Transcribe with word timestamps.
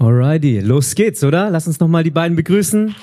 Alrighty, 0.00 0.60
los 0.60 0.94
geht's, 0.94 1.24
oder? 1.24 1.50
Lass 1.50 1.66
uns 1.66 1.80
nochmal 1.80 2.04
die 2.04 2.12
beiden 2.12 2.36
begrüßen. 2.36 2.94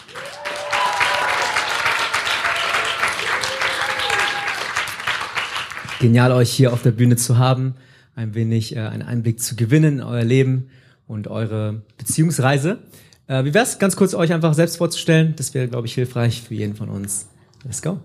Genial, 5.99 6.31
euch 6.31 6.51
hier 6.51 6.71
auf 6.71 6.83
der 6.83 6.91
Bühne 6.91 7.17
zu 7.17 7.37
haben, 7.37 7.75
ein 8.15 8.33
wenig 8.33 8.77
äh, 8.77 8.79
einen 8.79 9.01
Einblick 9.01 9.41
zu 9.41 9.57
gewinnen 9.57 9.99
in 9.99 10.03
euer 10.03 10.23
Leben 10.23 10.69
und 11.05 11.27
eure 11.27 11.81
Beziehungsreise. 11.97 12.79
Äh, 13.27 13.43
wie 13.43 13.53
wär's, 13.53 13.77
ganz 13.77 13.97
kurz 13.97 14.13
euch 14.13 14.31
einfach 14.31 14.53
selbst 14.53 14.77
vorzustellen? 14.77 15.33
Das 15.35 15.53
wäre, 15.53 15.67
glaube 15.67 15.87
ich, 15.87 15.93
hilfreich 15.95 16.43
für 16.43 16.53
jeden 16.53 16.75
von 16.75 16.87
uns. 16.87 17.27
Let's 17.65 17.81
go. 17.81 17.99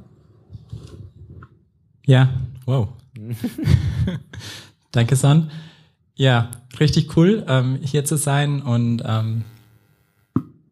Ja, 2.06 2.34
wow. 2.66 2.88
Danke, 4.90 5.14
Son. 5.14 5.48
Ja, 6.20 6.50
richtig 6.78 7.16
cool, 7.16 7.46
ähm, 7.48 7.78
hier 7.82 8.04
zu 8.04 8.18
sein 8.18 8.60
und 8.60 9.02
ähm, 9.06 9.44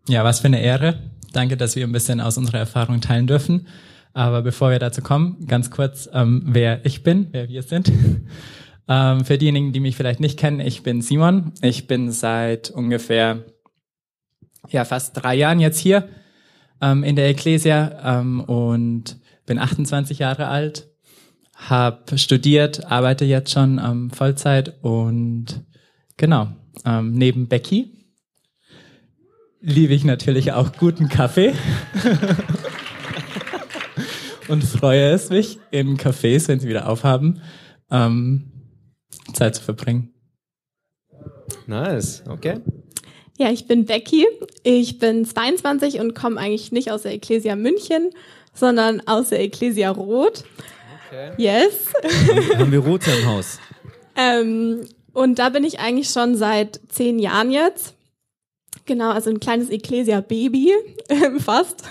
ja, 0.06 0.23
was 0.23 0.41
für 0.41 0.48
eine 0.48 0.61
Ehre. 0.61 0.98
Danke, 1.33 1.56
dass 1.56 1.75
wir 1.75 1.87
ein 1.87 1.93
bisschen 1.93 2.20
aus 2.20 2.37
unserer 2.37 2.59
Erfahrung 2.59 3.01
teilen 3.01 3.27
dürfen. 3.27 3.66
Aber 4.12 4.42
bevor 4.42 4.70
wir 4.70 4.79
dazu 4.79 5.01
kommen, 5.01 5.47
ganz 5.47 5.70
kurz, 5.70 6.06
ähm, 6.12 6.42
wer 6.45 6.84
ich 6.84 7.03
bin, 7.03 7.29
wer 7.30 7.48
wir 7.48 7.62
sind. 7.62 7.91
ähm, 8.89 9.25
für 9.25 9.39
diejenigen, 9.39 9.73
die 9.73 9.80
mich 9.80 9.97
vielleicht 9.97 10.20
nicht 10.20 10.39
kennen, 10.39 10.61
ich 10.61 10.83
bin 10.83 11.01
Simon. 11.01 11.55
Ich 11.62 11.87
bin 11.87 12.12
seit 12.12 12.69
ungefähr 12.69 13.47
ja 14.69 14.84
fast 14.84 15.17
drei 15.17 15.34
Jahren 15.34 15.61
jetzt 15.61 15.78
hier 15.78 16.11
ähm, 16.83 17.05
in 17.05 17.17
der 17.17 17.27
Ecclesia 17.30 18.20
ähm, 18.20 18.41
und 18.41 19.17
bin 19.47 19.59
28 19.59 20.19
Jahre 20.19 20.48
alt, 20.48 20.88
habe 21.59 22.19
studiert, 22.19 22.87
arbeite 22.87 23.25
jetzt 23.25 23.53
schon 23.53 23.79
ähm, 23.79 24.11
Vollzeit 24.11 24.83
und 24.83 25.65
genau 26.17 26.48
ähm, 26.84 27.12
neben 27.12 27.48
Becky 27.48 27.98
liebe 29.61 29.95
ich 29.95 30.05
natürlich 30.05 30.53
auch 30.53 30.73
guten 30.73 31.09
Kaffee. 31.09 31.55
und 34.48 34.64
freue 34.64 35.11
es 35.11 35.31
mich 35.31 35.59
in 35.70 35.97
Cafés, 35.97 36.48
wenn 36.48 36.61
sie 36.61 36.69
wieder 36.69 36.89
aufhaben, 36.89 37.41
ähm, 37.91 38.53
Zeit 39.34 39.56
zu 39.56 39.62
verbringen. 39.62 40.14
Nice, 41.67 42.23
okay. 42.29 42.61
Ja, 43.36 43.51
ich 43.51 43.67
bin 43.67 43.84
Becky. 43.84 44.27
Ich 44.64 44.98
bin 44.98 45.25
22 45.25 46.01
und 46.01 46.14
komme 46.14 46.41
eigentlich 46.41 46.73
nicht 46.73 46.91
aus 46.91 47.03
der 47.03 47.12
Ecclesia 47.12 47.56
München, 47.56 48.11
sondern 48.53 49.01
aus 49.06 49.29
der 49.29 49.41
Ecclesia 49.41 49.91
Rot. 49.91 50.45
Okay. 51.09 51.33
Yes. 51.39 51.92
Haben, 51.95 52.59
haben 52.59 52.73
wir 52.73 52.81
Rote 52.81 53.11
im 53.11 53.27
Haus. 53.27 53.59
ähm, 54.14 54.87
und 55.12 55.39
da 55.39 55.48
bin 55.48 55.64
ich 55.64 55.81
eigentlich 55.81 56.11
schon 56.11 56.37
seit 56.37 56.81
zehn 56.89 57.19
Jahren 57.19 57.51
jetzt. 57.51 57.95
Genau, 58.84 59.11
also 59.11 59.31
ein 59.31 59.41
kleines 59.41 59.70
Ecclesia-Baby, 59.70 60.73
fast. 61.39 61.84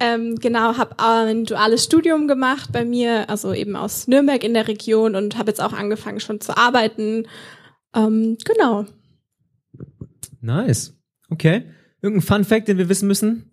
Ähm, 0.00 0.36
genau, 0.36 0.76
habe 0.76 0.94
ein 0.98 1.44
duales 1.44 1.84
Studium 1.84 2.26
gemacht 2.26 2.70
bei 2.72 2.84
mir, 2.84 3.28
also 3.28 3.52
eben 3.52 3.76
aus 3.76 4.08
Nürnberg 4.08 4.42
in 4.42 4.54
der 4.54 4.66
Region 4.66 5.14
und 5.14 5.36
habe 5.36 5.50
jetzt 5.50 5.60
auch 5.60 5.72
angefangen 5.72 6.20
schon 6.20 6.40
zu 6.40 6.56
arbeiten. 6.56 7.26
Ähm, 7.94 8.38
genau. 8.44 8.86
Nice. 10.40 10.96
Okay. 11.28 11.64
Irgendein 12.00 12.26
Fun 12.26 12.44
Fact, 12.44 12.68
den 12.68 12.78
wir 12.78 12.88
wissen 12.88 13.06
müssen? 13.08 13.52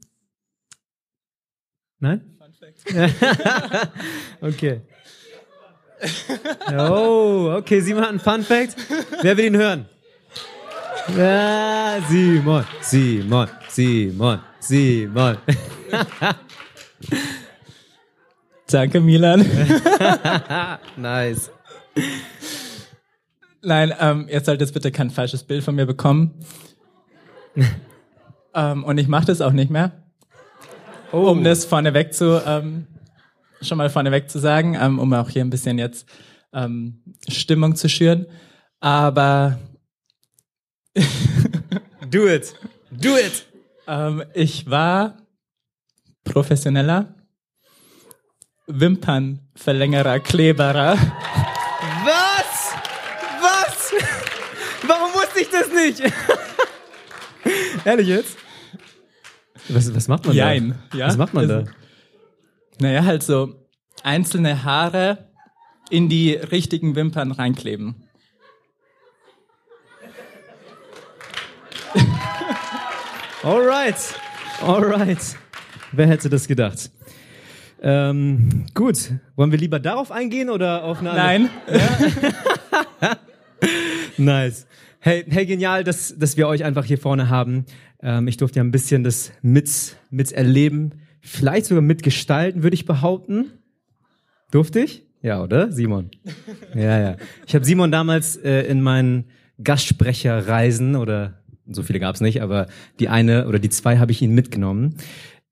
Nein? 1.99 2.36
Fact. 2.75 3.91
okay. 4.41 4.81
Oh, 6.77 7.55
okay, 7.57 7.79
Simon 7.81 8.03
hat 8.03 8.09
einen 8.09 8.19
Fun 8.19 8.43
Fact. 8.43 8.75
Wer 9.21 9.37
will 9.37 9.45
ihn 9.45 9.55
hören? 9.57 9.85
Ja, 11.15 11.99
Simon, 12.09 12.65
Simon, 12.81 13.47
Simon, 13.69 14.41
Simon. 14.59 15.37
Danke, 18.69 18.99
Milan. 18.99 19.39
nice. 20.97 21.49
Nein, 23.61 23.93
ähm, 23.99 24.27
ihr 24.29 24.41
sollt 24.41 24.59
jetzt 24.59 24.73
bitte 24.73 24.91
kein 24.91 25.09
falsches 25.09 25.43
Bild 25.43 25.63
von 25.63 25.75
mir 25.75 25.85
bekommen. 25.85 26.33
ähm, 28.53 28.83
und 28.83 28.97
ich 28.97 29.07
mache 29.07 29.27
das 29.27 29.39
auch 29.39 29.53
nicht 29.53 29.71
mehr. 29.71 30.06
Oh. 31.11 31.29
Um 31.29 31.43
das 31.43 31.65
vorneweg 31.65 32.13
zu, 32.13 32.41
ähm, 32.45 32.87
schon 33.61 33.77
mal 33.77 33.89
vorneweg 33.89 34.29
zu 34.29 34.39
sagen, 34.39 34.77
ähm, 34.79 34.99
um 34.99 35.13
auch 35.13 35.29
hier 35.29 35.43
ein 35.43 35.49
bisschen 35.49 35.77
jetzt 35.77 36.07
ähm, 36.53 37.03
Stimmung 37.29 37.75
zu 37.75 37.89
schüren. 37.89 38.25
Aber 38.79 39.57
Do 42.09 42.27
it. 42.27 42.55
Do 42.91 43.17
it. 43.17 43.45
Ähm, 43.87 44.23
ich 44.33 44.69
war 44.69 45.17
professioneller 46.23 47.15
Wimpernverlängerer, 48.67 50.19
Kleberer. 50.19 50.97
Was? 52.03 52.73
Was? 53.41 53.93
Warum 54.85 55.13
wusste 55.13 55.41
ich 55.41 55.49
das 55.49 55.69
nicht? 55.69 56.01
Ehrlich 57.85 58.07
jetzt? 58.07 58.37
Was, 59.69 59.93
was 59.93 60.07
macht 60.07 60.25
man 60.25 60.35
Jein, 60.35 60.75
da? 60.91 60.97
Ja? 60.97 61.07
Was 61.07 61.17
macht 61.17 61.33
man 61.33 61.49
also, 61.49 61.65
da? 61.65 61.71
Naja, 62.79 63.05
halt 63.05 63.23
so 63.23 63.55
einzelne 64.03 64.63
Haare 64.63 65.29
in 65.89 66.09
die 66.09 66.33
richtigen 66.33 66.95
Wimpern 66.95 67.31
reinkleben. 67.31 68.07
Alright. 73.43 74.15
Alright. 74.61 75.37
Wer 75.91 76.07
hätte 76.07 76.29
das 76.29 76.47
gedacht? 76.47 76.91
Ähm, 77.81 78.65
gut. 78.73 79.11
Wollen 79.35 79.51
wir 79.51 79.59
lieber 79.59 79.79
darauf 79.79 80.11
eingehen 80.11 80.49
oder 80.49 80.83
auf 80.83 80.99
eine 80.99 81.13
Nein. 81.13 81.49
Ja? 83.01 83.17
nice. 84.17 84.67
Hey, 84.99 85.23
hey, 85.29 85.45
genial, 85.45 85.83
dass, 85.83 86.17
dass 86.17 86.35
wir 86.35 86.47
euch 86.47 86.63
einfach 86.63 86.83
hier 86.83 86.97
vorne 86.97 87.29
haben. 87.29 87.65
Ähm, 88.01 88.27
ich 88.27 88.37
durfte 88.37 88.59
ja 88.59 88.63
ein 88.63 88.71
bisschen 88.71 89.03
das 89.03 89.31
mit, 89.41 89.95
miterleben, 90.09 91.01
vielleicht 91.21 91.65
sogar 91.65 91.81
mitgestalten, 91.81 92.63
würde 92.63 92.75
ich 92.75 92.85
behaupten. 92.85 93.51
Durfte 94.51 94.79
ich? 94.79 95.03
Ja, 95.21 95.43
oder? 95.43 95.71
Simon. 95.71 96.11
Ja, 96.75 96.99
ja. 96.99 97.17
Ich 97.45 97.55
habe 97.55 97.65
Simon 97.65 97.91
damals 97.91 98.37
äh, 98.37 98.61
in 98.63 98.81
meinen 98.81 99.25
Gastsprecherreisen 99.63 100.95
oder 100.95 101.41
so 101.69 101.83
viele 101.83 101.99
gab 101.99 102.15
es 102.15 102.21
nicht, 102.21 102.41
aber 102.41 102.67
die 102.99 103.09
eine 103.09 103.47
oder 103.47 103.59
die 103.59 103.69
zwei 103.69 103.97
habe 103.97 104.11
ich 104.11 104.21
ihn 104.21 104.33
mitgenommen. 104.33 104.95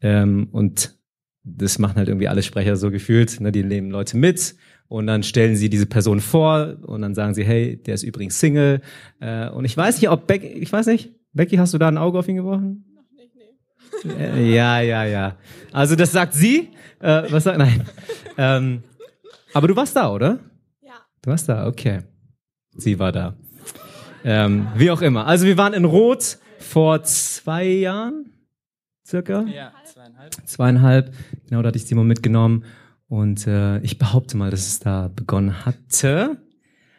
Ähm, 0.01 0.50
und 0.51 0.95
das 1.44 1.79
machen 1.79 1.95
halt 1.95 2.07
irgendwie 2.07 2.27
alle 2.27 2.44
Sprecher 2.44 2.75
so 2.75 2.91
gefühlt. 2.91 3.39
Ne? 3.41 3.51
Die 3.51 3.63
nehmen 3.63 3.91
Leute 3.91 4.17
mit 4.17 4.56
und 4.88 5.07
dann 5.07 5.23
stellen 5.23 5.56
sie 5.56 5.69
diese 5.69 5.85
Person 5.85 6.19
vor 6.19 6.77
und 6.83 7.01
dann 7.01 7.16
sagen 7.16 7.33
sie, 7.33 7.44
hey, 7.44 7.77
der 7.77 7.95
ist 7.95 8.03
übrigens 8.03 8.39
Single. 8.39 8.81
Äh, 9.19 9.50
und 9.50 9.66
ich 9.66 9.75
weiß 9.75 10.00
nicht, 10.00 10.09
ob 10.09 10.27
Becky, 10.27 10.47
ich 10.47 10.72
weiß 10.72 10.88
nicht, 10.88 11.13
Becky, 11.35 11.57
hast 11.57 11.73
du 11.73 11.78
da 11.78 11.90
ein 11.90 11.97
Auge 11.97 12.18
auf 12.18 12.28
ihn 12.29 12.38
geworfen? 12.38 12.85
Noch 12.96 13.12
nicht, 13.12 13.35
nee. 13.35 14.13
Äh, 14.13 14.56
ja, 14.56 14.79
ja, 14.79 15.03
ja. 15.03 15.38
Also 15.73 15.97
das 15.97 16.13
sagt 16.13 16.34
sie. 16.34 16.69
Äh, 17.00 17.23
was 17.29 17.44
sagt, 17.44 17.57
nein. 17.57 17.85
Ähm, 18.38 18.84
aber 19.53 19.68
du 19.68 19.75
warst 19.75 19.95
da, 19.95 20.12
oder? 20.12 20.40
Ja. 20.81 20.94
Du 21.22 21.29
warst 21.29 21.50
da, 21.50 21.68
okay. 21.68 22.03
Sie 22.78 23.00
war 23.00 23.12
da. 23.12 23.35
Ähm, 24.24 24.68
wie 24.75 24.90
auch 24.91 25.01
immer. 25.01 25.28
Also 25.28 25.45
wir 25.45 25.57
waren 25.57 25.74
in 25.74 25.84
Rot 25.84 26.38
vor 26.57 27.03
zwei 27.03 27.66
Jahren, 27.66 28.31
circa. 29.06 29.41
Ja, 29.44 29.74
zweieinhalb. 29.85 30.34
Zweieinhalb. 30.45 31.13
Genau, 31.50 31.62
da 31.62 31.68
hatte 31.68 31.78
ich 31.78 31.85
Simon 31.85 32.07
mitgenommen. 32.07 32.63
Und 33.07 33.45
äh, 33.45 33.79
ich 33.79 33.97
behaupte 33.97 34.38
mal, 34.38 34.51
dass 34.51 34.68
es 34.68 34.79
da 34.79 35.09
begonnen 35.13 35.66
hatte. 35.66 36.38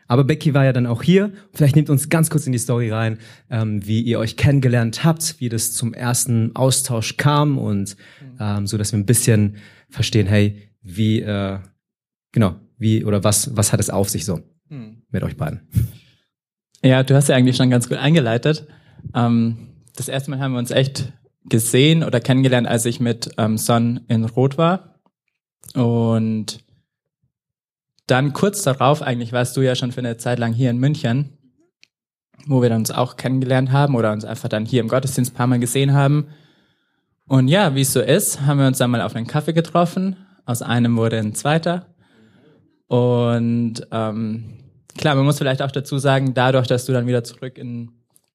Aber 0.09 0.25
Becky 0.25 0.55
war 0.55 0.65
ja 0.65 0.73
dann 0.73 0.87
auch 0.87 1.03
hier. 1.03 1.33
Vielleicht 1.53 1.77
nehmt 1.77 1.91
uns 1.91 2.09
ganz 2.09 2.31
kurz 2.31 2.47
in 2.47 2.53
die 2.53 2.59
Story 2.59 2.91
rein, 2.91 3.19
ähm, 3.51 3.87
wie 3.87 4.01
ihr 4.01 4.19
euch 4.19 4.37
kennengelernt 4.37 5.05
habt, 5.05 5.41
wie 5.41 5.49
das 5.49 5.73
zum 5.73 5.95
ersten 5.95 6.55
Austausch 6.55 7.17
kam 7.17 7.59
und 7.59 7.97
ähm, 8.39 8.67
so, 8.67 8.79
dass 8.79 8.93
wir 8.93 8.99
ein 8.99 9.07
bisschen 9.07 9.57
verstehen, 9.89 10.27
hey, 10.27 10.63
wie 10.83 11.21
äh, 11.21 11.59
genau, 12.33 12.57
wie 12.79 13.05
oder 13.05 13.25
was 13.25 13.57
was 13.57 13.73
hat 13.73 13.81
es 13.81 13.91
auf 13.91 14.09
sich 14.09 14.25
so 14.25 14.41
Hm. 14.69 15.03
mit 15.11 15.23
euch 15.23 15.37
beiden? 15.37 15.61
Ja, 16.83 17.03
du 17.03 17.15
hast 17.15 17.29
ja 17.29 17.37
eigentlich 17.37 17.57
schon 17.57 17.71
ganz 17.71 17.89
gut 17.89 17.99
eingeleitet. 17.99 18.67
Ähm, 19.15 19.69
das 19.95 20.09
erste 20.09 20.31
Mal 20.31 20.41
haben 20.41 20.53
wir 20.53 20.59
uns 20.59 20.71
echt 20.71 21.13
gesehen 21.49 22.03
oder 22.03 22.21
kennengelernt, 22.21 22.67
als 22.67 22.85
ich 22.85 23.01
mit 23.01 23.31
ähm, 23.39 23.59
Son 23.59 24.01
in 24.09 24.25
Rot 24.25 24.59
war. 24.59 25.01
Und 25.75 26.65
dann 28.07 28.33
kurz 28.33 28.63
darauf, 28.63 29.03
eigentlich 29.03 29.33
warst 29.33 29.57
du 29.57 29.61
ja 29.61 29.75
schon 29.75 29.93
für 29.93 30.01
eine 30.01 30.17
Zeit 30.17 30.39
lang 30.39 30.53
hier 30.53 30.71
in 30.71 30.79
München, 30.79 31.39
wo 32.47 32.63
wir 32.63 32.69
dann 32.69 32.79
uns 32.79 32.91
auch 32.91 33.17
kennengelernt 33.17 33.73
haben 33.73 33.95
oder 33.95 34.13
uns 34.13 34.25
einfach 34.25 34.49
dann 34.49 34.65
hier 34.65 34.81
im 34.81 34.89
Gottesdienst 34.89 35.33
ein 35.33 35.37
paar 35.37 35.47
Mal 35.47 35.59
gesehen 35.59 35.93
haben. 35.93 36.29
Und 37.27 37.49
ja, 37.49 37.75
wie 37.75 37.81
es 37.81 37.93
so 37.93 38.01
ist, 38.01 38.43
haben 38.43 38.61
wir 38.61 38.67
uns 38.67 38.79
dann 38.79 38.91
mal 38.91 39.03
auf 39.03 39.17
einen 39.17 39.27
Kaffee 39.27 39.53
getroffen. 39.53 40.17
Aus 40.45 40.63
einem 40.63 40.97
wurde 40.97 41.19
ein 41.19 41.35
zweiter. 41.35 41.95
Und 42.87 43.87
ähm, 43.91 44.61
klar, 44.97 45.17
man 45.17 45.25
muss 45.25 45.39
vielleicht 45.39 45.63
auch 45.63 45.73
dazu 45.73 45.99
sagen, 45.99 46.35
dadurch, 46.35 46.69
dass 46.69 46.85
du 46.85 46.93
dann 46.93 47.09
wieder 47.09 47.25
zurück 47.25 47.59
in 47.59 47.91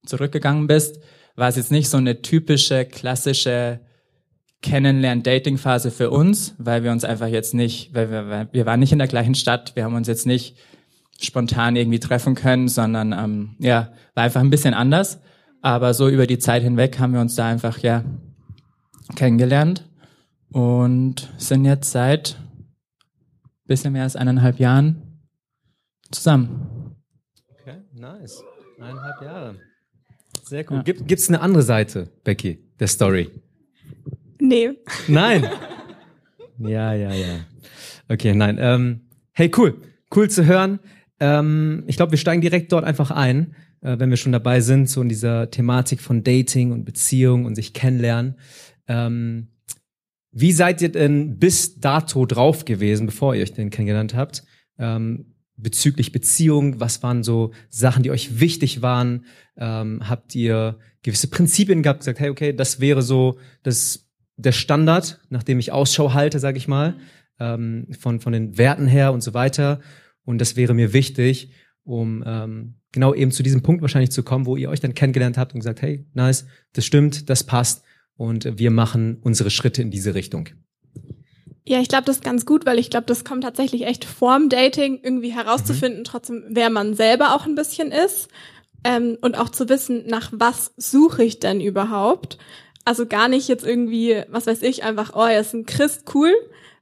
zurückgegangen 0.05 0.67
bist, 0.67 0.99
war 1.35 1.47
es 1.47 1.55
jetzt 1.55 1.71
nicht 1.71 1.89
so 1.89 1.97
eine 1.97 2.21
typische, 2.21 2.85
klassische 2.85 3.79
Kennenlernen-Dating-Phase 4.61 5.91
für 5.91 6.11
uns, 6.11 6.55
weil 6.57 6.83
wir 6.83 6.91
uns 6.91 7.03
einfach 7.03 7.27
jetzt 7.27 7.53
nicht, 7.53 7.93
weil 7.93 8.11
wir, 8.11 8.47
wir 8.51 8.65
waren 8.65 8.79
nicht 8.79 8.91
in 8.91 8.99
der 8.99 9.07
gleichen 9.07 9.35
Stadt, 9.35 9.75
wir 9.75 9.83
haben 9.83 9.95
uns 9.95 10.07
jetzt 10.07 10.27
nicht 10.27 10.57
spontan 11.19 11.75
irgendwie 11.75 11.99
treffen 11.99 12.35
können, 12.35 12.67
sondern 12.67 13.13
ähm, 13.13 13.55
ja, 13.59 13.91
war 14.13 14.23
einfach 14.23 14.41
ein 14.41 14.49
bisschen 14.49 14.73
anders. 14.73 15.19
Aber 15.61 15.93
so 15.93 16.09
über 16.09 16.27
die 16.27 16.39
Zeit 16.39 16.63
hinweg 16.63 16.99
haben 16.99 17.13
wir 17.13 17.21
uns 17.21 17.35
da 17.35 17.47
einfach 17.47 17.79
ja 17.79 18.03
kennengelernt 19.15 19.87
und 20.51 21.29
sind 21.37 21.65
jetzt 21.65 21.91
seit 21.91 22.37
bisschen 23.71 23.93
mehr 23.93 24.03
als 24.03 24.15
eineinhalb 24.15 24.59
Jahren 24.59 25.21
zusammen. 26.11 26.95
Okay, 27.61 27.77
nice. 27.93 28.43
Eineinhalb 28.79 29.21
Jahre. 29.21 29.55
Sehr 30.43 30.69
cool. 30.69 30.83
Ja. 30.85 30.93
Gibt 30.93 31.11
es 31.11 31.29
eine 31.29 31.39
andere 31.39 31.63
Seite, 31.63 32.11
Becky, 32.23 32.59
der 32.79 32.87
Story? 32.87 33.29
Nee. 34.51 34.71
Nein. 35.07 35.47
ja, 36.59 36.93
ja, 36.93 37.13
ja. 37.13 37.45
Okay, 38.09 38.35
nein. 38.35 38.57
Ähm, 38.59 38.99
hey, 39.31 39.49
cool. 39.55 39.77
Cool 40.13 40.29
zu 40.29 40.45
hören. 40.45 40.79
Ähm, 41.21 41.85
ich 41.87 41.95
glaube, 41.95 42.11
wir 42.11 42.17
steigen 42.17 42.41
direkt 42.41 42.73
dort 42.73 42.83
einfach 42.83 43.11
ein, 43.11 43.55
äh, 43.79 43.97
wenn 43.97 44.09
wir 44.09 44.17
schon 44.17 44.33
dabei 44.33 44.59
sind, 44.59 44.89
so 44.89 45.01
in 45.01 45.07
dieser 45.07 45.49
Thematik 45.51 46.01
von 46.01 46.25
Dating 46.25 46.73
und 46.73 46.83
Beziehung 46.83 47.45
und 47.45 47.55
sich 47.55 47.73
kennenlernen. 47.73 48.35
Ähm, 48.89 49.47
wie 50.33 50.51
seid 50.51 50.81
ihr 50.81 50.91
denn 50.91 51.39
bis 51.39 51.79
dato 51.79 52.25
drauf 52.25 52.65
gewesen, 52.65 53.05
bevor 53.05 53.33
ihr 53.33 53.43
euch 53.43 53.53
den 53.53 53.69
kennengelernt 53.69 54.15
habt? 54.15 54.43
Ähm, 54.77 55.33
bezüglich 55.55 56.11
Beziehung, 56.11 56.81
was 56.81 57.01
waren 57.03 57.23
so 57.23 57.51
Sachen, 57.69 58.03
die 58.03 58.11
euch 58.11 58.41
wichtig 58.41 58.81
waren? 58.81 59.23
Ähm, 59.55 60.09
habt 60.09 60.35
ihr 60.35 60.77
gewisse 61.03 61.29
Prinzipien 61.29 61.83
gehabt, 61.83 62.01
gesagt, 62.01 62.19
hey, 62.19 62.29
okay, 62.29 62.53
das 62.53 62.81
wäre 62.81 63.01
so 63.01 63.37
das 63.63 64.00
der 64.41 64.51
Standard, 64.51 65.19
nach 65.29 65.43
dem 65.43 65.59
ich 65.59 65.71
Ausschau 65.71 66.13
halte, 66.13 66.39
sage 66.39 66.57
ich 66.57 66.67
mal, 66.67 66.95
ähm, 67.39 67.87
von, 67.99 68.19
von 68.19 68.33
den 68.33 68.57
Werten 68.57 68.87
her 68.87 69.13
und 69.13 69.21
so 69.21 69.33
weiter. 69.33 69.79
Und 70.23 70.39
das 70.39 70.55
wäre 70.55 70.73
mir 70.73 70.93
wichtig, 70.93 71.51
um 71.83 72.23
ähm, 72.25 72.75
genau 72.91 73.13
eben 73.13 73.31
zu 73.31 73.43
diesem 73.43 73.63
Punkt 73.63 73.81
wahrscheinlich 73.81 74.11
zu 74.11 74.23
kommen, 74.23 74.45
wo 74.45 74.55
ihr 74.55 74.69
euch 74.69 74.79
dann 74.79 74.93
kennengelernt 74.93 75.37
habt 75.37 75.53
und 75.53 75.59
gesagt, 75.61 75.81
hey, 75.81 76.05
nice, 76.13 76.45
das 76.73 76.85
stimmt, 76.85 77.29
das 77.29 77.43
passt 77.43 77.83
und 78.15 78.59
wir 78.59 78.71
machen 78.71 79.17
unsere 79.21 79.49
Schritte 79.49 79.81
in 79.81 79.91
diese 79.91 80.13
Richtung. 80.13 80.49
Ja, 81.63 81.79
ich 81.79 81.87
glaube, 81.87 82.05
das 82.05 82.17
ist 82.17 82.23
ganz 82.23 82.45
gut, 82.45 82.65
weil 82.65 82.79
ich 82.79 82.89
glaube, 82.89 83.05
das 83.05 83.23
kommt 83.23 83.43
tatsächlich 83.43 83.85
echt 83.85 84.03
vorm 84.03 84.49
Dating 84.49 84.99
irgendwie 85.01 85.33
herauszufinden, 85.33 85.99
mhm. 85.99 86.05
trotzdem, 86.05 86.43
wer 86.49 86.69
man 86.69 86.95
selber 86.95 87.35
auch 87.35 87.45
ein 87.45 87.55
bisschen 87.55 87.91
ist 87.91 88.29
ähm, 88.83 89.17
und 89.21 89.37
auch 89.37 89.49
zu 89.49 89.69
wissen, 89.69 90.05
nach 90.07 90.31
was 90.33 90.73
suche 90.77 91.23
ich 91.23 91.39
denn 91.39 91.61
überhaupt. 91.61 92.37
Also 92.85 93.05
gar 93.05 93.27
nicht 93.27 93.47
jetzt 93.47 93.65
irgendwie, 93.65 94.23
was 94.29 94.47
weiß 94.47 94.63
ich, 94.63 94.83
einfach, 94.83 95.13
oh, 95.15 95.25
er 95.25 95.41
ist 95.41 95.53
ein 95.53 95.65
Christ, 95.65 96.05
cool, 96.15 96.33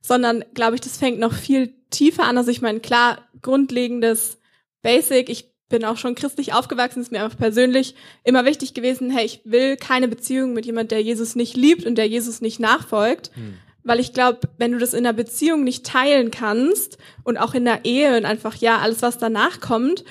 sondern 0.02 0.46
glaube 0.54 0.76
ich, 0.76 0.82
das 0.82 0.98
fängt 0.98 1.20
noch 1.20 1.34
viel 1.34 1.74
tiefer 1.90 2.24
an. 2.24 2.38
Also 2.38 2.52
ich 2.52 2.62
meine, 2.62 2.80
klar, 2.80 3.28
grundlegendes 3.42 4.38
Basic, 4.82 5.30
ich 5.30 5.50
bin 5.68 5.86
auch 5.86 5.98
schon 5.98 6.16
christlich 6.16 6.54
aufgewachsen, 6.54 7.02
ist 7.02 7.12
mir 7.12 7.24
einfach 7.24 7.38
persönlich 7.38 7.96
immer 8.24 8.44
wichtig 8.46 8.74
gewesen, 8.74 9.12
hey, 9.12 9.26
ich 9.26 9.42
will 9.46 9.78
keine 9.78 10.08
Beziehung 10.08 10.54
mit 10.54 10.66
jemand, 10.66 10.92
der 10.92 11.02
Jesus 11.02 11.36
nicht 11.36 11.56
liebt 11.56 11.86
und 11.86 11.96
der 11.96 12.08
Jesus 12.08 12.42
nicht 12.42 12.60
nachfolgt. 12.60 13.32
Hm. 13.36 13.54
Weil 13.84 14.00
ich 14.00 14.14
glaube, 14.14 14.42
wenn 14.58 14.72
du 14.72 14.78
das 14.78 14.94
in 14.94 15.06
einer 15.06 15.14
Beziehung 15.14 15.64
nicht 15.64 15.86
teilen 15.86 16.32
kannst 16.32 16.98
und 17.24 17.38
auch 17.38 17.54
in 17.54 17.66
der 17.66 17.86
Ehe 17.86 18.18
und 18.18 18.26
einfach, 18.26 18.56
ja, 18.56 18.80
alles, 18.80 19.02
was 19.02 19.18
danach 19.18 19.62
kommt, 19.62 20.04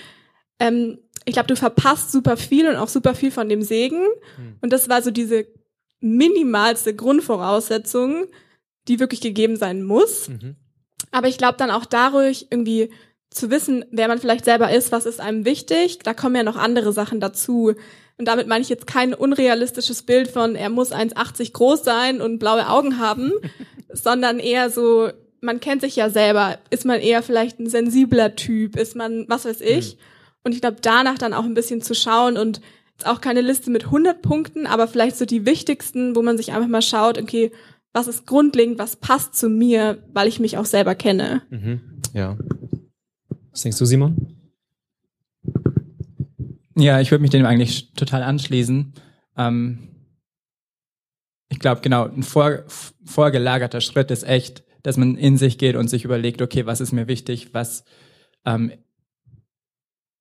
ähm, 0.59 0.99
ich 1.25 1.35
glaube, 1.35 1.49
du 1.49 1.57
verpasst 1.57 2.11
super 2.11 2.37
viel 2.37 2.69
und 2.69 2.77
auch 2.77 2.89
super 2.89 3.15
viel 3.15 3.31
von 3.31 3.49
dem 3.49 3.63
Segen. 3.63 4.03
Hm. 4.37 4.57
Und 4.63 4.73
das 4.73 4.89
war 4.89 5.03
so 5.03 5.11
diese 5.11 5.47
minimalste 6.01 6.95
Grundvoraussetzung, 6.95 8.27
die 8.87 9.01
wirklich 9.01 9.21
gegeben 9.21 9.57
sein 9.57 9.83
muss. 9.83 10.29
Mhm. 10.29 10.57
Aber 11.11 11.29
ich 11.29 11.39
glaube 11.39 11.57
dann 11.59 11.71
auch 11.71 11.85
dadurch 11.85 12.47
irgendwie 12.51 12.91
zu 13.31 13.51
wissen, 13.51 13.85
wer 13.91 14.09
man 14.09 14.19
vielleicht 14.19 14.45
selber 14.45 14.71
ist, 14.71 14.93
was 14.93 15.07
ist 15.07 15.21
einem 15.21 15.45
wichtig, 15.45 15.99
da 15.99 16.15
kommen 16.15 16.35
ja 16.35 16.43
noch 16.43 16.57
andere 16.57 16.93
Sachen 16.93 17.21
dazu. 17.21 17.75
Und 18.17 18.27
damit 18.27 18.49
meine 18.49 18.63
ich 18.63 18.69
jetzt 18.69 18.87
kein 18.87 19.15
unrealistisches 19.15 20.03
Bild 20.03 20.29
von, 20.29 20.57
er 20.57 20.71
muss 20.71 20.93
1,80 20.93 21.53
groß 21.53 21.85
sein 21.85 22.21
und 22.21 22.39
blaue 22.39 22.69
Augen 22.69 22.99
haben, 22.99 23.33
sondern 23.93 24.39
eher 24.39 24.71
so, 24.71 25.11
man 25.41 25.61
kennt 25.61 25.83
sich 25.83 25.97
ja 25.97 26.11
selber. 26.11 26.59
Ist 26.71 26.85
man 26.85 27.01
eher 27.01 27.23
vielleicht 27.23 27.61
ein 27.61 27.69
sensibler 27.69 28.35
Typ? 28.35 28.77
Ist 28.77 28.97
man, 28.97 29.27
was 29.29 29.45
weiß 29.45 29.61
ich? 29.61 29.97
Mhm. 29.97 30.01
Und 30.45 30.55
ich 30.55 30.61
glaube, 30.61 30.79
danach 30.81 31.19
dann 31.19 31.35
auch 31.35 31.45
ein 31.45 31.55
bisschen 31.55 31.83
zu 31.83 31.95
schauen 31.95 32.37
und 32.37 32.61
auch 33.05 33.21
keine 33.21 33.41
Liste 33.41 33.71
mit 33.71 33.87
100 33.87 34.23
Punkten, 34.23 34.67
aber 34.67 34.89
vielleicht 34.89 35.17
so 35.17 35.25
die 35.25 35.47
wichtigsten, 35.47 36.17
wo 36.17 36.23
man 36.23 36.37
sich 36.37 36.53
einfach 36.53 36.69
mal 36.69 36.83
schaut, 36.83 37.19
okay, 37.19 37.53
was 37.93 38.09
ist 38.09 38.27
grundlegend, 38.27 38.79
was 38.79 38.97
passt 38.97 39.35
zu 39.35 39.49
mir, 39.49 40.03
weil 40.13 40.29
ich 40.29 40.41
mich 40.41 40.59
auch 40.59 40.65
selber 40.65 40.95
kenne. 40.95 41.43
Mhm. 41.51 41.81
Ja. 42.13 42.37
Was 43.51 43.63
denkst 43.63 43.79
du, 43.79 43.85
Simon? 43.85 44.39
Ja, 46.77 47.01
ich 47.01 47.11
würde 47.11 47.23
mich 47.23 47.31
dem 47.31 47.45
eigentlich 47.45 47.93
total 47.95 48.23
anschließen. 48.23 48.93
Ähm, 49.37 49.89
ich 51.49 51.59
glaube, 51.59 51.81
genau, 51.81 52.07
ein 52.07 52.23
vor, 52.23 52.65
vorgelagerter 53.05 53.81
Schritt 53.81 54.11
ist 54.11 54.23
echt, 54.23 54.63
dass 54.83 54.97
man 54.97 55.17
in 55.17 55.37
sich 55.37 55.59
geht 55.59 55.75
und 55.75 55.89
sich 55.89 56.05
überlegt, 56.05 56.41
okay, 56.41 56.67
was 56.67 56.81
ist 56.81 56.93
mir 56.93 57.09
wichtig, 57.09 57.53
was 57.53 57.85
ähm, 58.45 58.73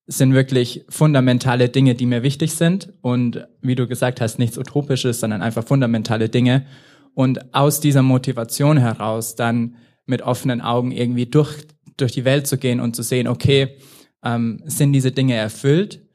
sind 0.07 0.33
wirklich 0.33 0.85
fundamentale 0.87 1.67
Dinge, 1.67 1.93
die 1.93 2.05
mir 2.05 2.23
wichtig 2.23 2.55
sind 2.55 2.93
und 3.01 3.45
wie 3.61 3.75
du 3.75 3.87
gesagt 3.87 4.21
hast, 4.21 4.39
nichts 4.39 4.57
Utopisches, 4.57 5.19
sondern 5.19 5.41
einfach 5.41 5.65
fundamentale 5.65 6.29
Dinge. 6.29 6.65
Und 7.13 7.53
aus 7.53 7.81
dieser 7.81 8.03
Motivation 8.03 8.77
heraus 8.77 9.35
dann 9.35 9.75
mit 10.05 10.21
offenen 10.21 10.61
Augen 10.61 10.91
irgendwie 10.91 11.25
durch, 11.25 11.67
durch 11.97 12.13
die 12.13 12.23
Welt 12.23 12.47
zu 12.47 12.57
gehen 12.57 12.79
und 12.79 12.95
zu 12.95 13.03
sehen, 13.03 13.27
okay, 13.27 13.77
ähm, 14.23 14.61
sind 14.65 14.93
diese 14.93 15.11
Dinge 15.11 15.35
erfüllt? 15.35 16.05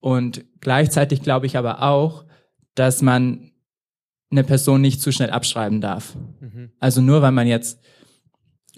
Und 0.00 0.44
gleichzeitig 0.60 1.22
glaube 1.22 1.46
ich 1.46 1.56
aber 1.56 1.82
auch, 1.82 2.26
dass 2.74 3.00
man 3.00 3.52
eine 4.30 4.44
Person 4.44 4.80
nicht 4.80 5.00
zu 5.00 5.12
schnell 5.12 5.30
abschreiben 5.30 5.80
darf. 5.80 6.14
Mhm. 6.40 6.72
Also 6.78 7.00
nur 7.00 7.22
weil 7.22 7.32
man 7.32 7.46
jetzt 7.46 7.80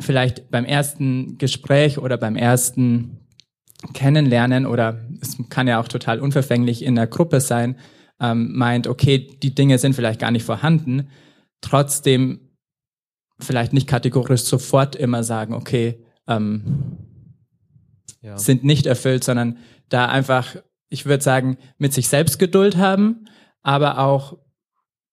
vielleicht 0.01 0.51
beim 0.51 0.65
ersten 0.65 1.37
Gespräch 1.39 1.99
oder 1.99 2.17
beim 2.17 2.37
ersten 2.37 3.22
kennenlernen 3.93 4.67
oder 4.67 5.01
es 5.21 5.37
kann 5.49 5.69
ja 5.69 5.81
auch 5.81 5.89
total 5.89 6.21
unverfänglich 6.21 6.85
in 6.85 6.95
der 6.95 7.07
Gruppe 7.07 7.41
sein, 7.41 7.77
ähm, 8.21 8.53
meint, 8.57 8.87
okay, 8.87 9.27
die 9.43 9.55
Dinge 9.55 9.79
sind 9.79 9.95
vielleicht 9.95 10.21
gar 10.21 10.31
nicht 10.31 10.45
vorhanden, 10.45 11.09
trotzdem 11.61 12.53
vielleicht 13.41 13.73
nicht 13.73 13.89
kategorisch 13.89 14.43
sofort 14.43 14.95
immer 14.95 15.25
sagen, 15.25 15.55
okay, 15.55 16.05
ähm, 16.29 16.99
ja. 18.21 18.39
sind 18.39 18.65
nicht 18.65 18.87
erfüllt, 18.87 19.25
sondern 19.25 19.59
da 19.89 20.07
einfach, 20.07 20.57
ich 20.89 21.07
würde 21.07 21.25
sagen, 21.25 21.59
mit 21.79 21.93
sich 21.93 22.09
selbst 22.09 22.39
Geduld 22.39 22.77
haben, 22.77 23.27
aber 23.63 23.99
auch 23.99 24.39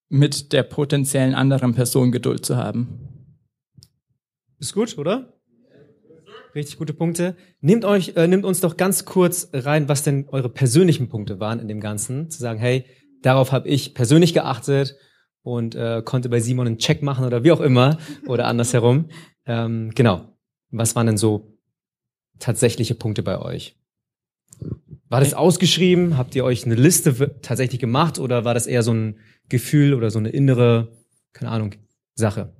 mit 0.09 0.53
der 0.53 0.63
potenziellen 0.63 1.35
anderen 1.35 1.73
Person 1.73 2.11
Geduld 2.11 2.45
zu 2.45 2.57
haben. 2.57 2.99
Ist 4.59 4.73
gut, 4.73 4.97
oder? 4.97 5.38
Richtig 6.55 6.77
gute 6.77 6.93
Punkte. 6.93 7.35
Nehmt 7.61 7.85
euch, 7.85 8.15
äh, 8.15 8.27
nehmt 8.27 8.45
uns 8.45 8.59
doch 8.59 8.75
ganz 8.77 9.05
kurz 9.05 9.49
rein, 9.53 9.87
was 9.87 10.03
denn 10.03 10.27
eure 10.29 10.49
persönlichen 10.49 11.09
Punkte 11.09 11.39
waren 11.39 11.59
in 11.59 11.67
dem 11.67 11.79
Ganzen. 11.79 12.29
Zu 12.29 12.39
sagen, 12.39 12.59
hey, 12.59 12.85
darauf 13.21 13.51
habe 13.51 13.67
ich 13.67 13.93
persönlich 13.93 14.33
geachtet 14.33 14.95
und 15.43 15.75
äh, 15.75 16.01
konnte 16.03 16.29
bei 16.29 16.39
Simon 16.39 16.67
einen 16.67 16.77
Check 16.79 17.03
machen 17.03 17.25
oder 17.25 17.43
wie 17.43 17.51
auch 17.51 17.61
immer 17.61 17.97
oder 18.27 18.47
andersherum. 18.47 19.09
Ähm, 19.45 19.93
genau. 19.95 20.37
Was 20.69 20.95
waren 20.95 21.07
denn 21.07 21.17
so 21.17 21.57
tatsächliche 22.37 22.93
Punkte 22.93 23.23
bei 23.23 23.39
euch? 23.39 23.79
War 25.07 25.21
das 25.21 25.33
ausgeschrieben? 25.33 26.17
Habt 26.17 26.35
ihr 26.35 26.43
euch 26.43 26.65
eine 26.65 26.75
Liste 26.75 27.35
tatsächlich 27.41 27.79
gemacht 27.79 28.19
oder 28.19 28.45
war 28.45 28.53
das 28.53 28.67
eher 28.67 28.83
so 28.83 28.93
ein 28.93 29.17
Gefühl 29.47 29.95
oder 29.95 30.11
so 30.11 30.19
eine 30.19 30.29
innere, 30.29 30.91
keine 31.33 31.49
Ahnung, 31.49 31.73
Sache? 32.13 32.53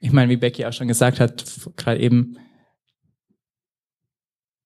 Ich 0.00 0.10
meine, 0.10 0.30
wie 0.30 0.36
Becky 0.36 0.66
auch 0.66 0.72
schon 0.72 0.88
gesagt 0.88 1.20
hat, 1.20 1.44
gerade 1.76 2.00
eben, 2.00 2.38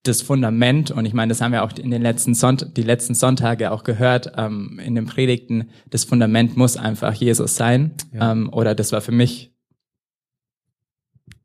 das 0.08 0.22
Fundament, 0.22 0.90
und 0.90 1.04
ich 1.04 1.12
meine, 1.12 1.30
das 1.30 1.40
haben 1.40 1.52
wir 1.52 1.62
auch 1.62 1.72
in 1.72 1.90
den 1.90 2.02
letzten 2.02 2.34
Sonnt 2.34 2.76
die 2.76 2.82
letzten 2.82 3.14
Sonntage 3.14 3.70
auch 3.70 3.84
gehört, 3.84 4.32
ähm, 4.36 4.80
in 4.82 4.94
den 4.94 5.06
Predigten, 5.06 5.70
das 5.90 6.04
Fundament 6.04 6.56
muss 6.56 6.76
einfach 6.76 7.12
Jesus 7.14 7.56
sein. 7.56 7.94
Ja. 8.12 8.32
Ähm, 8.32 8.52
oder 8.52 8.75
das 8.75 8.92
war 8.92 9.00
für 9.00 9.12
mich 9.12 9.52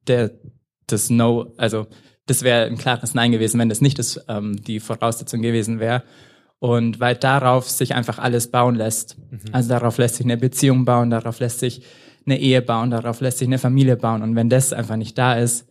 der, 0.07 0.31
das 0.87 1.09
No, 1.09 1.53
also 1.57 1.87
das 2.25 2.43
wäre 2.43 2.65
ein 2.65 2.77
klares 2.77 3.13
Nein 3.13 3.31
gewesen, 3.31 3.59
wenn 3.59 3.69
das 3.69 3.81
nicht 3.81 3.99
das, 3.99 4.23
ähm, 4.27 4.55
die 4.63 4.79
Voraussetzung 4.79 5.41
gewesen 5.41 5.79
wäre. 5.79 6.03
Und 6.59 6.99
weil 6.99 7.15
darauf 7.15 7.67
sich 7.69 7.95
einfach 7.95 8.19
alles 8.19 8.51
bauen 8.51 8.75
lässt. 8.75 9.17
Mhm. 9.17 9.39
Also 9.51 9.69
darauf 9.69 9.97
lässt 9.97 10.15
sich 10.15 10.25
eine 10.25 10.37
Beziehung 10.37 10.85
bauen, 10.85 11.09
darauf 11.09 11.39
lässt 11.39 11.59
sich 11.59 11.83
eine 12.25 12.39
Ehe 12.39 12.61
bauen, 12.61 12.91
darauf 12.91 13.19
lässt 13.19 13.39
sich 13.39 13.47
eine 13.47 13.57
Familie 13.57 13.97
bauen. 13.97 14.21
Und 14.21 14.35
wenn 14.35 14.49
das 14.49 14.71
einfach 14.71 14.95
nicht 14.95 15.17
da 15.17 15.33
ist, 15.33 15.67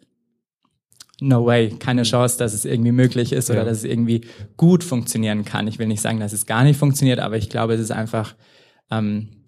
no 1.20 1.44
way, 1.46 1.70
keine 1.78 2.02
Chance, 2.02 2.38
dass 2.38 2.52
es 2.54 2.64
irgendwie 2.64 2.92
möglich 2.92 3.32
ist 3.32 3.50
oder 3.50 3.60
Ja. 3.60 3.64
dass 3.64 3.78
es 3.78 3.84
irgendwie 3.84 4.22
gut 4.56 4.84
funktionieren 4.84 5.44
kann. 5.44 5.66
Ich 5.68 5.78
will 5.78 5.86
nicht 5.86 6.00
sagen, 6.00 6.20
dass 6.20 6.32
es 6.32 6.46
gar 6.46 6.64
nicht 6.64 6.78
funktioniert, 6.78 7.18
aber 7.20 7.36
ich 7.36 7.48
glaube, 7.50 7.74
es 7.74 7.80
ist 7.80 7.90
einfach 7.92 8.34
ähm, 8.90 9.44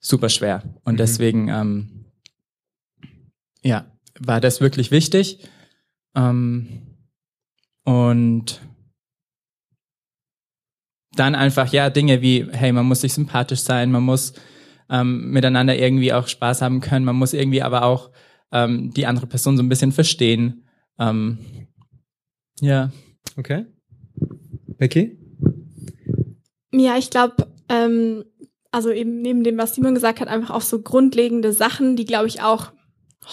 super 0.00 0.28
schwer. 0.28 0.62
Und 0.84 0.98
deswegen, 0.98 1.48
ähm, 1.48 2.04
ja, 3.62 3.86
war 4.18 4.40
das 4.40 4.60
wirklich 4.60 4.90
wichtig. 4.90 5.46
Ähm, 6.14 6.96
und 7.84 8.60
dann 11.12 11.34
einfach, 11.34 11.72
ja, 11.72 11.90
Dinge 11.90 12.22
wie, 12.22 12.46
hey, 12.52 12.72
man 12.72 12.86
muss 12.86 13.00
sich 13.00 13.12
sympathisch 13.12 13.60
sein, 13.60 13.90
man 13.90 14.02
muss 14.02 14.32
ähm, 14.88 15.30
miteinander 15.30 15.76
irgendwie 15.76 16.12
auch 16.12 16.28
Spaß 16.28 16.62
haben 16.62 16.80
können, 16.80 17.04
man 17.04 17.16
muss 17.16 17.32
irgendwie 17.32 17.62
aber 17.62 17.84
auch 17.84 18.10
ähm, 18.52 18.92
die 18.92 19.06
andere 19.06 19.26
Person 19.26 19.56
so 19.56 19.62
ein 19.62 19.68
bisschen 19.68 19.92
verstehen. 19.92 20.64
Ähm, 20.98 21.38
ja. 22.60 22.90
Okay. 23.36 23.66
Becky? 24.78 25.18
Ja, 26.72 26.96
ich 26.96 27.10
glaube, 27.10 27.48
ähm, 27.68 28.24
also 28.70 28.90
eben 28.90 29.20
neben 29.22 29.44
dem, 29.44 29.58
was 29.58 29.74
Simon 29.74 29.94
gesagt 29.94 30.20
hat, 30.20 30.28
einfach 30.28 30.50
auch 30.54 30.60
so 30.60 30.80
grundlegende 30.80 31.52
Sachen, 31.52 31.96
die, 31.96 32.04
glaube 32.04 32.28
ich, 32.28 32.42
auch 32.42 32.72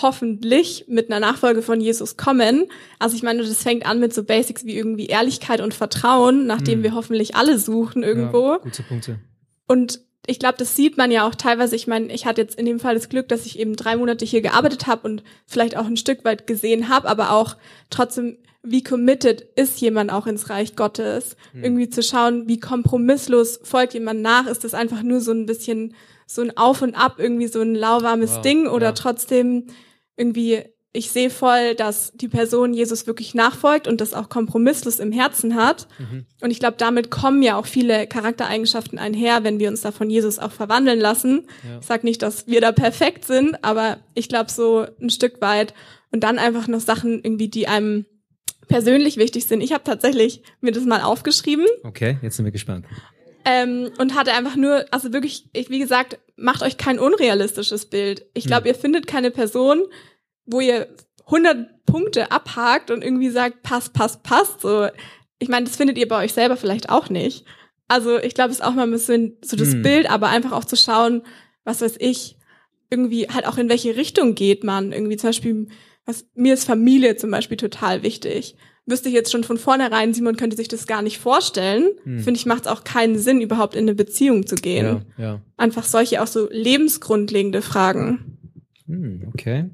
hoffentlich 0.02 0.86
mit 0.88 1.10
einer 1.10 1.20
Nachfolge 1.20 1.62
von 1.62 1.80
Jesus 1.80 2.18
kommen. 2.18 2.66
Also 3.00 3.16
ich 3.16 3.24
meine, 3.24 3.40
das 3.44 3.64
fängt 3.64 3.86
an 3.86 4.00
mit 4.00 4.14
so 4.14 4.24
Basics 4.24 4.66
wie 4.66 4.76
irgendwie 4.76 5.06
Ehrlichkeit 5.08 5.62
und 5.62 5.74
Vertrauen, 5.74 6.46
nachdem 6.46 6.80
Hm. 6.80 6.84
wir 6.84 6.94
hoffentlich 6.94 7.36
alle 7.36 7.58
suchen 7.58 8.04
irgendwo. 8.04 8.52
Ja, 8.54 8.58
gute 8.58 8.84
Punkte. 8.84 9.20
Und 9.68 10.02
ich 10.28 10.40
glaube, 10.40 10.58
das 10.58 10.76
sieht 10.76 10.98
man 10.98 11.10
ja 11.10 11.26
auch 11.26 11.36
teilweise. 11.36 11.76
Ich 11.76 11.88
meine, 11.88 12.14
ich 12.14 12.26
hatte 12.26 12.42
jetzt 12.42 12.60
in 12.60 12.66
dem 12.66 12.80
Fall 12.80 12.96
das 12.96 13.08
Glück, 13.08 13.30
dass 13.30 13.46
ich 13.46 13.58
eben 13.58 13.78
drei 13.78 13.96
Monate 13.96 14.26
hier 14.26 14.42
gearbeitet 14.42 14.86
habe 14.86 15.08
und 15.08 15.24
vielleicht 15.46 15.78
auch 15.78 15.86
ein 15.86 15.98
Stück 15.98 16.26
weit 16.26 16.46
gesehen 16.46 16.90
habe, 16.90 17.08
aber 17.08 17.32
auch 17.32 17.56
trotzdem, 17.90 18.38
wie 18.62 18.84
committed 18.84 19.42
ist 19.56 19.80
jemand 19.80 20.12
auch 20.12 20.28
ins 20.28 20.50
Reich 20.50 20.76
Gottes? 20.76 21.38
Irgendwie 21.54 21.90
zu 21.90 22.04
schauen, 22.04 22.50
wie 22.50 22.60
kompromisslos 22.60 23.62
folgt 23.64 23.94
jemand 23.94 24.22
nach? 24.22 24.48
Ist 24.48 24.66
das 24.66 24.74
einfach 24.74 25.02
nur 25.02 25.22
so 25.22 25.32
ein 25.32 25.46
bisschen 25.46 25.96
so 26.26 26.42
ein 26.42 26.58
Auf 26.58 26.82
und 26.82 26.94
Ab, 26.94 27.16
irgendwie 27.20 27.48
so 27.48 27.62
ein 27.62 27.74
lauwarmes 27.74 28.36
Wow, 28.36 28.42
Ding 28.42 28.68
oder 28.68 28.88
ja. 28.88 28.92
trotzdem 28.92 29.68
irgendwie 30.18 30.66
ich 30.98 31.12
sehe 31.12 31.30
voll, 31.30 31.76
dass 31.76 32.12
die 32.16 32.28
Person 32.28 32.74
Jesus 32.74 33.06
wirklich 33.06 33.36
nachfolgt 33.36 33.88
und 33.88 34.02
das 34.02 34.16
auch 34.16 34.30
kompromisslos 34.30 34.98
im 34.98 35.12
Herzen 35.12 35.54
hat. 35.54 35.88
Mhm. 36.00 36.26
Und 36.42 36.50
ich 36.50 36.60
glaube, 36.60 36.78
damit 36.80 37.12
kommen 37.12 37.44
ja 37.44 37.56
auch 37.56 37.68
viele 37.68 38.08
Charaktereigenschaften 38.08 38.98
einher, 38.98 39.44
wenn 39.44 39.60
wir 39.60 39.70
uns 39.70 39.82
da 39.82 39.92
von 39.92 40.10
Jesus 40.10 40.40
auch 40.40 40.52
verwandeln 40.52 41.00
lassen. 41.00 41.48
Ja. 41.64 41.78
Ich 41.80 41.86
sag 41.86 42.04
nicht, 42.04 42.24
dass 42.24 42.48
wir 42.48 42.62
da 42.62 42.72
perfekt 42.72 43.26
sind, 43.26 43.64
aber 43.64 44.00
ich 44.16 44.28
glaube 44.28 44.50
so 44.50 44.88
ein 45.00 45.12
Stück 45.12 45.40
weit. 45.40 45.76
Und 46.12 46.24
dann 46.24 46.40
einfach 46.40 46.68
noch 46.68 46.80
Sachen 46.80 47.22
irgendwie, 47.24 47.50
die 47.50 47.68
einem 47.68 48.06
persönlich 48.68 49.18
wichtig 49.18 49.46
sind. 49.46 49.62
Ich 49.62 49.74
habe 49.74 49.84
tatsächlich 49.84 50.42
mir 50.62 50.72
das 50.72 50.84
mal 50.84 51.02
aufgeschrieben 51.02 51.68
Okay, 51.84 52.18
jetzt 52.24 52.38
sind 52.38 52.46
wir 52.46 52.52
gespannt. 52.52 52.86
ähm, 53.46 53.92
und 54.00 54.16
hatte 54.16 54.34
einfach 54.34 54.56
nur, 54.56 54.86
also 54.90 55.14
wirklich, 55.14 55.46
ich, 55.54 55.70
wie 55.70 55.80
gesagt, 55.80 56.18
macht 56.38 56.64
euch 56.64 56.78
kein 56.78 56.98
unrealistisches 56.98 57.86
Bild. 57.86 58.26
Ich 58.34 58.46
glaube, 58.46 58.68
ihr 58.68 58.76
findet 58.76 59.06
keine 59.06 59.30
Person, 59.32 59.84
wo 60.48 60.60
ihr 60.62 60.88
100 61.26 61.86
Punkte 61.86 62.32
abhakt 62.32 62.90
und 62.90 63.04
irgendwie 63.04 63.30
sagt, 63.30 63.62
passt, 63.64 63.94
passt, 63.94 64.24
passt. 64.24 64.62
So, 64.62 64.88
ich 65.40 65.50
meine, 65.50 65.66
das 65.66 65.76
findet 65.76 65.98
ihr 65.98 66.08
bei 66.08 66.24
euch 66.24 66.34
selber 66.34 66.58
vielleicht 66.58 66.90
auch 66.90 67.10
nicht. 67.10 67.46
Also 67.88 68.18
ich 68.18 68.34
glaube, 68.34 68.52
es 68.52 68.58
ist 68.58 68.66
auch 68.66 68.74
mal 68.74 68.84
ein 68.84 68.92
bisschen 68.92 69.38
so 69.44 69.56
das 69.56 69.74
Hm. 69.74 69.82
Bild, 69.82 70.10
aber 70.10 70.28
einfach 70.30 70.52
auch 70.52 70.66
zu 70.66 70.76
schauen, 70.76 71.22
was 71.64 71.82
weiß 71.82 71.96
ich, 72.00 72.38
irgendwie 72.90 73.28
halt 73.28 73.46
auch 73.46 73.58
in 73.58 73.70
welche 73.70 73.96
Richtung 73.96 74.36
geht 74.36 74.64
man. 74.64 74.92
Irgendwie 74.92 75.18
zum 75.18 75.30
Beispiel, 75.30 75.68
was, 76.06 76.26
mir 76.36 76.54
ist 76.54 76.66
Familie 76.66 77.16
zum 77.16 77.32
Beispiel 77.32 77.58
total 77.58 78.04
wichtig. 78.04 78.56
Wüsste 78.86 79.10
ich 79.10 79.16
jetzt 79.16 79.32
schon 79.32 79.44
von 79.44 79.58
vornherein, 79.58 80.14
Simon 80.14 80.38
könnte 80.38 80.56
sich 80.56 80.70
das 80.70 80.88
gar 80.88 81.02
nicht 81.02 81.20
vorstellen. 81.20 81.90
Hm. 82.04 82.20
Finde 82.20 82.38
ich, 82.40 82.46
macht 82.46 82.62
es 82.62 82.72
auch 82.72 82.86
keinen 82.86 83.18
Sinn, 83.18 83.42
überhaupt 83.42 83.76
in 83.76 83.82
eine 83.82 83.96
Beziehung 83.96 84.48
zu 84.48 84.56
gehen. 84.56 85.04
Ja, 85.18 85.24
ja. 85.24 85.42
Einfach 85.58 85.84
solche 85.84 86.22
auch 86.22 86.28
so 86.28 86.48
lebensgrundlegende 86.50 87.62
Fragen. 87.62 88.38
Hm, 88.86 89.30
okay. 89.34 89.70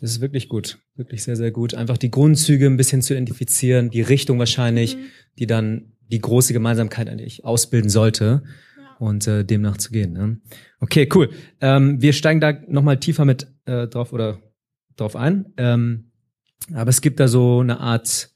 Das 0.00 0.10
ist 0.10 0.20
wirklich 0.20 0.48
gut. 0.48 0.78
Wirklich 0.96 1.22
sehr, 1.24 1.36
sehr 1.36 1.50
gut. 1.50 1.74
Einfach 1.74 1.98
die 1.98 2.10
Grundzüge 2.10 2.66
ein 2.66 2.76
bisschen 2.76 3.02
zu 3.02 3.14
identifizieren, 3.14 3.90
die 3.90 4.02
Richtung 4.02 4.38
wahrscheinlich, 4.38 4.96
Mhm. 4.96 5.00
die 5.38 5.46
dann 5.46 5.92
die 6.10 6.20
große 6.20 6.52
Gemeinsamkeit 6.52 7.08
eigentlich 7.08 7.44
ausbilden 7.44 7.90
sollte 7.90 8.42
und 8.98 9.26
äh, 9.26 9.44
demnach 9.44 9.76
zu 9.76 9.90
gehen. 9.90 10.12
Ne? 10.12 10.40
Okay, 10.80 11.08
cool. 11.14 11.30
Ähm, 11.60 12.00
wir 12.00 12.12
steigen 12.12 12.40
da 12.40 12.52
nochmal 12.68 12.98
tiefer 12.98 13.24
mit 13.24 13.46
äh, 13.66 13.86
drauf 13.88 14.12
oder 14.12 14.38
drauf 14.96 15.16
ein. 15.16 15.52
Ähm, 15.56 16.10
aber 16.72 16.90
es 16.90 17.00
gibt 17.00 17.20
da 17.20 17.28
so 17.28 17.60
eine 17.60 17.80
Art, 17.80 18.30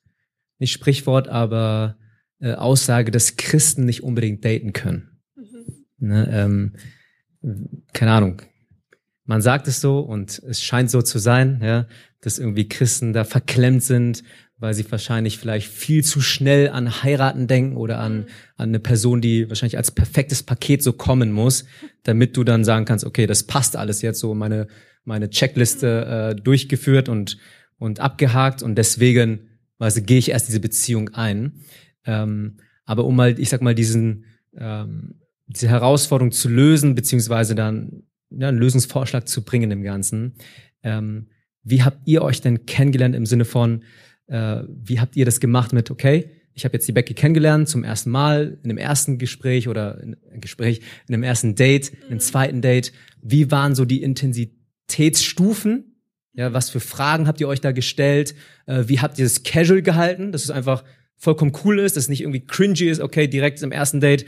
nicht 0.58 0.72
Sprichwort, 0.72 1.28
aber 1.28 1.96
äh, 2.40 2.52
Aussage, 2.54 3.10
dass 3.10 3.36
Christen 3.36 3.84
nicht 3.84 4.02
unbedingt 4.02 4.44
daten 4.44 4.72
können. 4.72 5.08
Ne, 5.98 6.28
ähm, 6.32 6.72
keine 7.92 8.12
Ahnung. 8.12 8.42
Man 9.24 9.40
sagt 9.40 9.68
es 9.68 9.80
so 9.80 10.00
und 10.00 10.42
es 10.48 10.62
scheint 10.62 10.90
so 10.90 11.02
zu 11.02 11.18
sein, 11.18 11.60
ja, 11.62 11.86
dass 12.20 12.38
irgendwie 12.38 12.68
Christen 12.68 13.12
da 13.12 13.24
verklemmt 13.24 13.82
sind, 13.82 14.22
weil 14.58 14.74
sie 14.74 14.90
wahrscheinlich 14.90 15.38
vielleicht 15.38 15.68
viel 15.68 16.04
zu 16.04 16.20
schnell 16.20 16.68
an 16.68 17.02
heiraten 17.02 17.48
denken 17.48 17.76
oder 17.76 17.98
an, 17.98 18.26
an 18.56 18.68
eine 18.68 18.78
Person, 18.78 19.20
die 19.20 19.48
wahrscheinlich 19.48 19.76
als 19.76 19.90
perfektes 19.90 20.44
Paket 20.44 20.82
so 20.82 20.92
kommen 20.92 21.32
muss, 21.32 21.64
damit 22.04 22.36
du 22.36 22.44
dann 22.44 22.64
sagen 22.64 22.84
kannst, 22.84 23.04
okay, 23.04 23.26
das 23.26 23.42
passt 23.42 23.76
alles 23.76 24.02
jetzt 24.02 24.20
so, 24.20 24.34
meine, 24.34 24.68
meine 25.04 25.30
Checkliste 25.30 26.34
äh, 26.36 26.40
durchgeführt 26.40 27.08
und, 27.08 27.38
und 27.78 27.98
abgehakt 27.98 28.62
und 28.62 28.76
deswegen, 28.76 29.48
also 29.78 30.00
gehe 30.00 30.18
ich 30.18 30.30
erst 30.30 30.46
diese 30.46 30.60
Beziehung 30.60 31.08
ein. 31.10 31.64
Ähm, 32.06 32.58
aber 32.84 33.04
um 33.04 33.16
mal, 33.16 33.38
ich 33.38 33.48
sag 33.48 33.62
mal, 33.62 33.74
diesen, 33.74 34.26
ähm, 34.56 35.16
diese 35.46 35.68
Herausforderung 35.68 36.30
zu 36.30 36.48
lösen, 36.48 36.94
beziehungsweise 36.94 37.56
dann 37.56 38.04
ja, 38.38 38.48
einen 38.48 38.58
Lösungsvorschlag 38.58 39.28
zu 39.28 39.44
bringen 39.44 39.70
im 39.70 39.82
Ganzen. 39.82 40.34
Ähm, 40.82 41.28
wie 41.62 41.82
habt 41.82 42.00
ihr 42.06 42.22
euch 42.22 42.40
denn 42.40 42.66
kennengelernt 42.66 43.14
im 43.14 43.26
Sinne 43.26 43.44
von, 43.44 43.82
äh, 44.26 44.62
wie 44.68 45.00
habt 45.00 45.16
ihr 45.16 45.24
das 45.24 45.40
gemacht 45.40 45.72
mit, 45.72 45.90
okay, 45.90 46.30
ich 46.54 46.64
habe 46.64 46.74
jetzt 46.74 46.86
die 46.86 46.92
Becky 46.92 47.14
kennengelernt 47.14 47.68
zum 47.68 47.84
ersten 47.84 48.10
Mal, 48.10 48.58
in 48.62 48.68
dem 48.68 48.78
ersten 48.78 49.18
Gespräch 49.18 49.68
oder 49.68 50.00
in, 50.02 50.16
in 50.32 50.40
Gespräch, 50.40 50.80
in 51.08 51.12
dem 51.12 51.22
ersten 51.22 51.54
Date, 51.54 51.92
in 52.04 52.10
dem 52.10 52.20
zweiten 52.20 52.60
Date. 52.60 52.92
Wie 53.22 53.50
waren 53.50 53.74
so 53.74 53.84
die 53.84 54.02
Intensitätsstufen? 54.02 55.96
Ja, 56.34 56.52
was 56.52 56.70
für 56.70 56.80
Fragen 56.80 57.26
habt 57.26 57.40
ihr 57.40 57.48
euch 57.48 57.60
da 57.60 57.72
gestellt? 57.72 58.34
Äh, 58.66 58.84
wie 58.86 59.00
habt 59.00 59.18
ihr 59.18 59.26
es 59.26 59.42
casual 59.42 59.82
gehalten, 59.82 60.32
dass 60.32 60.44
es 60.44 60.50
einfach 60.50 60.84
vollkommen 61.16 61.52
cool 61.64 61.78
ist, 61.78 61.96
dass 61.96 62.04
es 62.04 62.08
nicht 62.08 62.22
irgendwie 62.22 62.44
cringy 62.44 62.88
ist, 62.88 63.00
okay, 63.00 63.28
direkt 63.28 63.62
im 63.62 63.72
ersten 63.72 64.00
Date, 64.00 64.26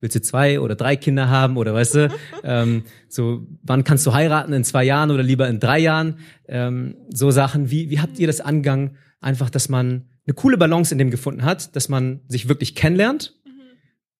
willst 0.00 0.16
du 0.16 0.22
zwei 0.22 0.60
oder 0.60 0.74
drei 0.74 0.96
Kinder 0.96 1.28
haben 1.28 1.56
oder 1.56 1.74
weißt 1.74 1.94
du, 1.94 2.08
ähm, 2.44 2.84
so, 3.08 3.46
wann 3.62 3.84
kannst 3.84 4.06
du 4.06 4.12
heiraten, 4.12 4.52
in 4.52 4.64
zwei 4.64 4.84
Jahren 4.84 5.10
oder 5.10 5.22
lieber 5.22 5.48
in 5.48 5.60
drei 5.60 5.78
Jahren? 5.78 6.18
Ähm, 6.48 6.96
so 7.10 7.30
Sachen, 7.30 7.70
wie, 7.70 7.90
wie 7.90 8.00
habt 8.00 8.18
ihr 8.18 8.26
das 8.26 8.40
angegangen? 8.40 8.96
Einfach, 9.20 9.50
dass 9.50 9.68
man 9.68 10.06
eine 10.26 10.34
coole 10.34 10.56
Balance 10.56 10.92
in 10.92 10.98
dem 10.98 11.10
gefunden 11.10 11.44
hat, 11.44 11.76
dass 11.76 11.88
man 11.88 12.20
sich 12.28 12.48
wirklich 12.48 12.74
kennenlernt 12.74 13.40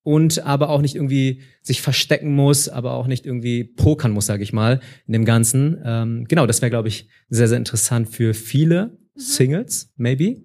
und 0.02 0.44
aber 0.44 0.70
auch 0.70 0.80
nicht 0.80 0.94
irgendwie 0.94 1.42
sich 1.62 1.82
verstecken 1.82 2.34
muss, 2.34 2.68
aber 2.68 2.94
auch 2.94 3.06
nicht 3.06 3.26
irgendwie 3.26 3.64
pokern 3.64 4.12
muss, 4.12 4.26
sage 4.26 4.42
ich 4.42 4.52
mal, 4.52 4.80
in 5.06 5.12
dem 5.12 5.24
Ganzen. 5.24 5.80
Ähm, 5.84 6.24
genau, 6.26 6.46
das 6.46 6.62
wäre, 6.62 6.70
glaube 6.70 6.88
ich, 6.88 7.08
sehr, 7.28 7.48
sehr 7.48 7.58
interessant 7.58 8.08
für 8.08 8.34
viele 8.34 8.98
Singles, 9.14 9.92
maybe. 9.96 10.42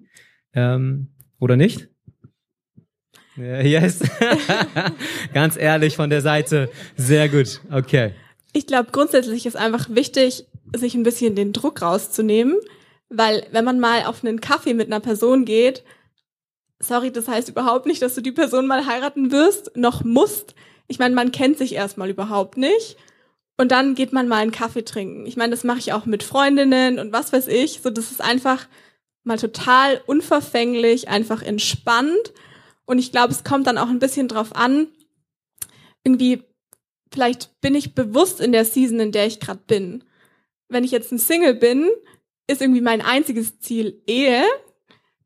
Ähm, 0.52 1.14
oder 1.38 1.56
nicht? 1.56 1.88
Ja, 3.36 3.60
Yes. 3.60 4.00
Ganz 5.34 5.56
ehrlich 5.56 5.96
von 5.96 6.10
der 6.10 6.20
Seite. 6.22 6.70
Sehr 6.96 7.28
gut. 7.28 7.60
Okay. 7.70 8.12
Ich 8.52 8.66
glaube, 8.66 8.90
grundsätzlich 8.92 9.44
ist 9.44 9.56
einfach 9.56 9.88
wichtig, 9.90 10.46
sich 10.74 10.94
ein 10.94 11.02
bisschen 11.02 11.34
den 11.34 11.52
Druck 11.52 11.82
rauszunehmen, 11.82 12.56
weil 13.08 13.46
wenn 13.52 13.64
man 13.64 13.78
mal 13.78 14.04
auf 14.04 14.24
einen 14.24 14.40
Kaffee 14.40 14.74
mit 14.74 14.86
einer 14.86 15.00
Person 15.00 15.44
geht, 15.44 15.84
sorry, 16.78 17.10
das 17.10 17.28
heißt 17.28 17.48
überhaupt 17.48 17.86
nicht, 17.86 18.02
dass 18.02 18.14
du 18.14 18.20
die 18.20 18.32
Person 18.32 18.66
mal 18.66 18.86
heiraten 18.86 19.30
wirst, 19.30 19.76
noch 19.76 20.04
musst. 20.04 20.54
Ich 20.88 20.98
meine, 20.98 21.14
man 21.14 21.32
kennt 21.32 21.58
sich 21.58 21.74
erstmal 21.74 22.10
überhaupt 22.10 22.56
nicht. 22.56 22.96
Und 23.58 23.72
dann 23.72 23.94
geht 23.94 24.12
man 24.12 24.28
mal 24.28 24.42
einen 24.42 24.52
Kaffee 24.52 24.84
trinken. 24.84 25.26
Ich 25.26 25.36
meine, 25.36 25.50
das 25.50 25.64
mache 25.64 25.78
ich 25.78 25.92
auch 25.92 26.04
mit 26.04 26.22
Freundinnen 26.22 26.98
und 26.98 27.12
was 27.12 27.32
weiß 27.32 27.48
ich. 27.48 27.80
So, 27.82 27.90
das 27.90 28.10
ist 28.10 28.20
einfach 28.20 28.66
mal 29.24 29.38
total 29.38 30.00
unverfänglich, 30.06 31.08
einfach 31.08 31.42
entspannt. 31.42 32.32
Und 32.86 32.98
ich 32.98 33.12
glaube, 33.12 33.32
es 33.32 33.44
kommt 33.44 33.66
dann 33.66 33.78
auch 33.78 33.88
ein 33.88 33.98
bisschen 33.98 34.28
drauf 34.28 34.54
an, 34.54 34.88
irgendwie, 36.04 36.42
vielleicht 37.12 37.60
bin 37.60 37.74
ich 37.74 37.94
bewusst 37.94 38.40
in 38.40 38.52
der 38.52 38.64
Season, 38.64 39.00
in 39.00 39.12
der 39.12 39.26
ich 39.26 39.40
gerade 39.40 39.60
bin. 39.66 40.04
Wenn 40.68 40.84
ich 40.84 40.92
jetzt 40.92 41.12
ein 41.12 41.18
Single 41.18 41.54
bin, 41.54 41.90
ist 42.46 42.62
irgendwie 42.62 42.80
mein 42.80 43.02
einziges 43.02 43.58
Ziel 43.58 44.00
Ehe. 44.06 44.44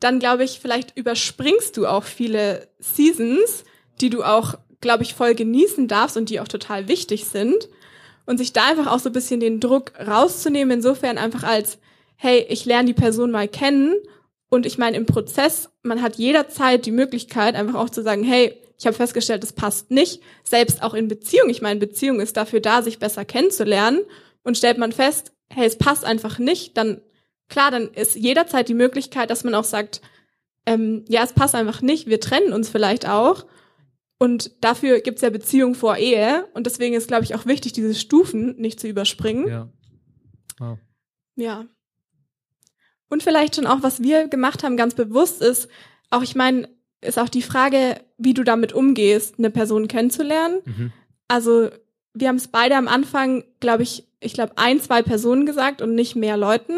Dann 0.01 0.19
glaube 0.19 0.45
ich, 0.45 0.59
vielleicht 0.59 0.97
überspringst 0.97 1.77
du 1.77 1.87
auch 1.87 2.05
viele 2.05 2.69
Seasons, 2.79 3.65
die 4.01 4.09
du 4.09 4.23
auch, 4.23 4.55
glaube 4.81 5.03
ich, 5.03 5.15
voll 5.15 5.35
genießen 5.35 5.87
darfst 5.87 6.17
und 6.17 6.31
die 6.31 6.41
auch 6.41 6.49
total 6.49 6.89
wichtig 6.89 7.27
sind. 7.27 7.69
Und 8.25 8.39
sich 8.39 8.55
da 8.55 8.69
einfach 8.69 8.87
auch 8.87 9.01
so 9.01 9.11
ein 9.11 9.15
bisschen 9.15 9.41
den 9.41 9.61
Druck 9.61 9.93
rauszunehmen, 9.99 10.79
insofern 10.79 11.19
einfach 11.19 11.43
als, 11.43 11.79
hey, 12.17 12.47
ich 12.49 12.65
lerne 12.65 12.87
die 12.87 12.95
Person 12.95 13.31
mal 13.31 13.49
kennen 13.49 13.97
und 14.51 14.67
ich 14.67 14.79
meine, 14.79 14.97
im 14.97 15.07
Prozess, 15.07 15.71
man 15.83 16.03
hat 16.03 16.17
jederzeit 16.17 16.85
die 16.85 16.91
Möglichkeit, 16.91 17.55
einfach 17.55 17.77
auch 17.77 17.89
zu 17.89 18.03
sagen, 18.03 18.25
hey, 18.25 18.61
ich 18.79 18.87
habe 18.87 18.97
festgestellt, 18.97 19.43
das 19.43 19.53
passt 19.53 19.91
nicht. 19.91 20.23
Selbst 20.43 20.83
auch 20.83 20.95
in 20.95 21.07
Beziehung. 21.07 21.51
Ich 21.51 21.63
meine, 21.63 21.79
Beziehung 21.79 22.21
ist 22.21 22.37
dafür 22.37 22.61
da, 22.61 22.83
sich 22.83 22.99
besser 22.99 23.25
kennenzulernen. 23.25 24.01
Und 24.43 24.57
stellt 24.57 24.79
man 24.79 24.93
fest, 24.93 25.33
hey, 25.51 25.67
es 25.67 25.77
passt 25.77 26.05
einfach 26.05 26.39
nicht, 26.39 26.77
dann 26.77 27.01
klar, 27.49 27.71
dann 27.71 27.89
ist 27.89 28.17
jederzeit 28.17 28.69
die 28.69 28.75
Möglichkeit, 28.75 29.31
dass 29.31 29.45
man 29.45 29.55
auch 29.55 29.65
sagt, 29.65 30.01
ähm, 30.67 31.05
ja, 31.09 31.23
es 31.23 31.33
passt 31.33 31.55
einfach 31.55 31.83
nicht, 31.83 32.07
wir 32.07 32.21
trennen 32.21 32.53
uns 32.53 32.71
vielleicht 32.71 33.09
auch. 33.09 33.47
Und 34.19 34.65
dafür 34.65 35.01
gibt's 35.01 35.23
ja 35.23 35.31
Beziehung 35.31 35.75
vor 35.75 35.97
Ehe. 35.97 36.49
Und 36.55 36.67
deswegen 36.67 36.95
ist, 36.95 37.09
glaube 37.09 37.25
ich, 37.25 37.35
auch 37.35 37.47
wichtig, 37.47 37.73
diese 37.73 37.95
Stufen 37.95 38.57
nicht 38.57 38.81
zu 38.81 38.87
überspringen. 38.87 39.49
Ja. 39.49 39.73
Wow. 40.59 40.79
Ja. 41.37 41.67
Und 43.11 43.23
vielleicht 43.23 43.57
schon 43.57 43.67
auch, 43.67 43.83
was 43.83 44.03
wir 44.03 44.29
gemacht 44.29 44.65
haben, 44.65 44.77
ganz 44.79 44.95
bewusst 44.95 45.43
ist, 45.43 45.69
auch 46.09 46.23
ich 46.23 46.35
meine, 46.35 46.69
ist 47.03 47.19
auch 47.19 47.29
die 47.29 47.43
Frage, 47.43 48.01
wie 48.17 48.33
du 48.35 48.43
damit 48.45 48.73
umgehst, 48.73 49.35
eine 49.39 49.51
Person 49.51 49.89
kennenzulernen. 49.89 50.61
Mhm. 50.65 50.93
Also 51.29 51.69
wir 52.15 52.29
haben 52.29 52.37
es 52.37 52.49
beide 52.49 52.77
am 52.77 52.89
Anfang, 52.89 53.45
glaube 53.61 53.83
ich, 53.83 54.07
ich 54.21 54.33
glaube 54.33 54.53
ein, 54.57 54.81
zwei 54.81 55.03
Personen 55.03 55.45
gesagt 55.47 55.83
und 55.83 55.95
nicht 55.95 56.17
mehr 56.17 56.37
Leuten. 56.37 56.75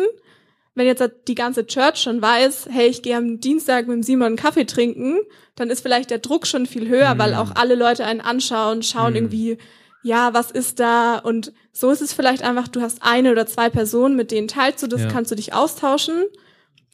Wenn 0.74 0.86
jetzt 0.86 1.02
die 1.28 1.34
ganze 1.34 1.66
Church 1.66 1.96
schon 1.98 2.22
weiß, 2.22 2.68
hey, 2.70 2.86
ich 2.88 3.02
gehe 3.02 3.16
am 3.16 3.40
Dienstag 3.40 3.86
mit 3.88 4.04
Simon 4.04 4.28
einen 4.28 4.36
Kaffee 4.36 4.64
trinken, 4.64 5.18
dann 5.54 5.68
ist 5.70 5.80
vielleicht 5.82 6.10
der 6.10 6.18
Druck 6.18 6.46
schon 6.46 6.66
viel 6.66 6.88
höher, 6.88 7.14
Mhm. 7.14 7.18
weil 7.18 7.34
auch 7.34 7.54
alle 7.56 7.74
Leute 7.74 8.04
einen 8.06 8.20
anschauen, 8.22 8.82
schauen 8.82 9.10
Mhm. 9.10 9.16
irgendwie, 9.16 9.58
ja, 10.02 10.32
was 10.34 10.50
ist 10.50 10.80
da? 10.80 11.18
Und 11.18 11.52
so 11.72 11.90
ist 11.90 12.02
es 12.02 12.12
vielleicht 12.12 12.42
einfach, 12.42 12.68
du 12.68 12.80
hast 12.82 12.98
eine 13.02 13.32
oder 13.32 13.46
zwei 13.46 13.70
Personen, 13.70 14.16
mit 14.16 14.30
denen 14.30 14.46
teilst 14.48 14.82
du 14.82 14.86
das, 14.86 15.00
Ja. 15.02 15.08
kannst 15.08 15.30
du 15.30 15.34
dich 15.34 15.52
austauschen. 15.54 16.24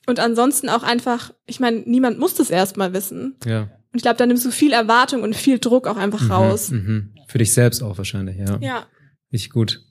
Und 0.06 0.20
ansonsten 0.20 0.68
auch 0.70 0.82
einfach, 0.84 1.32
ich 1.46 1.60
meine, 1.60 1.78
niemand 1.80 2.18
muss 2.18 2.34
das 2.34 2.48
erstmal 2.50 2.92
wissen. 2.94 3.36
Ja. 3.44 3.62
Und 3.62 3.96
ich 3.96 4.02
glaube, 4.02 4.16
da 4.16 4.24
nimmst 4.26 4.44
du 4.46 4.50
viel 4.50 4.72
Erwartung 4.72 5.22
und 5.22 5.34
viel 5.36 5.58
Druck 5.58 5.86
auch 5.86 5.96
einfach 5.96 6.30
raus. 6.30 6.70
Mhm. 6.70 6.78
Mhm. 6.78 7.14
Für 7.26 7.38
dich 7.38 7.52
selbst 7.52 7.82
auch 7.82 7.98
wahrscheinlich, 7.98 8.36
ja. 8.38 8.58
Ja. 8.60 8.86
Richtig 9.32 9.50
gut. 9.50 9.82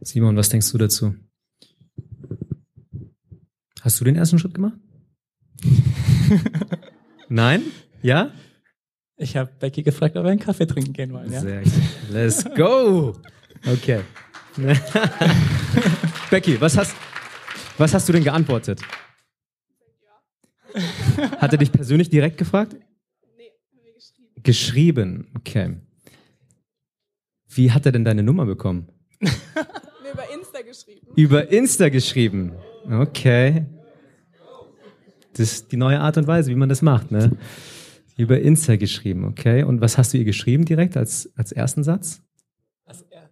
Simon, 0.00 0.36
was 0.36 0.48
denkst 0.50 0.70
du 0.72 0.78
dazu? 0.78 1.14
Hast 3.80 4.00
du 4.00 4.04
den 4.04 4.16
ersten 4.16 4.38
Schritt 4.38 4.54
gemacht? 4.54 4.74
Nein? 7.28 7.62
Ja? 8.02 8.32
Ich 9.16 9.36
habe 9.36 9.50
Becky 9.58 9.82
gefragt, 9.82 10.16
ob 10.16 10.24
wir 10.24 10.30
einen 10.30 10.40
Kaffee 10.40 10.66
trinken 10.66 10.92
gehen 10.92 11.12
wollen. 11.12 11.32
Ja? 11.32 11.40
Sehr 11.40 11.62
gut. 11.62 11.72
Let's 12.10 12.44
go! 12.54 13.16
Okay. 13.66 14.02
Becky, 16.30 16.60
was 16.60 16.76
hast, 16.76 16.96
was 17.78 17.92
hast 17.92 18.08
du 18.08 18.12
denn 18.12 18.24
geantwortet? 18.24 18.80
Hat 21.38 21.52
er 21.52 21.58
dich 21.58 21.72
persönlich 21.72 22.08
direkt 22.08 22.38
gefragt? 22.38 22.76
Geschrieben, 24.42 25.28
okay. 25.36 25.76
Wie 27.48 27.72
hat 27.72 27.86
er 27.86 27.92
denn 27.92 28.04
deine 28.04 28.22
Nummer 28.22 28.46
bekommen? 28.46 28.88
Mir 29.20 29.30
über 30.12 30.30
Insta 30.32 30.60
geschrieben. 30.62 31.06
Über 31.16 31.50
Insta 31.50 31.88
geschrieben. 31.88 32.52
Okay. 32.88 33.66
Das 35.32 35.52
ist 35.52 35.72
die 35.72 35.76
neue 35.76 36.00
Art 36.00 36.16
und 36.16 36.26
Weise, 36.26 36.50
wie 36.50 36.54
man 36.54 36.68
das 36.68 36.82
macht, 36.82 37.10
ne? 37.10 37.36
Über 38.16 38.40
Insta 38.40 38.76
geschrieben, 38.76 39.24
okay. 39.24 39.64
Und 39.64 39.80
was 39.80 39.98
hast 39.98 40.14
du 40.14 40.18
ihr 40.18 40.24
geschrieben 40.24 40.64
direkt 40.64 40.96
als, 40.96 41.30
als 41.36 41.52
ersten 41.52 41.82
Satz? 41.82 42.22
Also, 42.84 43.04
ja. 43.12 43.25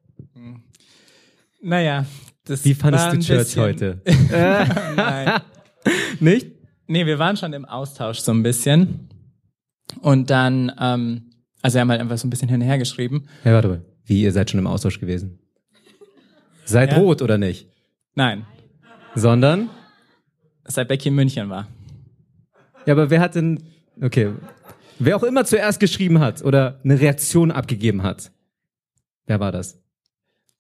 Naja, 1.69 2.05
das 2.45 2.63
Wie 2.67 2.75
fandest 2.75 3.07
war 3.07 3.13
du 3.15 3.19
Church 3.21 3.39
bisschen- 3.39 3.63
heute? 3.63 4.03
Nein. 4.97 5.41
Nicht? 6.21 6.49
Nee, 6.87 7.07
wir 7.07 7.19
waren 7.19 7.39
schon 7.39 7.55
im 7.55 7.65
Austausch 7.65 8.19
so 8.19 8.33
ein 8.33 8.43
bisschen. 8.43 9.09
Und 10.03 10.29
dann, 10.29 10.71
ähm, 10.79 11.31
also 11.63 11.77
wir 11.77 11.81
haben 11.81 11.91
halt 11.91 12.03
einfach 12.03 12.19
so 12.19 12.27
ein 12.27 12.31
bisschen 12.31 12.49
hin 12.51 12.61
und 12.61 12.67
her 12.67 12.77
geschrieben. 12.77 13.27
Ja, 13.45 13.55
warte 13.55 13.69
mal. 13.69 13.83
Wie, 14.05 14.21
ihr 14.23 14.33
seid 14.33 14.51
schon 14.51 14.61
im 14.61 14.67
Austausch 14.67 15.01
gewesen? 15.01 15.39
Seid 16.67 16.93
Ja. 16.93 16.99
rot 16.99 17.23
oder 17.23 17.39
nicht? 17.39 17.69
Nein, 18.15 18.45
Sondern? 19.15 19.71
seit 20.67 20.89
Becky 20.89 21.09
in 21.09 21.15
München 21.15 21.49
war. 21.49 21.67
Ja, 22.87 22.93
aber 22.93 23.09
wer 23.09 23.21
hat 23.21 23.35
denn, 23.37 23.63
okay, 24.03 24.33
wer 24.99 25.17
auch 25.17 25.23
immer 25.23 25.45
zuerst 25.47 25.81
geschrieben 25.81 26.21
hat 26.21 26.43
oder 26.45 26.79
eine 26.85 27.01
Reaktion 27.01 27.51
abgegeben 27.51 28.03
hat, 28.03 28.33
wer 29.27 29.41
war 29.41 29.53
das? 29.53 29.81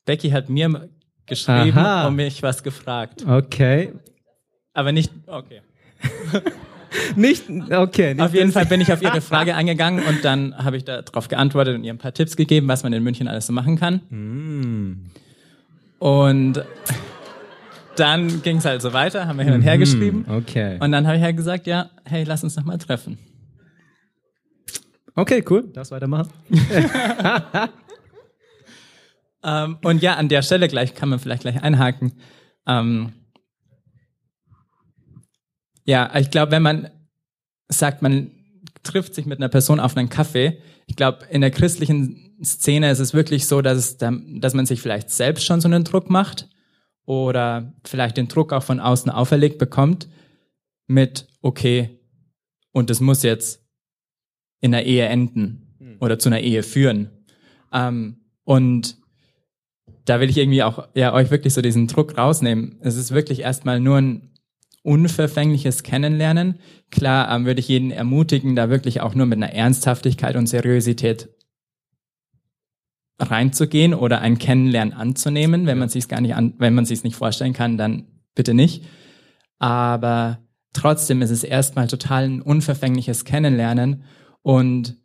Becky 0.07 0.31
hat 0.31 0.49
mir 0.51 0.91
geschrieben 1.27 1.79
Aha. 1.79 2.09
und 2.09 2.17
mich 2.17 2.43
was 2.43 2.63
gefragt. 2.63 3.25
Okay. 3.27 3.93
Aber 4.73 4.93
nicht, 4.93 5.13
okay. 5.27 5.63
Nicht, 7.17 7.51
okay. 7.51 8.15
Nicht 8.15 8.25
Auf 8.25 8.35
jeden 8.35 8.53
Fall 8.53 8.67
bin 8.67 8.81
ich 8.81 8.93
auf 8.93 9.03
ihre 9.03 9.21
Frage 9.21 9.55
eingegangen 9.57 10.05
und 10.05 10.25
dann 10.25 10.57
habe 10.57 10.77
ich 10.77 10.85
darauf 10.85 11.27
geantwortet 11.29 11.75
und 11.75 11.85
ihr 11.85 11.93
ein 11.93 11.99
paar 11.99 12.15
Tipps 12.15 12.37
gegeben, 12.37 12.69
was 12.69 12.85
man 12.85 12.93
in 12.93 13.03
München 13.03 13.27
alles 13.27 13.47
so 13.47 13.53
machen 13.53 13.77
kann. 13.79 13.97
Mm. 14.11 15.11
Und 15.99 16.65
dann 17.97 18.43
ging 18.43 18.59
es 18.59 18.65
halt 18.65 18.83
so 18.83 18.93
weiter, 18.93 19.27
haben 19.27 19.39
wir 19.39 19.45
hin 19.45 19.55
und 19.55 19.63
her 19.63 19.79
geschrieben. 19.79 20.25
Okay. 20.29 20.79
Und 20.81 20.93
dann 20.93 21.07
habe 21.07 21.17
ich 21.17 21.23
halt 21.23 21.37
gesagt, 21.37 21.67
ja, 21.67 21.91
hey, 22.05 22.25
lass 22.25 22.45
uns 22.45 22.57
noch 22.57 22.65
mal 22.65 22.79
treffen. 22.79 23.19
Okay, 25.17 25.45
cool. 25.49 25.65
Darfst 25.73 25.93
weitermachen? 25.93 26.29
Ähm, 29.45 29.79
und 29.83 30.03
ja, 30.03 30.15
an 30.17 30.29
der 30.29 30.43
Stelle 30.43 30.69
gleich 30.69 30.95
kann 30.95 31.09
man 31.11 31.19
vielleicht 31.19 31.43
gleich 31.43 31.63
einhaken. 31.63 32.13
Ähm, 32.67 33.13
ja, 35.85 36.15
ich 36.19 36.31
glaube, 36.31 36.53
wenn 36.53 36.63
man 36.63 36.91
sagt, 37.69 38.03
man 38.03 38.31
trifft 38.83 39.15
sich 39.15 39.27
mit 39.27 39.39
einer 39.39 39.49
Person 39.49 39.81
auf 39.81 39.97
einen 39.97 40.09
Kaffee, 40.09 40.59
ich 40.87 40.97
glaube, 40.97 41.27
in 41.31 41.41
der 41.41 41.51
christlichen 41.51 42.37
Szene 42.43 42.91
ist 42.91 42.99
es 42.99 43.15
wirklich 43.15 43.47
so, 43.47 43.63
dass, 43.63 43.79
es, 43.79 43.97
dann- 43.97 44.41
dass 44.41 44.55
man 44.55 44.67
sich 44.67 44.81
vielleicht 44.83 45.11
selbst 45.11 45.45
schon 45.45 45.61
so 45.61 45.69
einen 45.69 45.85
Druck 45.85 46.11
macht 46.11 46.49
oder 47.07 47.73
vielleicht 47.85 48.17
den 48.17 48.29
Druck 48.29 48.53
auch 48.53 48.63
von 48.63 48.81
außen 48.81 49.11
auferlegt 49.11 49.59
bekommt 49.59 50.09
mit, 50.87 51.27
okay, 51.41 52.01
und 52.73 52.91
das 52.91 53.01
muss 53.01 53.23
jetzt 53.23 53.63
in 54.61 54.75
einer 54.75 54.85
Ehe 54.85 55.07
enden 55.07 55.77
oder 56.01 56.19
zu 56.19 56.29
einer 56.29 56.41
Ehe 56.41 56.63
führen. 56.63 57.11
Ähm, 57.73 58.21
und 58.45 58.97
da 60.05 60.21
will 60.21 60.31
ich 60.31 60.39
irgendwie 60.39 60.63
auch 60.63 60.89
ja, 60.95 61.13
euch 61.13 61.31
wirklich 61.31 61.55
so 61.55 61.63
diesen 61.63 61.87
Druck 61.87 62.19
rausnehmen. 62.19 62.79
Es 62.81 62.97
ist 62.97 63.13
wirklich 63.13 63.41
erstmal 63.41 63.81
nur 63.81 63.99
ein 63.99 64.31
unverfängliches 64.83 65.83
Kennenlernen. 65.83 66.59
Klar 66.91 67.35
ähm, 67.35 67.47
würde 67.47 67.61
ich 67.61 67.69
jeden 67.69 67.91
ermutigen, 67.91 68.55
da 68.55 68.69
wirklich 68.69 69.01
auch 69.01 69.15
nur 69.15 69.27
mit 69.27 69.39
einer 69.39 69.53
Ernsthaftigkeit 69.53 70.37
und 70.37 70.47
Seriosität 70.47 71.31
reinzugehen 73.19 73.95
oder 73.95 74.21
ein 74.21 74.39
Kennenlernen 74.39 74.93
anzunehmen. 74.93 75.67
Wenn 75.67 75.79
man 75.79 75.89
sich 75.89 76.09
gar 76.09 76.21
nicht 76.21 76.35
an, 76.35 76.55
wenn 76.59 76.75
man 76.75 76.85
sich 76.85 77.03
nicht 77.03 77.17
vorstellen 77.17 77.55
kann, 77.55 77.79
dann 77.79 78.09
bitte 78.35 78.53
nicht. 78.53 78.85
Aber 79.59 80.41
trotzdem 80.75 81.23
ist 81.23 81.31
es 81.31 81.45
erstmal 81.45 81.87
total 81.87 82.25
ein 82.25 82.43
unverfängliches 82.43 83.25
Kennenlernen 83.25 84.05
und 84.43 84.97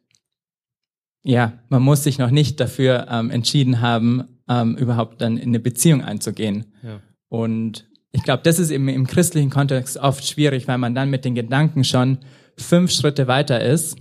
ja, 1.21 1.59
man 1.69 1.81
muss 1.81 2.03
sich 2.03 2.17
noch 2.17 2.31
nicht 2.31 2.59
dafür 2.59 3.07
ähm, 3.09 3.29
entschieden 3.29 3.81
haben, 3.81 4.38
ähm, 4.49 4.75
überhaupt 4.75 5.21
dann 5.21 5.37
in 5.37 5.49
eine 5.49 5.59
Beziehung 5.59 6.03
einzugehen. 6.03 6.65
Ja. 6.83 6.99
Und 7.29 7.87
ich 8.11 8.23
glaube, 8.23 8.41
das 8.43 8.57
ist 8.59 8.71
im, 8.71 8.87
im 8.89 9.05
christlichen 9.07 9.49
Kontext 9.51 9.97
oft 9.97 10.25
schwierig, 10.27 10.67
weil 10.67 10.79
man 10.79 10.95
dann 10.95 11.09
mit 11.09 11.23
den 11.25 11.35
Gedanken 11.35 11.83
schon 11.83 12.17
fünf 12.57 12.91
Schritte 12.91 13.27
weiter 13.27 13.61
ist 13.61 13.97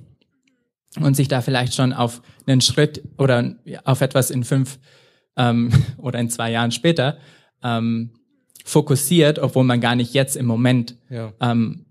und 0.99 1.15
sich 1.15 1.29
da 1.29 1.43
vielleicht 1.43 1.75
schon 1.75 1.93
auf 1.93 2.23
einen 2.47 2.61
Schritt 2.63 3.03
oder 3.19 3.55
auf 3.85 4.01
etwas 4.01 4.31
in 4.31 4.43
fünf 4.45 4.79
ähm, 5.37 5.71
oder 5.99 6.19
in 6.19 6.31
zwei 6.31 6.51
Jahren 6.51 6.73
später 6.73 7.19
ähm, 7.63 8.11
fokussiert, 8.65 9.39
obwohl 9.39 9.65
man 9.65 9.81
gar 9.81 9.95
nicht 9.97 10.15
jetzt 10.15 10.37
im 10.37 10.47
Moment 10.47 10.97
Ja. 11.11 11.33
ähm, 11.41 11.85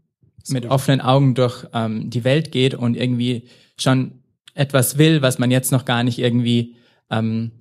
mit 0.49 0.65
offenen 0.65 1.01
Augen 1.01 1.35
durch 1.35 1.65
ähm, 1.73 2.09
die 2.09 2.23
Welt 2.23 2.51
geht 2.51 2.73
und 2.73 2.95
irgendwie 2.95 3.49
schon 3.77 4.23
etwas 4.53 4.97
will, 4.97 5.21
was 5.21 5.39
man 5.39 5.51
jetzt 5.51 5.71
noch 5.71 5.83
gar 5.85 6.03
nicht 6.03 6.19
irgendwie 6.19 6.75
ähm, 7.11 7.51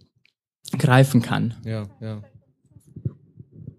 greifen 0.78 1.22
kann. 1.22 1.54
Ja, 1.64 1.84
ja. 2.00 2.22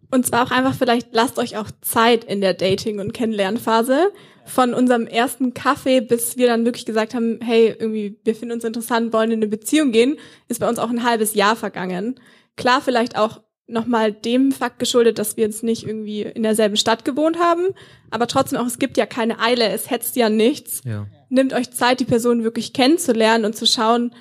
Und 0.09 0.25
zwar 0.25 0.45
auch 0.45 0.51
einfach 0.51 0.73
vielleicht, 0.73 1.09
lasst 1.11 1.37
euch 1.37 1.57
auch 1.57 1.69
Zeit 1.81 2.23
in 2.23 2.39
der 2.41 2.53
Dating- 2.53 2.99
und 2.99 3.13
Kennenlernphase. 3.13 4.11
Von 4.45 4.73
unserem 4.73 5.05
ersten 5.07 5.53
Kaffee, 5.53 5.99
bis 5.99 6.37
wir 6.37 6.47
dann 6.47 6.63
wirklich 6.63 6.85
gesagt 6.85 7.13
haben, 7.13 7.39
hey, 7.41 7.75
irgendwie, 7.77 8.17
wir 8.23 8.33
finden 8.33 8.53
uns 8.53 8.63
interessant, 8.63 9.11
wollen 9.11 9.31
in 9.31 9.39
eine 9.39 9.47
Beziehung 9.47 9.91
gehen, 9.91 10.15
ist 10.47 10.61
bei 10.61 10.69
uns 10.69 10.79
auch 10.79 10.89
ein 10.89 11.03
halbes 11.03 11.33
Jahr 11.33 11.57
vergangen. 11.57 12.15
Klar, 12.55 12.79
vielleicht 12.81 13.17
auch 13.17 13.41
nochmal 13.67 14.13
dem 14.13 14.53
Fakt 14.53 14.79
geschuldet, 14.79 15.19
dass 15.19 15.35
wir 15.35 15.43
jetzt 15.43 15.63
nicht 15.63 15.85
irgendwie 15.85 16.21
in 16.21 16.43
derselben 16.43 16.77
Stadt 16.77 17.03
gewohnt 17.03 17.37
haben, 17.37 17.67
aber 18.09 18.27
trotzdem 18.27 18.57
auch, 18.59 18.65
es 18.65 18.79
gibt 18.79 18.95
ja 18.95 19.05
keine 19.05 19.39
Eile, 19.39 19.67
es 19.67 19.89
hetzt 19.91 20.15
ja 20.15 20.29
nichts 20.29 20.81
Ja. 20.85 21.05
nehmt 21.27 21.51
euch 21.51 21.71
Zeit, 21.71 21.99
die 21.99 22.05
Person 22.05 22.45
wirklich 22.45 22.71
kennenzulernen 22.71 23.43
und 23.43 23.57
zu 23.57 23.65
schauen, 23.65 24.15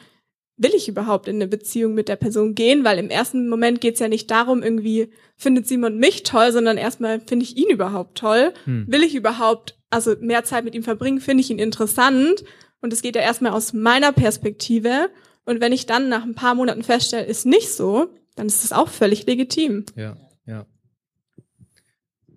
will 0.57 0.75
ich 0.75 0.89
überhaupt 0.89 1.29
in 1.29 1.37
eine 1.37 1.49
Beziehung 1.49 1.95
mit 1.95 2.09
der 2.09 2.17
Person 2.17 2.55
gehen? 2.55 2.85
Weil 2.85 2.99
im 2.99 3.11
ersten 3.11 3.49
Moment 3.49 3.81
geht's 3.81 4.01
ja 4.01 4.09
nicht 4.09 4.31
darum, 4.31 4.63
irgendwie 4.63 5.11
findet 5.37 5.67
Simon 5.67 5.99
mich 5.99 6.23
toll, 6.23 6.53
sondern 6.53 6.79
erstmal 6.79 7.21
finde 7.21 7.45
ich 7.45 7.57
ihn 7.57 7.69
überhaupt 7.69 8.19
toll. 8.19 8.53
Hm. 8.65 8.87
Will 8.89 9.03
ich 9.03 9.15
überhaupt, 9.15 9.79
also 9.91 10.15
mehr 10.21 10.45
Zeit 10.45 10.65
mit 10.65 10.75
ihm 10.75 10.83
verbringen, 10.83 11.21
finde 11.21 11.43
ich 11.43 11.51
ihn 11.51 11.59
interessant. 11.59 12.45
Und 12.81 12.93
es 12.93 13.03
geht 13.03 13.17
ja 13.17 13.23
erstmal 13.23 13.53
aus 13.53 13.73
meiner 13.73 14.13
Perspektive. 14.13 15.11
Und 15.45 15.61
wenn 15.61 15.73
ich 15.73 15.87
dann 15.87 16.09
nach 16.09 16.25
ein 16.25 16.35
paar 16.35 16.55
Monaten 16.55 16.83
feststelle, 16.83 17.27
ist 17.27 17.47
nicht 17.47 17.71
so, 17.71 18.09
dann 18.35 18.47
ist 18.47 18.65
das 18.65 18.73
auch 18.73 18.89
völlig 18.89 19.27
legitim. 19.27 19.85
Ja, 19.95 20.17
ja. 20.47 20.67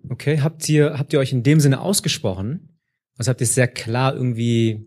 Okay, 0.08 0.40
habt 0.40 0.68
ihr, 0.68 0.98
habt 0.98 1.12
ihr 1.12 1.18
euch 1.18 1.32
in 1.32 1.42
dem 1.42 1.60
Sinne 1.60 1.80
ausgesprochen? 1.80 2.78
Also 3.16 3.30
habt 3.30 3.40
ihr 3.40 3.46
sehr 3.46 3.68
klar 3.68 4.14
irgendwie 4.14 4.86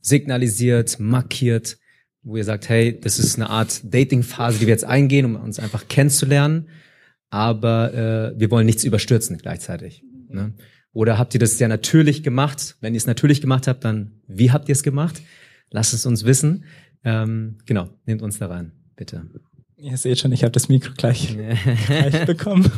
signalisiert, 0.00 0.98
markiert, 0.98 1.78
wo 2.26 2.36
ihr 2.36 2.44
sagt, 2.44 2.68
hey, 2.68 2.98
das 3.00 3.20
ist 3.20 3.36
eine 3.36 3.48
Art 3.48 3.82
Dating-Phase, 3.84 4.58
die 4.58 4.66
wir 4.66 4.72
jetzt 4.72 4.84
eingehen, 4.84 5.24
um 5.24 5.36
uns 5.36 5.60
einfach 5.60 5.86
kennenzulernen, 5.86 6.68
aber 7.30 7.94
äh, 7.94 8.38
wir 8.38 8.50
wollen 8.50 8.66
nichts 8.66 8.82
überstürzen 8.82 9.38
gleichzeitig. 9.38 10.02
Ne? 10.28 10.52
Oder 10.92 11.18
habt 11.18 11.34
ihr 11.34 11.40
das 11.40 11.56
sehr 11.56 11.68
natürlich 11.68 12.24
gemacht? 12.24 12.76
Wenn 12.80 12.94
ihr 12.94 12.98
es 12.98 13.06
natürlich 13.06 13.40
gemacht 13.40 13.68
habt, 13.68 13.84
dann 13.84 14.22
wie 14.26 14.50
habt 14.50 14.68
ihr 14.68 14.72
es 14.72 14.82
gemacht? 14.82 15.22
Lasst 15.70 15.94
es 15.94 16.04
uns 16.04 16.24
wissen. 16.24 16.64
Ähm, 17.04 17.58
genau, 17.64 17.90
nehmt 18.06 18.22
uns 18.22 18.38
da 18.40 18.48
rein, 18.48 18.72
bitte. 18.96 19.30
Ihr 19.76 19.96
seht 19.96 20.18
schon, 20.18 20.32
ich 20.32 20.42
habe 20.42 20.52
das 20.52 20.68
Mikro 20.68 20.94
gleich, 20.96 21.36
gleich 21.86 22.26
bekommen. 22.26 22.68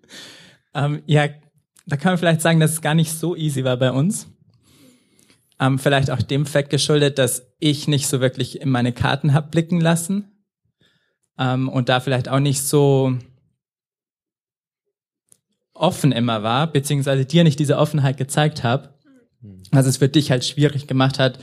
ähm, 0.74 1.02
ja, 1.06 1.28
da 1.86 1.96
kann 1.96 2.12
man 2.12 2.18
vielleicht 2.18 2.42
sagen, 2.42 2.60
dass 2.60 2.72
es 2.72 2.82
gar 2.82 2.94
nicht 2.94 3.12
so 3.12 3.34
easy 3.34 3.64
war 3.64 3.78
bei 3.78 3.92
uns. 3.92 4.28
Ähm, 5.60 5.78
vielleicht 5.78 6.10
auch 6.10 6.22
dem 6.22 6.46
Fakt 6.46 6.70
geschuldet, 6.70 7.18
dass 7.18 7.46
ich 7.60 7.86
nicht 7.86 8.08
so 8.08 8.20
wirklich 8.20 8.60
in 8.60 8.70
meine 8.70 8.92
Karten 8.92 9.34
hab 9.34 9.50
blicken 9.50 9.80
lassen 9.80 10.32
ähm, 11.38 11.68
und 11.68 11.88
da 11.88 12.00
vielleicht 12.00 12.28
auch 12.28 12.40
nicht 12.40 12.62
so 12.62 13.16
offen 15.74 16.12
immer 16.12 16.42
war, 16.42 16.66
beziehungsweise 16.68 17.24
dir 17.24 17.44
nicht 17.44 17.58
diese 17.58 17.78
Offenheit 17.78 18.16
gezeigt 18.16 18.62
habe, 18.62 18.94
was 19.70 19.86
es 19.86 19.98
für 19.98 20.08
dich 20.08 20.30
halt 20.30 20.44
schwierig 20.44 20.86
gemacht 20.86 21.18
hat, 21.18 21.38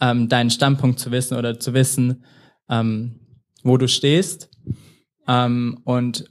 ähm, 0.00 0.28
deinen 0.28 0.50
Standpunkt 0.50 0.98
zu 0.98 1.10
wissen 1.10 1.36
oder 1.36 1.60
zu 1.60 1.74
wissen, 1.74 2.24
ähm, 2.68 3.20
wo 3.62 3.76
du 3.76 3.88
stehst. 3.88 4.50
Ähm, 5.28 5.80
und 5.84 6.30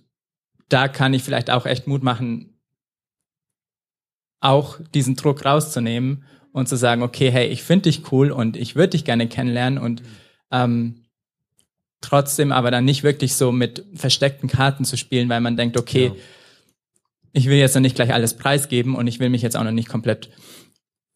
da 0.69 0.87
kann 0.87 1.13
ich 1.13 1.23
vielleicht 1.23 1.49
auch 1.49 1.65
echt 1.65 1.87
Mut 1.87 2.03
machen, 2.03 2.59
auch 4.39 4.79
diesen 4.93 5.15
Druck 5.15 5.45
rauszunehmen 5.45 6.25
und 6.53 6.69
zu 6.69 6.77
sagen, 6.77 7.01
okay, 7.01 7.29
hey, 7.29 7.47
ich 7.47 7.63
finde 7.63 7.89
dich 7.89 8.11
cool 8.11 8.31
und 8.31 8.55
ich 8.55 8.75
würde 8.75 8.91
dich 8.91 9.03
gerne 9.03 9.27
kennenlernen 9.27 9.79
und 9.79 10.03
ähm, 10.51 11.03
trotzdem 11.99 12.51
aber 12.51 12.71
dann 12.71 12.85
nicht 12.85 13.03
wirklich 13.03 13.35
so 13.35 13.51
mit 13.51 13.85
versteckten 13.95 14.47
Karten 14.47 14.85
zu 14.85 14.95
spielen, 14.95 15.29
weil 15.29 15.41
man 15.41 15.57
denkt, 15.57 15.77
okay, 15.77 16.05
ja. 16.05 16.13
ich 17.33 17.47
will 17.47 17.57
jetzt 17.57 17.73
noch 17.73 17.81
nicht 17.81 17.95
gleich 17.95 18.13
alles 18.13 18.35
preisgeben 18.35 18.95
und 18.95 19.07
ich 19.07 19.19
will 19.19 19.29
mich 19.29 19.41
jetzt 19.41 19.57
auch 19.57 19.63
noch 19.63 19.71
nicht 19.71 19.89
komplett, 19.89 20.29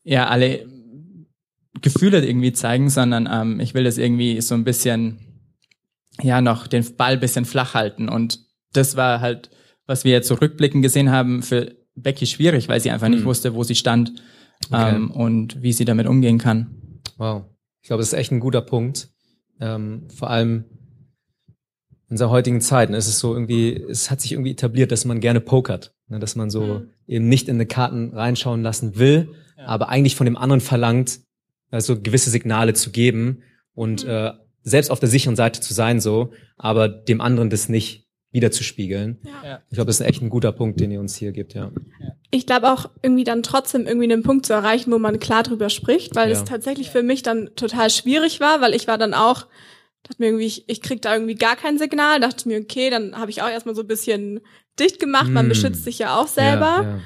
ja, 0.04 0.28
alle 0.28 0.65
Gefühle 1.82 2.26
irgendwie 2.26 2.54
zeigen, 2.54 2.89
sondern 2.89 3.30
ähm, 3.32 3.60
ich 3.60 3.76
will 3.76 3.84
das 3.84 4.00
irgendwie 4.00 4.41
so 4.41 4.56
ein 4.56 4.63
bisschen, 4.63 5.19
ja, 6.23 6.41
noch 6.41 6.65
den 6.65 6.84
Ball 6.95 7.17
bisschen 7.17 7.45
flach 7.45 7.76
halten 7.76 8.10
und 8.10 8.39
das 8.73 8.97
war 8.97 9.21
halt, 9.21 9.52
was 9.86 10.04
wir 10.04 10.13
jetzt 10.13 10.28
so 10.28 10.34
rückblickend 10.34 10.82
gesehen 10.82 11.12
haben, 11.12 11.43
für 11.43 11.76
Becky 11.95 12.26
schwierig, 12.26 12.69
weil 12.69 12.80
sie 12.80 12.89
einfach 12.89 13.08
nicht 13.08 13.21
mhm. 13.21 13.28
wusste, 13.28 13.54
wo 13.54 13.63
sie 13.63 13.76
stand 13.76 14.13
okay. 14.70 14.96
ähm, 14.96 15.12
und 15.12 15.62
wie 15.62 15.74
sie 15.74 15.86
damit 15.86 16.08
umgehen 16.08 16.38
kann. 16.38 17.02
Wow. 17.17 17.46
Ich 17.82 17.88
glaube, 17.88 18.02
das 18.02 18.10
ist 18.13 18.20
echt 18.20 18.32
ein 18.32 18.39
guter 18.39 18.62
Punkt. 18.62 19.10
Ähm, 19.60 20.08
vor 20.10 20.30
allem 20.30 20.65
in 22.08 22.13
unserer 22.13 22.30
heutigen 22.30 22.62
Zeit 22.62 22.89
ne, 22.89 22.98
ist 22.98 23.08
es 23.08 23.20
so 23.20 23.34
irgendwie, 23.34 23.74
es 23.74 24.10
hat 24.10 24.22
sich 24.22 24.32
irgendwie 24.32 24.52
etabliert, 24.52 24.91
dass 24.91 25.06
man 25.06 25.20
gerne 25.20 25.41
pokert, 25.41 25.93
ne, 26.08 26.20
dass 26.20 26.36
man 26.36 26.50
so 26.50 26.62
mhm. 26.62 26.89
eben 27.08 27.28
nicht 27.28 27.50
in 27.50 27.56
eine 27.56 27.65
Karten 27.65 28.13
reinschauen 28.13 28.62
lassen 28.62 28.98
will, 28.98 29.30
ja. 29.58 29.65
aber 29.65 29.89
eigentlich 29.89 30.15
von 30.15 30.26
dem 30.26 30.38
anderen 30.38 30.62
verlangt, 30.62 31.20
also 31.70 32.00
gewisse 32.00 32.30
Signale 32.30 32.74
zu 32.74 32.91
geben 32.91 33.43
und 33.74 34.06
mhm. 34.06 34.10
äh, 34.10 34.32
selbst 34.63 34.89
auf 34.89 35.00
der 35.00 35.10
sicheren 35.10 35.36
Seite 35.36 35.62
zu 35.62 35.74
sein, 35.74 36.00
so, 36.00 36.32
aber 36.58 36.88
dem 36.88 37.22
anderen 37.22 37.50
das 37.50 37.70
nicht 37.70 38.07
wiederzuspiegeln. 38.38 39.17
Ja. 39.43 39.62
Ich 39.69 39.76
glaube, 39.76 39.88
das 39.88 40.00
ist 40.00 40.06
echt 40.06 40.21
ein 40.21 40.30
guter 40.30 40.52
Punkt, 40.52 40.80
den 40.80 40.91
ihr 40.91 41.00
uns 41.00 41.15
hier 41.15 41.32
gibt, 41.32 41.56
ja. 41.56 41.71
Ich 42.30 42.45
glaube 42.45 42.71
auch 42.71 42.89
irgendwie 43.02 43.23
dann 43.23 43.41
trotzdem 43.43 43.88
irgendwie 43.88 44.12
einen 44.12 44.23
Punkt 44.23 44.45
zu 44.45 44.54
erreichen, 44.54 44.91
wo 44.91 45.00
man 45.00 45.19
klar 45.19 45.43
drüber 45.43 45.69
spricht, 45.69 46.15
weil 46.15 46.32
es 46.32 46.43
tatsächlich 46.43 46.91
für 46.91 47.04
mich 47.04 47.23
dann 47.23 47.50
total 47.56 47.89
schwierig 47.89 48.39
war, 48.39 48.62
weil 48.62 48.76
ich 48.76 48.88
war 48.88 48.97
dann 48.97 49.13
auch, 49.13 49.47
dachte 50.04 50.17
mir 50.19 50.28
irgendwie, 50.28 50.45
ich, 50.45 50.69
ich 50.69 50.82
krieg 50.82 51.02
da 51.02 51.13
irgendwie 51.13 51.36
gar 51.36 51.56
kein 51.56 51.78
Signal, 51.78 52.19
dachte 52.19 52.47
mir, 52.47 52.60
okay, 52.60 52.89
dann 52.89 53.17
habe 53.17 53.32
ich 53.32 53.41
auch 53.41 53.50
erstmal 53.50 53.76
so 53.76 53.82
ein 53.82 53.88
bisschen 53.88 54.41
dicht 54.80 55.00
gemacht, 55.00 55.30
man 55.30 55.47
mm. 55.47 55.50
beschützt 55.50 55.84
sich 55.84 56.00
ja 56.00 56.19
auch 56.19 56.28
selber. 56.28 56.84
Ja, 56.84 57.00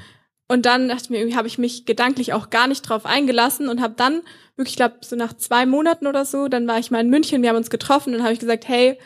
und 0.48 0.66
dann 0.66 0.88
dachte 0.88 1.04
ich 1.04 1.10
mir, 1.10 1.18
irgendwie 1.18 1.36
habe 1.38 1.48
ich 1.48 1.56
mich 1.56 1.86
gedanklich 1.86 2.34
auch 2.34 2.50
gar 2.50 2.66
nicht 2.66 2.82
drauf 2.82 3.06
eingelassen 3.06 3.70
und 3.70 3.80
habe 3.80 3.94
dann 3.96 4.20
wirklich, 4.56 4.74
ich 4.74 4.76
glaube, 4.76 4.96
so 5.00 5.16
nach 5.16 5.32
zwei 5.32 5.64
Monaten 5.64 6.06
oder 6.06 6.26
so, 6.26 6.48
dann 6.48 6.68
war 6.68 6.78
ich 6.78 6.90
mal 6.90 7.00
in 7.00 7.08
München, 7.08 7.40
wir 7.40 7.48
haben 7.48 7.56
uns 7.56 7.70
getroffen 7.70 8.14
und 8.14 8.22
habe 8.22 8.34
ich 8.34 8.38
gesagt, 8.38 8.68
hey, 8.68 8.98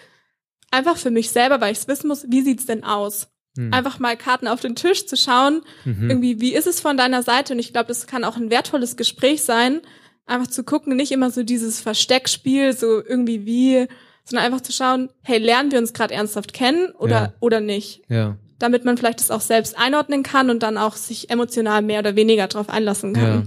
einfach 0.70 0.96
für 0.96 1.10
mich 1.10 1.30
selber, 1.30 1.60
weil 1.60 1.72
ich 1.72 1.78
es 1.78 1.88
wissen 1.88 2.08
muss, 2.08 2.26
wie 2.28 2.42
sieht's 2.42 2.66
denn 2.66 2.84
aus? 2.84 3.28
Hm. 3.56 3.72
Einfach 3.72 3.98
mal 3.98 4.16
Karten 4.16 4.48
auf 4.48 4.60
den 4.60 4.76
Tisch 4.76 5.06
zu 5.06 5.16
schauen, 5.16 5.62
mhm. 5.84 6.10
irgendwie, 6.10 6.40
wie 6.40 6.54
ist 6.54 6.66
es 6.66 6.80
von 6.80 6.96
deiner 6.96 7.22
Seite? 7.22 7.54
Und 7.54 7.58
ich 7.58 7.72
glaube, 7.72 7.88
das 7.88 8.06
kann 8.06 8.24
auch 8.24 8.36
ein 8.36 8.50
wertvolles 8.50 8.96
Gespräch 8.96 9.42
sein, 9.42 9.80
einfach 10.26 10.48
zu 10.48 10.64
gucken, 10.64 10.96
nicht 10.96 11.12
immer 11.12 11.30
so 11.30 11.42
dieses 11.42 11.80
Versteckspiel, 11.80 12.72
so 12.72 13.02
irgendwie 13.02 13.46
wie, 13.46 13.86
sondern 14.24 14.44
einfach 14.44 14.60
zu 14.60 14.72
schauen, 14.72 15.08
hey, 15.22 15.38
lernen 15.38 15.70
wir 15.70 15.78
uns 15.78 15.92
gerade 15.92 16.12
ernsthaft 16.12 16.52
kennen 16.52 16.90
oder, 16.98 17.10
ja. 17.14 17.32
oder 17.40 17.60
nicht? 17.60 18.02
Ja. 18.08 18.36
Damit 18.58 18.84
man 18.84 18.98
vielleicht 18.98 19.20
das 19.20 19.30
auch 19.30 19.40
selbst 19.40 19.78
einordnen 19.78 20.22
kann 20.22 20.50
und 20.50 20.62
dann 20.62 20.78
auch 20.78 20.96
sich 20.96 21.30
emotional 21.30 21.82
mehr 21.82 22.00
oder 22.00 22.16
weniger 22.16 22.48
drauf 22.48 22.68
einlassen 22.68 23.14
kann. 23.14 23.24
Ja. 23.24 23.42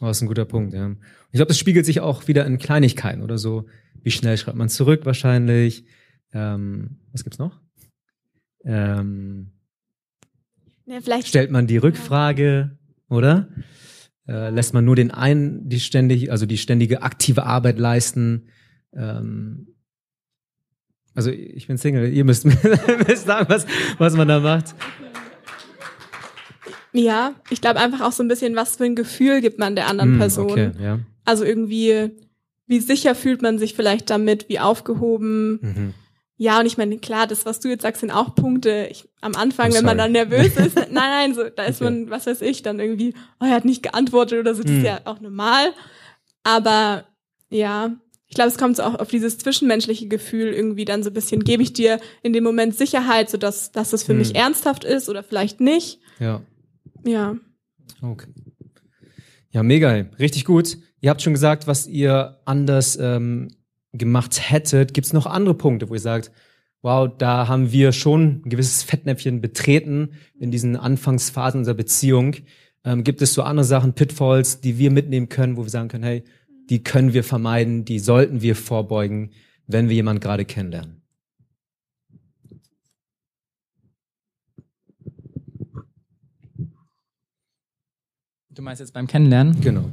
Oh, 0.00 0.06
das 0.06 0.18
ist 0.18 0.22
ein 0.22 0.28
guter 0.28 0.44
Punkt, 0.44 0.74
ja. 0.74 0.90
Ich 1.30 1.38
glaube, 1.38 1.48
das 1.48 1.58
spiegelt 1.58 1.86
sich 1.86 2.00
auch 2.00 2.28
wieder 2.28 2.44
in 2.44 2.58
Kleinigkeiten 2.58 3.22
oder 3.22 3.38
so. 3.38 3.64
Wie 4.02 4.10
schnell 4.10 4.36
schreibt 4.36 4.58
man 4.58 4.68
zurück 4.68 5.06
wahrscheinlich? 5.06 5.84
Ähm, 6.32 6.98
was 7.12 7.24
gibt's 7.24 7.38
noch? 7.38 7.60
Ähm, 8.64 9.52
ja, 10.86 11.00
stellt 11.22 11.50
man 11.50 11.66
die 11.66 11.76
Rückfrage, 11.76 12.76
oder? 13.08 13.48
Äh, 14.28 14.50
lässt 14.50 14.74
man 14.74 14.84
nur 14.84 14.96
den 14.96 15.10
einen 15.10 15.68
die 15.68 15.80
ständig, 15.80 16.30
also 16.30 16.46
die 16.46 16.58
ständige 16.58 17.02
aktive 17.02 17.44
Arbeit 17.44 17.78
leisten? 17.78 18.48
Ähm, 18.94 19.68
also 21.14 21.30
ich 21.30 21.66
bin 21.66 21.76
Single, 21.76 22.12
ihr 22.12 22.24
müsst 22.24 22.44
mir 22.44 22.56
sagen, 23.16 23.46
was, 23.48 23.66
was 23.98 24.16
man 24.16 24.28
da 24.28 24.40
macht. 24.40 24.74
Ja, 26.92 27.34
ich 27.50 27.60
glaube 27.60 27.80
einfach 27.80 28.00
auch 28.02 28.12
so 28.12 28.22
ein 28.22 28.28
bisschen, 28.28 28.54
was 28.54 28.76
für 28.76 28.84
ein 28.84 28.94
Gefühl 28.94 29.40
gibt 29.40 29.58
man 29.58 29.74
der 29.74 29.88
anderen 29.88 30.16
mm, 30.16 30.18
Person. 30.18 30.50
Okay, 30.50 30.72
ja. 30.78 30.98
Also 31.24 31.44
irgendwie, 31.44 32.10
wie 32.66 32.80
sicher 32.80 33.14
fühlt 33.14 33.40
man 33.40 33.58
sich 33.58 33.74
vielleicht 33.74 34.10
damit, 34.10 34.48
wie 34.48 34.60
aufgehoben. 34.60 35.58
Mhm. 35.62 35.94
Ja, 36.42 36.58
und 36.58 36.66
ich 36.66 36.76
meine, 36.76 36.98
klar, 36.98 37.28
das, 37.28 37.46
was 37.46 37.60
du 37.60 37.68
jetzt 37.68 37.82
sagst, 37.82 38.00
sind 38.00 38.10
auch 38.10 38.34
Punkte. 38.34 38.88
Ich, 38.90 39.08
am 39.20 39.36
Anfang, 39.36 39.70
oh, 39.70 39.74
wenn 39.74 39.84
man 39.84 39.96
dann 39.96 40.10
nervös 40.10 40.56
ist, 40.56 40.74
nein, 40.90 40.90
nein, 40.90 41.34
so, 41.36 41.48
da 41.48 41.62
ist 41.62 41.80
okay. 41.80 41.84
man, 41.84 42.10
was 42.10 42.26
weiß 42.26 42.42
ich, 42.42 42.64
dann 42.64 42.80
irgendwie, 42.80 43.14
oh, 43.38 43.44
er 43.44 43.52
hat 43.52 43.64
nicht 43.64 43.84
geantwortet 43.84 44.40
oder 44.40 44.52
so, 44.52 44.64
das 44.64 44.72
mm. 44.72 44.74
ist 44.74 44.80
hm. 44.80 44.84
ja 44.84 45.00
auch 45.04 45.20
normal. 45.20 45.72
Aber 46.42 47.04
ja, 47.48 47.92
ich 48.26 48.34
glaube, 48.34 48.48
es 48.48 48.58
kommt 48.58 48.76
so 48.76 48.82
auch 48.82 48.96
auf 48.96 49.08
dieses 49.08 49.38
zwischenmenschliche 49.38 50.08
Gefühl 50.08 50.48
irgendwie 50.48 50.84
dann 50.84 51.04
so 51.04 51.10
ein 51.10 51.14
bisschen, 51.14 51.44
gebe 51.44 51.62
ich 51.62 51.74
dir 51.74 52.00
in 52.24 52.32
dem 52.32 52.42
Moment 52.42 52.74
Sicherheit, 52.74 53.30
so 53.30 53.38
dass, 53.38 53.70
dass 53.70 53.90
das 53.90 54.02
für 54.02 54.14
mm. 54.14 54.18
mich 54.18 54.34
ernsthaft 54.34 54.82
ist 54.82 55.08
oder 55.08 55.22
vielleicht 55.22 55.60
nicht. 55.60 56.00
Ja. 56.18 56.42
Ja. 57.04 57.36
Okay. 58.00 58.26
Ja, 59.52 59.62
mega, 59.62 59.92
richtig 60.18 60.44
gut. 60.44 60.76
Ihr 61.00 61.10
habt 61.10 61.22
schon 61.22 61.34
gesagt, 61.34 61.68
was 61.68 61.86
ihr 61.86 62.40
anders 62.46 62.98
ähm, 63.00 63.46
gemacht 63.92 64.50
hättet, 64.50 64.94
gibt 64.94 65.06
es 65.06 65.12
noch 65.12 65.26
andere 65.26 65.54
Punkte, 65.54 65.88
wo 65.88 65.94
ihr 65.94 66.00
sagt, 66.00 66.30
wow, 66.82 67.08
da 67.16 67.48
haben 67.48 67.72
wir 67.72 67.92
schon 67.92 68.42
ein 68.44 68.48
gewisses 68.48 68.82
Fettnäpfchen 68.82 69.40
betreten 69.40 70.14
in 70.38 70.50
diesen 70.50 70.76
Anfangsphasen 70.76 71.60
unserer 71.60 71.76
Beziehung. 71.76 72.36
Ähm, 72.84 73.04
gibt 73.04 73.22
es 73.22 73.34
so 73.34 73.42
andere 73.42 73.64
Sachen, 73.64 73.92
Pitfalls, 73.92 74.60
die 74.60 74.78
wir 74.78 74.90
mitnehmen 74.90 75.28
können, 75.28 75.56
wo 75.56 75.62
wir 75.62 75.70
sagen 75.70 75.88
können, 75.88 76.04
hey, 76.04 76.24
die 76.70 76.82
können 76.82 77.12
wir 77.12 77.22
vermeiden, 77.22 77.84
die 77.84 77.98
sollten 77.98 78.42
wir 78.42 78.56
vorbeugen, 78.56 79.30
wenn 79.66 79.88
wir 79.88 79.94
jemanden 79.94 80.20
gerade 80.20 80.44
kennenlernen? 80.44 81.02
Du 88.50 88.60
meinst 88.60 88.80
jetzt 88.80 88.92
beim 88.92 89.06
Kennenlernen? 89.06 89.60
Genau. 89.62 89.90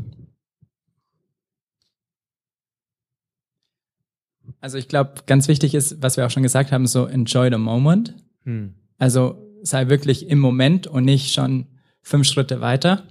Also 4.61 4.77
ich 4.77 4.87
glaube, 4.87 5.13
ganz 5.25 5.47
wichtig 5.47 5.73
ist, 5.73 6.01
was 6.01 6.17
wir 6.17 6.25
auch 6.25 6.31
schon 6.31 6.43
gesagt 6.43 6.71
haben, 6.71 6.85
so 6.85 7.05
enjoy 7.05 7.49
the 7.51 7.57
moment. 7.57 8.15
Hm. 8.43 8.75
Also 8.97 9.49
sei 9.61 9.89
wirklich 9.89 10.27
im 10.27 10.39
Moment 10.39 10.87
und 10.87 11.05
nicht 11.05 11.33
schon 11.33 11.67
fünf 12.01 12.27
Schritte 12.27 12.61
weiter. 12.61 13.07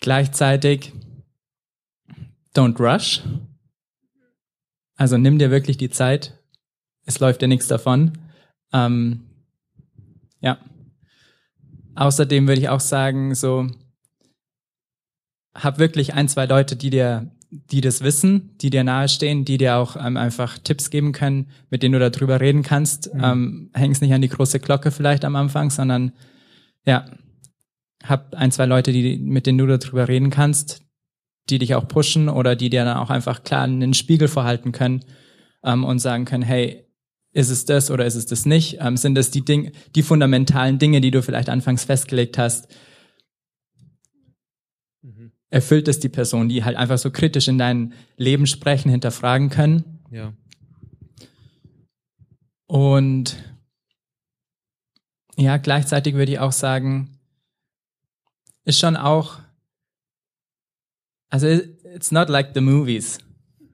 Gleichzeitig 0.00 0.92
don't 2.54 2.78
rush. 2.78 3.22
Also 4.96 5.16
nimm 5.16 5.38
dir 5.38 5.50
wirklich 5.50 5.76
die 5.76 5.90
Zeit. 5.90 6.38
Es 7.04 7.20
läuft 7.20 7.40
dir 7.40 7.48
nichts 7.48 7.68
davon. 7.68 8.18
Ähm, 8.72 9.24
ja. 10.40 10.58
Außerdem 11.94 12.46
würde 12.46 12.60
ich 12.60 12.68
auch 12.68 12.80
sagen, 12.80 13.34
so, 13.34 13.68
hab 15.54 15.78
wirklich 15.78 16.14
ein, 16.14 16.28
zwei 16.28 16.46
Leute, 16.46 16.76
die 16.76 16.90
dir, 16.90 17.30
die 17.50 17.80
das 17.80 18.02
wissen, 18.02 18.56
die 18.60 18.70
dir 18.70 18.84
nahestehen, 18.84 19.44
die 19.44 19.58
dir 19.58 19.76
auch 19.76 19.96
ähm, 19.96 20.16
einfach 20.16 20.58
Tipps 20.58 20.90
geben 20.90 21.12
können, 21.12 21.46
mit 21.70 21.82
denen 21.82 21.98
du 21.98 22.10
darüber 22.10 22.40
reden 22.40 22.62
kannst. 22.62 23.14
Mhm. 23.14 23.24
Ähm, 23.24 23.70
hängst 23.72 24.02
nicht 24.02 24.12
an 24.12 24.22
die 24.22 24.28
große 24.28 24.60
Glocke 24.60 24.90
vielleicht 24.90 25.24
am 25.24 25.36
Anfang, 25.36 25.70
sondern 25.70 26.12
ja, 26.84 27.06
hab 28.04 28.34
ein, 28.34 28.52
zwei 28.52 28.66
Leute, 28.66 28.92
die, 28.92 29.16
mit 29.18 29.46
denen 29.46 29.58
du 29.58 29.66
darüber 29.66 30.08
reden 30.08 30.30
kannst, 30.30 30.82
die 31.48 31.58
dich 31.58 31.74
auch 31.74 31.88
pushen 31.88 32.28
oder 32.28 32.54
die 32.54 32.70
dir 32.70 32.84
dann 32.84 32.98
auch 32.98 33.10
einfach 33.10 33.42
klar 33.42 33.64
einen 33.64 33.94
Spiegel 33.94 34.28
vorhalten 34.28 34.72
können 34.72 35.04
ähm, 35.64 35.84
und 35.84 35.98
sagen 35.98 36.24
können, 36.26 36.42
hey, 36.42 36.84
ist 37.32 37.50
es 37.50 37.64
das 37.64 37.90
oder 37.90 38.04
ist 38.04 38.14
es 38.14 38.26
das 38.26 38.46
nicht? 38.46 38.78
Ähm, 38.80 38.96
sind 38.96 39.16
es 39.16 39.30
die 39.30 39.44
Dinge, 39.44 39.72
die 39.94 40.02
fundamentalen 40.02 40.78
Dinge, 40.78 41.00
die 41.00 41.10
du 41.10 41.22
vielleicht 41.22 41.48
anfangs 41.48 41.84
festgelegt 41.84 42.36
hast? 42.38 42.68
Erfüllt 45.50 45.88
es 45.88 45.98
die 45.98 46.08
Person, 46.08 46.48
die 46.48 46.64
halt 46.64 46.76
einfach 46.76 46.98
so 46.98 47.10
kritisch 47.10 47.48
in 47.48 47.58
dein 47.58 47.94
Leben 48.16 48.46
sprechen, 48.46 48.90
hinterfragen 48.90 49.48
können? 49.48 50.00
Ja. 50.10 50.32
Und 52.66 53.36
ja, 55.36 55.56
gleichzeitig 55.56 56.14
würde 56.14 56.32
ich 56.32 56.38
auch 56.38 56.52
sagen, 56.52 57.18
ist 58.64 58.78
schon 58.78 58.96
auch, 58.96 59.38
also 61.30 61.46
it's 61.46 62.10
not 62.10 62.28
like 62.28 62.50
the 62.54 62.60
movies. 62.60 63.18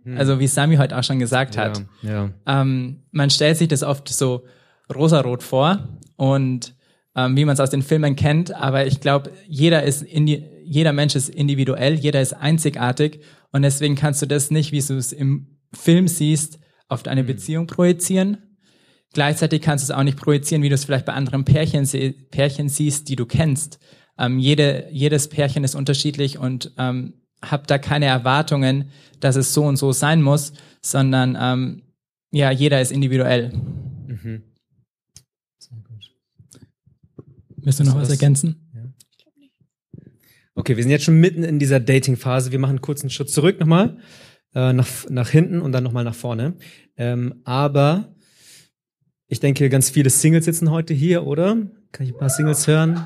Hm. 0.04 0.16
Also 0.16 0.38
wie 0.38 0.46
Sami 0.46 0.76
heute 0.76 0.96
auch 0.96 1.02
schon 1.02 1.18
gesagt 1.18 1.56
hat. 1.56 1.78
Ja, 2.02 2.30
Ähm, 2.46 3.02
man 3.10 3.30
stellt 3.30 3.56
sich 3.56 3.68
das 3.68 3.82
oft 3.82 4.08
so 4.08 4.46
rosarot 4.94 5.42
vor 5.42 5.88
und 6.16 6.74
ähm, 7.16 7.37
wie 7.37 7.44
man 7.44 7.54
es 7.54 7.60
aus 7.60 7.70
den 7.70 7.82
Filmen 7.82 8.14
kennt, 8.14 8.54
aber 8.54 8.87
ich 8.87 9.00
glaube, 9.00 9.32
jeder 9.48 9.82
ist 9.82 10.02
indi 10.02 10.53
jeder 10.64 10.92
Mensch 10.92 11.14
ist 11.14 11.29
individuell, 11.29 11.94
jeder 11.94 12.20
ist 12.20 12.33
einzigartig 12.33 13.20
und 13.53 13.62
deswegen 13.62 13.94
kannst 13.94 14.22
du 14.22 14.27
das 14.27 14.50
nicht, 14.50 14.72
wie 14.72 14.81
du 14.81 14.96
es 14.96 15.12
im 15.12 15.59
Film 15.72 16.09
siehst, 16.09 16.59
auf 16.88 17.03
deine 17.03 17.20
hm. 17.20 17.27
Beziehung 17.27 17.66
projizieren. 17.66 18.38
Gleichzeitig 19.12 19.62
kannst 19.62 19.88
du 19.88 19.92
es 19.92 19.96
auch 19.96 20.03
nicht 20.03 20.18
projizieren, 20.18 20.62
wie 20.62 20.68
du 20.68 20.74
es 20.74 20.85
vielleicht 20.85 21.07
bei 21.07 21.12
anderen 21.12 21.44
Pärchen, 21.44 21.87
Pärchen 22.31 22.68
siehst, 22.68 23.09
die 23.09 23.16
du 23.16 23.27
kennst. 23.27 23.79
Ähm, 24.18 24.38
jede, 24.38 24.88
jedes 24.90 25.29
Pärchen 25.29 25.64
ist 25.64 25.74
unterschiedlich 25.74 26.38
und 26.38 26.72
ähm, 26.79 27.14
hab 27.40 27.66
da 27.66 27.79
keine 27.79 28.07
Erwartungen, 28.07 28.90
dass 29.20 29.37
es 29.37 29.55
so 29.55 29.64
und 29.64 29.77
so 29.77 29.92
sein 29.92 30.20
muss, 30.22 30.53
sondern 30.83 31.37
ähm, 31.40 31.83
ja, 32.33 32.50
jeder 32.50 32.81
ist 32.81 32.90
individuell. 32.90 33.53
Mhm. 33.53 34.42
Sehr 35.59 35.79
gut. 35.79 36.11
Willst 37.57 37.81
du 37.81 37.85
noch 37.85 37.94
was, 37.94 38.03
was 38.03 38.11
ergänzen? 38.11 38.63
Okay, 40.56 40.76
wir 40.76 40.84
sind 40.84 40.92
jetzt 40.92 41.04
schon 41.04 41.18
mitten 41.18 41.42
in 41.42 41.58
dieser 41.58 41.80
Dating-Phase. 41.80 42.52
Wir 42.52 42.60
machen 42.60 42.70
einen 42.70 42.80
kurzen 42.80 43.10
Schritt 43.10 43.28
zurück 43.28 43.58
nochmal, 43.58 43.98
äh, 44.54 44.72
nach, 44.72 44.86
nach 45.08 45.28
hinten 45.28 45.60
und 45.60 45.72
dann 45.72 45.82
nochmal 45.82 46.04
nach 46.04 46.14
vorne. 46.14 46.54
Ähm, 46.96 47.40
aber 47.42 48.14
ich 49.26 49.40
denke, 49.40 49.68
ganz 49.68 49.90
viele 49.90 50.10
Singles 50.10 50.44
sitzen 50.44 50.70
heute 50.70 50.94
hier, 50.94 51.26
oder? 51.26 51.56
Kann 51.90 52.06
ich 52.06 52.12
ein 52.12 52.18
paar 52.18 52.30
Singles 52.30 52.68
hören? 52.68 53.04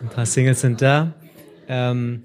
Ein 0.00 0.08
paar 0.10 0.26
Singles 0.26 0.60
sind 0.60 0.80
da. 0.80 1.12
Ähm, 1.66 2.22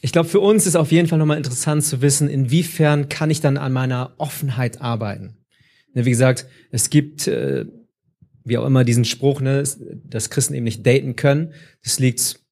ich 0.00 0.12
glaube, 0.12 0.28
für 0.28 0.38
uns 0.38 0.64
ist 0.64 0.76
auf 0.76 0.92
jeden 0.92 1.08
Fall 1.08 1.18
nochmal 1.18 1.38
interessant 1.38 1.82
zu 1.82 2.02
wissen, 2.02 2.28
inwiefern 2.28 3.08
kann 3.08 3.30
ich 3.30 3.40
dann 3.40 3.56
an 3.56 3.72
meiner 3.72 4.14
Offenheit 4.18 4.80
arbeiten. 4.80 5.38
Ne, 5.92 6.04
wie 6.04 6.10
gesagt, 6.10 6.46
es 6.70 6.88
gibt, 6.88 7.26
äh, 7.26 7.64
wie 8.44 8.58
auch 8.58 8.66
immer, 8.66 8.84
diesen 8.84 9.04
Spruch, 9.04 9.40
ne, 9.40 9.64
dass 10.04 10.30
Christen 10.30 10.54
eben 10.54 10.64
nicht 10.64 10.86
daten 10.86 11.16
können. 11.16 11.52
Das 11.82 11.98
liegt 11.98 12.43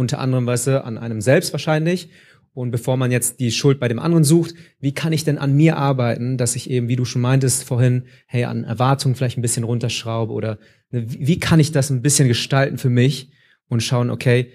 unter 0.00 0.18
anderem, 0.18 0.46
weißt 0.46 0.66
du, 0.66 0.84
an 0.84 0.98
einem 0.98 1.20
selbst 1.20 1.52
wahrscheinlich. 1.52 2.08
Und 2.52 2.72
bevor 2.72 2.96
man 2.96 3.12
jetzt 3.12 3.38
die 3.38 3.52
Schuld 3.52 3.78
bei 3.78 3.86
dem 3.86 4.00
anderen 4.00 4.24
sucht, 4.24 4.54
wie 4.80 4.92
kann 4.92 5.12
ich 5.12 5.22
denn 5.22 5.38
an 5.38 5.54
mir 5.54 5.76
arbeiten, 5.76 6.36
dass 6.36 6.56
ich 6.56 6.68
eben, 6.68 6.88
wie 6.88 6.96
du 6.96 7.04
schon 7.04 7.22
meintest 7.22 7.62
vorhin, 7.62 8.06
hey, 8.26 8.44
an 8.44 8.64
Erwartungen 8.64 9.14
vielleicht 9.14 9.38
ein 9.38 9.42
bisschen 9.42 9.62
runterschraube 9.62 10.32
oder 10.32 10.58
ne, 10.90 11.04
wie 11.06 11.38
kann 11.38 11.60
ich 11.60 11.70
das 11.70 11.90
ein 11.90 12.02
bisschen 12.02 12.26
gestalten 12.26 12.76
für 12.76 12.90
mich 12.90 13.30
und 13.68 13.82
schauen, 13.82 14.10
okay, 14.10 14.50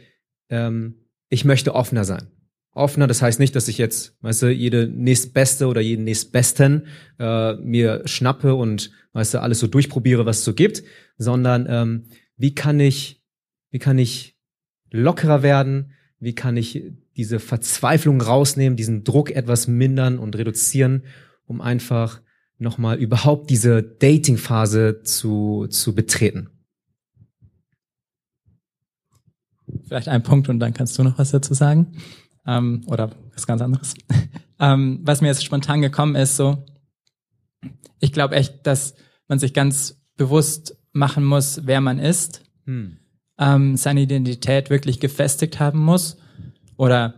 ähm, 0.50 0.96
ich 1.30 1.46
möchte 1.46 1.74
offener 1.74 2.04
sein. 2.04 2.28
Offener, 2.74 3.08
das 3.08 3.22
heißt 3.22 3.40
nicht, 3.40 3.56
dass 3.56 3.70
ich 3.70 3.78
jetzt, 3.78 4.18
weißt 4.22 4.42
du, 4.42 4.48
jede 4.52 4.88
nächstbeste 4.88 5.68
oder 5.68 5.80
jeden 5.80 6.04
nächstbesten 6.04 6.88
äh, 7.18 7.54
mir 7.54 8.02
schnappe 8.06 8.56
und, 8.56 8.92
weißt 9.14 9.36
du, 9.36 9.42
alles 9.42 9.60
so 9.60 9.68
durchprobiere, 9.68 10.26
was 10.26 10.40
es 10.40 10.44
so 10.44 10.54
gibt, 10.54 10.84
sondern 11.18 11.66
ähm, 11.70 12.04
wie 12.36 12.54
kann 12.54 12.82
ich, 12.82 13.24
wie 13.72 13.80
kann 13.80 13.98
ich 13.98 14.35
lockerer 14.96 15.44
werden? 15.44 15.92
Wie 16.20 16.34
kann 16.34 16.58
ich 16.58 16.92
diese 17.16 17.40
Verzweiflung 17.40 18.22
rausnehmen, 18.22 18.76
diesen 18.76 19.04
Druck 19.04 19.32
etwas 19.32 19.68
mindern 19.68 20.18
und 20.20 20.36
reduzieren, 20.36 21.04
um 21.46 21.62
einfach 21.62 22.22
nochmal 22.58 22.98
überhaupt 22.98 23.50
diese 23.50 23.84
Dating-Phase 23.84 25.02
zu, 25.04 25.68
zu 25.70 25.94
betreten? 25.94 26.50
Vielleicht 29.88 30.08
ein 30.08 30.24
Punkt 30.24 30.50
und 30.50 30.60
dann 30.60 30.74
kannst 30.74 30.98
du 30.98 31.04
noch 31.04 31.18
was 31.18 31.32
dazu 31.32 31.54
sagen. 31.54 31.98
Ähm, 32.48 32.84
oder 32.88 33.12
was 33.34 33.48
ganz 33.48 33.62
anderes. 33.62 33.94
ähm, 34.60 35.00
was 35.04 35.22
mir 35.22 35.28
jetzt 35.28 35.44
spontan 35.44 35.82
gekommen 35.82 36.16
ist, 36.16 36.38
so, 36.38 36.66
ich 38.00 38.14
glaube 38.14 38.36
echt, 38.36 38.66
dass 38.68 38.96
man 39.28 39.40
sich 39.40 39.54
ganz 39.54 40.02
bewusst 40.16 40.78
machen 40.92 41.26
muss, 41.26 41.66
wer 41.66 41.82
man 41.82 42.00
ist, 42.00 42.44
hm. 42.66 42.98
Ähm, 43.40 43.78
seine 43.78 44.02
Identität 44.02 44.70
wirklich 44.70 45.00
gefestigt 45.00 45.60
haben 45.60 45.80
muss 45.80 46.18
oder 46.78 47.16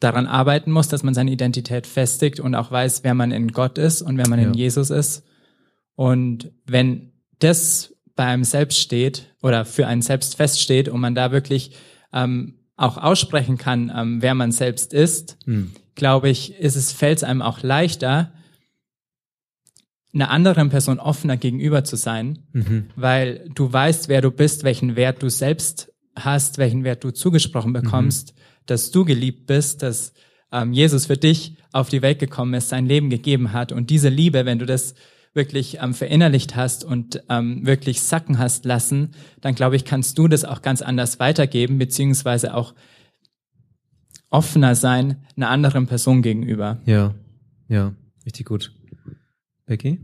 daran 0.00 0.26
arbeiten 0.26 0.72
muss, 0.72 0.88
dass 0.88 1.02
man 1.02 1.14
seine 1.14 1.30
Identität 1.30 1.86
festigt 1.86 2.40
und 2.40 2.54
auch 2.54 2.70
weiß, 2.70 3.04
wer 3.04 3.14
man 3.14 3.32
in 3.32 3.48
Gott 3.48 3.76
ist 3.76 4.00
und 4.02 4.16
wer 4.16 4.28
man 4.28 4.40
ja. 4.40 4.46
in 4.46 4.54
Jesus 4.54 4.90
ist. 4.90 5.24
Und 5.94 6.50
wenn 6.66 7.12
das 7.38 7.94
bei 8.16 8.24
einem 8.24 8.44
selbst 8.44 8.78
steht 8.78 9.34
oder 9.42 9.64
für 9.64 9.86
einen 9.86 10.02
selbst 10.02 10.36
feststeht 10.36 10.88
und 10.88 11.00
man 11.00 11.14
da 11.14 11.32
wirklich 11.32 11.72
ähm, 12.12 12.60
auch 12.76 12.96
aussprechen 12.96 13.58
kann, 13.58 13.92
ähm, 13.94 14.22
wer 14.22 14.34
man 14.34 14.52
selbst 14.52 14.94
ist, 14.94 15.36
hm. 15.44 15.72
glaube 15.94 16.30
ich, 16.30 16.54
ist 16.54 16.76
es 16.76 16.92
fällt 16.92 17.18
es 17.18 17.24
einem 17.24 17.42
auch 17.42 17.62
leichter, 17.62 18.32
einer 20.12 20.30
anderen 20.30 20.70
Person 20.70 20.98
offener 20.98 21.36
gegenüber 21.36 21.84
zu 21.84 21.96
sein, 21.96 22.40
mhm. 22.52 22.86
weil 22.96 23.48
du 23.54 23.72
weißt, 23.72 24.08
wer 24.08 24.20
du 24.20 24.30
bist, 24.30 24.64
welchen 24.64 24.96
Wert 24.96 25.22
du 25.22 25.28
selbst 25.28 25.92
hast, 26.16 26.58
welchen 26.58 26.84
Wert 26.84 27.04
du 27.04 27.10
zugesprochen 27.10 27.72
bekommst, 27.72 28.34
mhm. 28.34 28.40
dass 28.66 28.90
du 28.90 29.04
geliebt 29.04 29.46
bist, 29.46 29.82
dass 29.82 30.12
ähm, 30.52 30.72
Jesus 30.72 31.06
für 31.06 31.16
dich 31.16 31.56
auf 31.72 31.88
die 31.88 32.02
Welt 32.02 32.18
gekommen 32.18 32.54
ist, 32.54 32.68
sein 32.68 32.86
Leben 32.86 33.10
gegeben 33.10 33.52
hat 33.52 33.72
und 33.72 33.90
diese 33.90 34.08
Liebe, 34.08 34.44
wenn 34.44 34.58
du 34.58 34.66
das 34.66 34.94
wirklich 35.32 35.78
ähm, 35.80 35.94
verinnerlicht 35.94 36.56
hast 36.56 36.84
und 36.84 37.22
ähm, 37.28 37.64
wirklich 37.64 38.02
sacken 38.02 38.38
hast 38.38 38.64
lassen, 38.64 39.12
dann 39.40 39.54
glaube 39.54 39.76
ich, 39.76 39.84
kannst 39.84 40.18
du 40.18 40.26
das 40.26 40.44
auch 40.44 40.60
ganz 40.60 40.82
anders 40.82 41.20
weitergeben, 41.20 41.78
beziehungsweise 41.78 42.54
auch 42.54 42.74
offener 44.28 44.74
sein 44.74 45.24
einer 45.36 45.50
anderen 45.50 45.86
Person 45.86 46.22
gegenüber. 46.22 46.80
Ja, 46.84 47.14
ja, 47.68 47.94
richtig 48.26 48.46
gut. 48.46 48.72
Becky? 49.70 50.00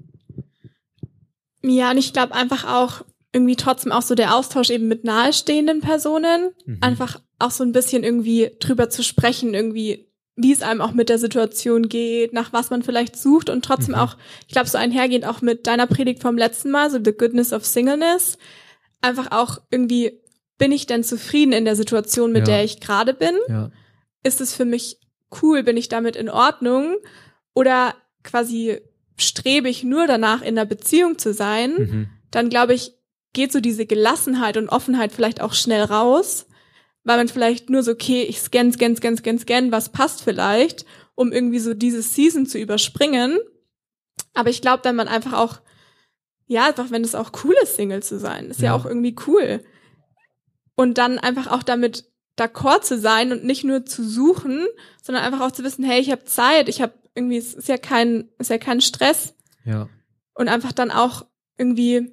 Ja, 1.63 1.91
und 1.91 1.99
ich 1.99 2.13
glaube 2.13 2.35
einfach 2.37 2.65
auch 2.65 3.05
irgendwie 3.33 3.57
trotzdem 3.57 3.91
auch 3.91 4.03
so 4.03 4.15
der 4.15 4.37
Austausch 4.37 4.71
eben 4.71 4.87
mit 4.87 5.03
nahestehenden 5.03 5.81
Personen, 5.81 6.53
mhm. 6.65 6.79
einfach 6.81 7.21
auch 7.41 7.51
so 7.51 7.65
ein 7.65 7.73
bisschen 7.73 8.05
irgendwie 8.05 8.53
drüber 8.61 8.89
zu 8.91 9.03
sprechen, 9.03 9.55
irgendwie 9.55 10.09
wie 10.37 10.53
es 10.53 10.63
einem 10.63 10.81
auch 10.81 10.93
mit 10.93 11.09
der 11.09 11.19
Situation 11.19 11.89
geht, 11.89 12.33
nach 12.33 12.53
was 12.53 12.71
man 12.71 12.83
vielleicht 12.83 13.17
sucht 13.17 13.51
und 13.51 13.65
trotzdem 13.65 13.95
mhm. 13.95 14.03
auch, 14.03 14.17
ich 14.47 14.53
glaube, 14.53 14.69
so 14.69 14.79
einhergehend 14.79 15.27
auch 15.27 15.43
mit 15.43 15.67
deiner 15.67 15.89
Predigt 15.89 16.23
vom 16.23 16.39
letzten 16.39 16.71
Mal, 16.71 16.89
so 16.89 16.99
The 17.03 17.13
Goodness 17.13 17.53
of 17.53 17.67
Singleness, 17.67 18.39
einfach 19.01 19.33
auch 19.33 19.59
irgendwie, 19.71 20.23
bin 20.59 20.71
ich 20.71 20.87
denn 20.87 21.03
zufrieden 21.03 21.53
in 21.53 21.65
der 21.65 21.75
Situation, 21.75 22.31
mit 22.31 22.47
ja. 22.47 22.55
der 22.55 22.65
ich 22.65 22.81
gerade 22.81 23.15
bin? 23.15 23.35
Ja. 23.49 23.73
Ist 24.23 24.41
es 24.41 24.55
für 24.55 24.65
mich 24.65 25.01
cool? 25.43 25.65
Bin 25.65 25.77
ich 25.77 25.89
damit 25.89 26.15
in 26.15 26.29
Ordnung? 26.29 26.97
Oder 27.55 27.95
quasi 28.23 28.81
strebe 29.17 29.69
ich 29.69 29.83
nur 29.85 30.07
danach, 30.07 30.43
in 30.43 30.59
einer 30.59 30.67
Beziehung 30.67 31.19
zu 31.19 31.33
sein? 31.33 31.75
Mhm. 31.77 32.09
Dann 32.31 32.51
glaube 32.51 32.75
ich, 32.75 32.93
geht 33.33 33.53
so 33.53 33.61
diese 33.61 33.87
Gelassenheit 33.87 34.57
und 34.57 34.69
Offenheit 34.69 35.13
vielleicht 35.13 35.41
auch 35.41 35.55
schnell 35.55 35.83
raus 35.83 36.47
weil 37.07 37.19
man 37.19 37.29
vielleicht 37.29 37.71
nur 37.71 37.85
so, 37.85 37.93
okay, 37.93 38.25
ich 38.25 38.41
scan, 38.41 38.73
scan, 38.73 38.97
scan, 38.97 39.17
scan, 39.17 39.39
scan, 39.39 39.71
was 39.71 39.91
passt 39.91 40.23
vielleicht, 40.25 40.85
um 41.15 41.31
irgendwie 41.33 41.61
so 41.61 41.73
diese 41.73 42.03
Season 42.03 42.47
zu 42.47 42.59
überspringen. 42.59 43.39
Aber 44.35 44.51
ich 44.51 44.61
glaube, 44.61 44.83
dann 44.83 44.97
man 44.97 45.07
einfach 45.07 45.33
auch, 45.33 45.61
ja, 46.49 46.67
einfach 46.67 46.91
wenn 46.91 47.05
es 47.05 47.15
auch 47.15 47.31
cool 47.45 47.55
ist, 47.63 47.77
Single 47.77 48.03
zu 48.03 48.19
sein, 48.19 48.51
ist 48.51 48.61
ja, 48.61 48.67
ja 48.67 48.75
auch 48.75 48.87
irgendwie 48.87 49.15
cool. 49.29 49.65
Und 50.75 50.99
dann 50.99 51.21
einfach 51.21 51.47
auch 51.47 51.63
damit 51.63 52.07
d'accord 52.37 52.83
zu 52.83 52.99
sein 52.99 53.31
und 53.31 53.45
nicht 53.45 53.63
nur 53.63 53.87
zu 53.87 54.03
suchen, 54.07 54.67
sondern 55.01 55.23
einfach 55.23 55.47
auch 55.47 55.53
zu 55.53 55.63
wissen, 55.63 55.85
hey, 55.85 56.01
ich 56.01 56.11
habe 56.11 56.25
Zeit, 56.25 56.69
ich 56.69 56.83
habe 56.83 56.95
irgendwie, 57.17 57.37
es 57.39 57.55
ist 57.55 57.69
ja 57.69 57.79
kein, 57.79 58.29
ist 58.39 58.51
ja 58.51 58.59
kein 58.59 58.81
Stress. 58.81 59.35
Ja. 59.65 59.89
Und 60.35 60.49
einfach 60.49 60.73
dann 60.73 60.91
auch 60.91 61.25
irgendwie, 61.59 62.13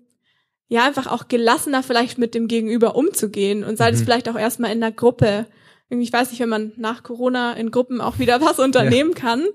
ja, 0.69 0.85
einfach 0.85 1.07
auch 1.07 1.27
gelassener 1.27 1.83
vielleicht 1.83 2.17
mit 2.17 2.33
dem 2.33 2.47
Gegenüber 2.47 2.95
umzugehen 2.95 3.63
und 3.63 3.77
sei 3.77 3.89
es 3.91 3.99
Mhm. 3.99 4.03
vielleicht 4.05 4.29
auch 4.29 4.37
erstmal 4.37 4.71
in 4.71 4.79
der 4.81 4.91
Gruppe. 4.91 5.45
Irgendwie, 5.89 6.07
ich 6.07 6.13
weiß 6.13 6.31
nicht, 6.31 6.39
wenn 6.39 6.49
man 6.49 6.71
nach 6.77 7.03
Corona 7.03 7.53
in 7.53 7.69
Gruppen 7.69 8.01
auch 8.01 8.17
wieder 8.19 8.39
was 8.41 8.59
unternehmen 8.59 9.13
kann, 9.13 9.45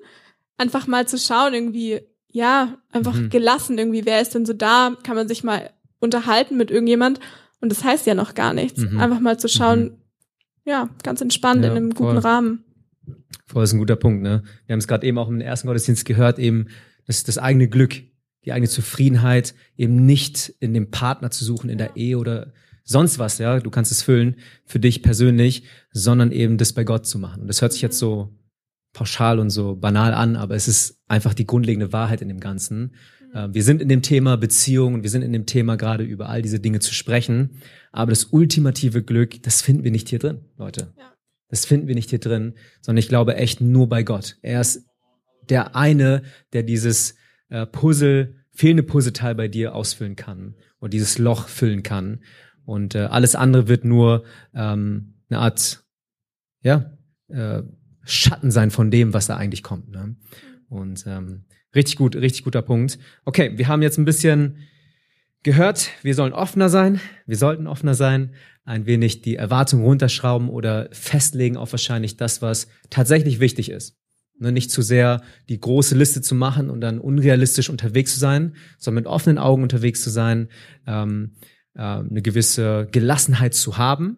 einfach 0.59 0.87
mal 0.87 1.09
zu 1.09 1.19
schauen, 1.19 1.55
irgendwie, 1.55 2.01
ja, 2.31 2.77
einfach 2.93 3.15
Mhm. 3.15 3.31
gelassen 3.31 3.79
irgendwie, 3.79 4.05
wer 4.05 4.21
ist 4.21 4.35
denn 4.35 4.45
so 4.47 4.53
da, 4.53 4.97
kann 5.03 5.17
man 5.17 5.29
sich 5.29 5.43
mal 5.43 5.71
unterhalten 5.99 6.57
mit 6.57 6.71
irgendjemand 6.71 7.19
und 7.61 7.71
das 7.73 7.83
heißt 7.83 8.07
ja 8.07 8.15
noch 8.15 8.35
gar 8.35 8.53
nichts. 8.53 8.81
Mhm. 8.81 9.01
Einfach 9.01 9.19
mal 9.21 9.39
zu 9.39 9.49
schauen, 9.49 9.99
ja, 10.65 10.91
ganz 11.03 11.21
entspannt 11.23 11.65
Ja, 11.65 11.71
in 11.71 11.77
einem 11.77 11.95
guten 11.95 12.21
voll. 12.21 12.31
Rahmen. 12.31 12.65
Voll 13.47 13.65
ist 13.65 13.73
ein 13.73 13.79
guter 13.79 13.97
Punkt, 13.97 14.23
ne? 14.23 14.43
Wir 14.67 14.75
haben 14.75 14.81
es 14.81 14.89
gerade 14.89 15.07
eben 15.07 15.19
auch 15.19 15.29
im 15.29 15.41
ersten 15.41 15.67
Gottesdienst 15.67 16.05
gehört, 16.05 16.39
eben 16.39 16.67
das, 17.07 17.25
das 17.25 17.39
eigene 17.39 17.69
Glück, 17.69 17.95
die 18.45 18.53
eigene 18.53 18.69
Zufriedenheit, 18.69 19.55
eben 19.77 20.07
nicht 20.07 20.55
in 20.61 20.75
dem 20.75 20.91
Partner 20.91 21.31
zu 21.31 21.45
suchen, 21.45 21.71
in 21.71 21.79
der 21.79 21.97
Ehe 21.97 22.19
oder 22.19 22.53
sonst 22.85 23.19
was, 23.19 23.39
ja. 23.39 23.61
Du 23.61 23.71
kannst 23.71 23.93
es 23.93 24.03
füllen 24.03 24.37
für 24.65 24.81
dich 24.81 25.03
persönlich, 25.03 25.65
sondern 25.93 26.33
eben 26.33 26.59
das 26.59 26.73
bei 26.73 26.85
Gott 26.85 27.07
zu 27.07 27.19
machen. 27.19 27.43
Und 27.43 27.49
das 27.49 27.63
hört 27.63 27.73
sich 27.73 27.83
jetzt 27.83 27.99
so 27.99 28.35
pauschal 28.93 29.39
und 29.39 29.51
so 29.51 29.77
banal 29.77 30.15
an, 30.15 30.37
aber 30.37 30.55
es 30.55 30.69
ist 30.69 31.01
einfach 31.07 31.35
die 31.35 31.47
grundlegende 31.47 31.93
Wahrheit 31.93 32.23
in 32.23 32.29
dem 32.29 32.41
Ganzen. 32.41 32.95
Äh, 33.35 33.49
Wir 33.53 33.63
sind 33.63 33.83
in 33.83 33.89
dem 33.89 34.03
Thema 34.03 34.37
Beziehungen, 34.37 35.03
wir 35.03 35.11
sind 35.11 35.23
in 35.23 35.33
dem 35.33 35.47
Thema 35.47 35.77
gerade 35.77 36.05
über 36.05 36.29
all 36.29 36.43
diese 36.43 36.61
Dinge 36.61 36.81
zu 36.81 36.95
sprechen, 36.95 37.51
aber 37.93 38.11
das 38.11 38.25
ultimative 38.25 39.03
Glück, 39.03 39.43
das 39.43 39.63
finden 39.63 39.85
wir 39.85 39.91
nicht 39.91 40.09
hier 40.09 40.19
drin, 40.19 40.41
Leute. 40.57 40.93
Ja. 40.99 41.13
Das 41.49 41.65
finden 41.65 41.89
wir 41.89 41.95
nicht 41.95 42.11
hier 42.11 42.21
drin, 42.21 42.55
sondern 42.81 42.99
ich 42.99 43.09
glaube 43.09 43.37
echt 43.37 43.61
nur 43.61 43.89
bei 43.89 44.03
Gott. 44.03 44.37
Er 44.43 44.61
ist 44.61 44.87
der 45.49 45.77
eine, 45.77 46.23
der 46.53 46.63
dieses 46.63 47.17
äh, 47.49 47.67
Puzzle, 47.67 48.37
fehlende 48.53 48.83
Puzzleteil 48.83 49.35
bei 49.35 49.49
dir 49.49 49.75
ausfüllen 49.75 50.17
kann 50.17 50.57
und 50.79 50.93
dieses 50.93 51.19
Loch 51.19 51.49
füllen 51.49 51.83
kann. 51.83 52.21
Und 52.65 52.95
äh, 52.95 53.01
alles 53.01 53.35
andere 53.35 53.69
wird 53.69 53.85
nur 53.85 54.25
ähm, 54.55 55.15
eine 55.31 55.39
Art, 55.39 55.85
ja, 56.63 56.93
äh, 57.29 57.63
Schatten 58.05 58.51
sein 58.51 58.71
von 58.71 58.91
dem, 58.91 59.13
was 59.13 59.27
da 59.27 59.37
eigentlich 59.37 59.63
kommt. 59.63 59.91
Ne? 59.91 60.17
Und 60.69 61.05
ähm, 61.07 61.45
richtig 61.75 61.97
gut, 61.97 62.17
richtig 62.17 62.45
guter 62.45 62.63
Punkt. 62.63 62.99
Okay, 63.25 63.57
wir 63.57 63.69
haben 63.69 63.83
jetzt 63.83 63.99
ein 63.99 64.07
bisschen 64.07 64.57
gehört, 65.43 65.91
wir 66.03 66.15
sollen 66.15 66.33
offener 66.33 66.69
sein, 66.69 67.01
wir 67.27 67.37
sollten 67.37 67.67
offener 67.67 67.95
sein, 67.95 68.35
ein 68.65 68.87
wenig 68.87 69.23
die 69.23 69.37
Erwartung 69.37 69.83
runterschrauben 69.83 70.49
oder 70.49 70.89
festlegen 70.93 71.57
auf 71.57 71.73
wahrscheinlich 71.73 72.17
das, 72.17 72.43
was 72.43 72.69
tatsächlich 72.91 73.41
wichtig 73.41 73.71
ist. 73.71 73.97
Ne, 74.41 74.53
nicht 74.53 74.71
zu 74.71 74.83
sehr 74.83 75.23
die 75.49 75.59
große 75.59 75.97
Liste 75.97 76.23
zu 76.23 76.35
machen 76.35 76.71
und 76.71 76.81
dann 76.81 77.01
unrealistisch 77.01 77.71
unterwegs 77.71 78.15
zu 78.15 78.21
sein, 78.21 78.55
sondern 78.79 79.05
mit 79.05 79.11
offenen 79.11 79.39
Augen 79.39 79.65
unterwegs 79.65 80.01
zu 80.01 80.11
sein, 80.11 80.49
ähm, 80.87 81.33
äh, 81.75 81.81
eine 81.81 82.23
gewisse 82.23 82.87
Gelassenheit 82.93 83.55
zu 83.55 83.79
haben 83.79 84.17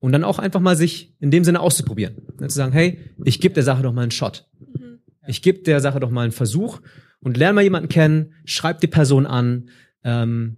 und 0.00 0.12
dann 0.12 0.24
auch 0.24 0.38
einfach 0.38 0.60
mal 0.60 0.76
sich 0.76 1.14
in 1.20 1.30
dem 1.30 1.44
Sinne 1.44 1.60
auszuprobieren. 1.60 2.16
Ne, 2.40 2.48
zu 2.48 2.56
sagen, 2.56 2.72
hey, 2.72 2.98
ich 3.24 3.40
gebe 3.40 3.54
der 3.54 3.62
Sache 3.62 3.82
doch 3.82 3.92
mal 3.92 4.02
einen 4.02 4.10
Shot. 4.10 4.48
Mhm. 4.58 4.98
Ich 5.26 5.40
gebe 5.40 5.60
der 5.60 5.80
Sache 5.80 6.00
doch 6.00 6.10
mal 6.10 6.22
einen 6.22 6.32
Versuch 6.32 6.80
und 7.20 7.36
lerne 7.36 7.54
mal 7.54 7.62
jemanden 7.64 7.88
kennen, 7.88 8.34
schreib 8.44 8.80
die 8.80 8.86
Person 8.86 9.24
an. 9.24 9.70
Ähm, 10.04 10.56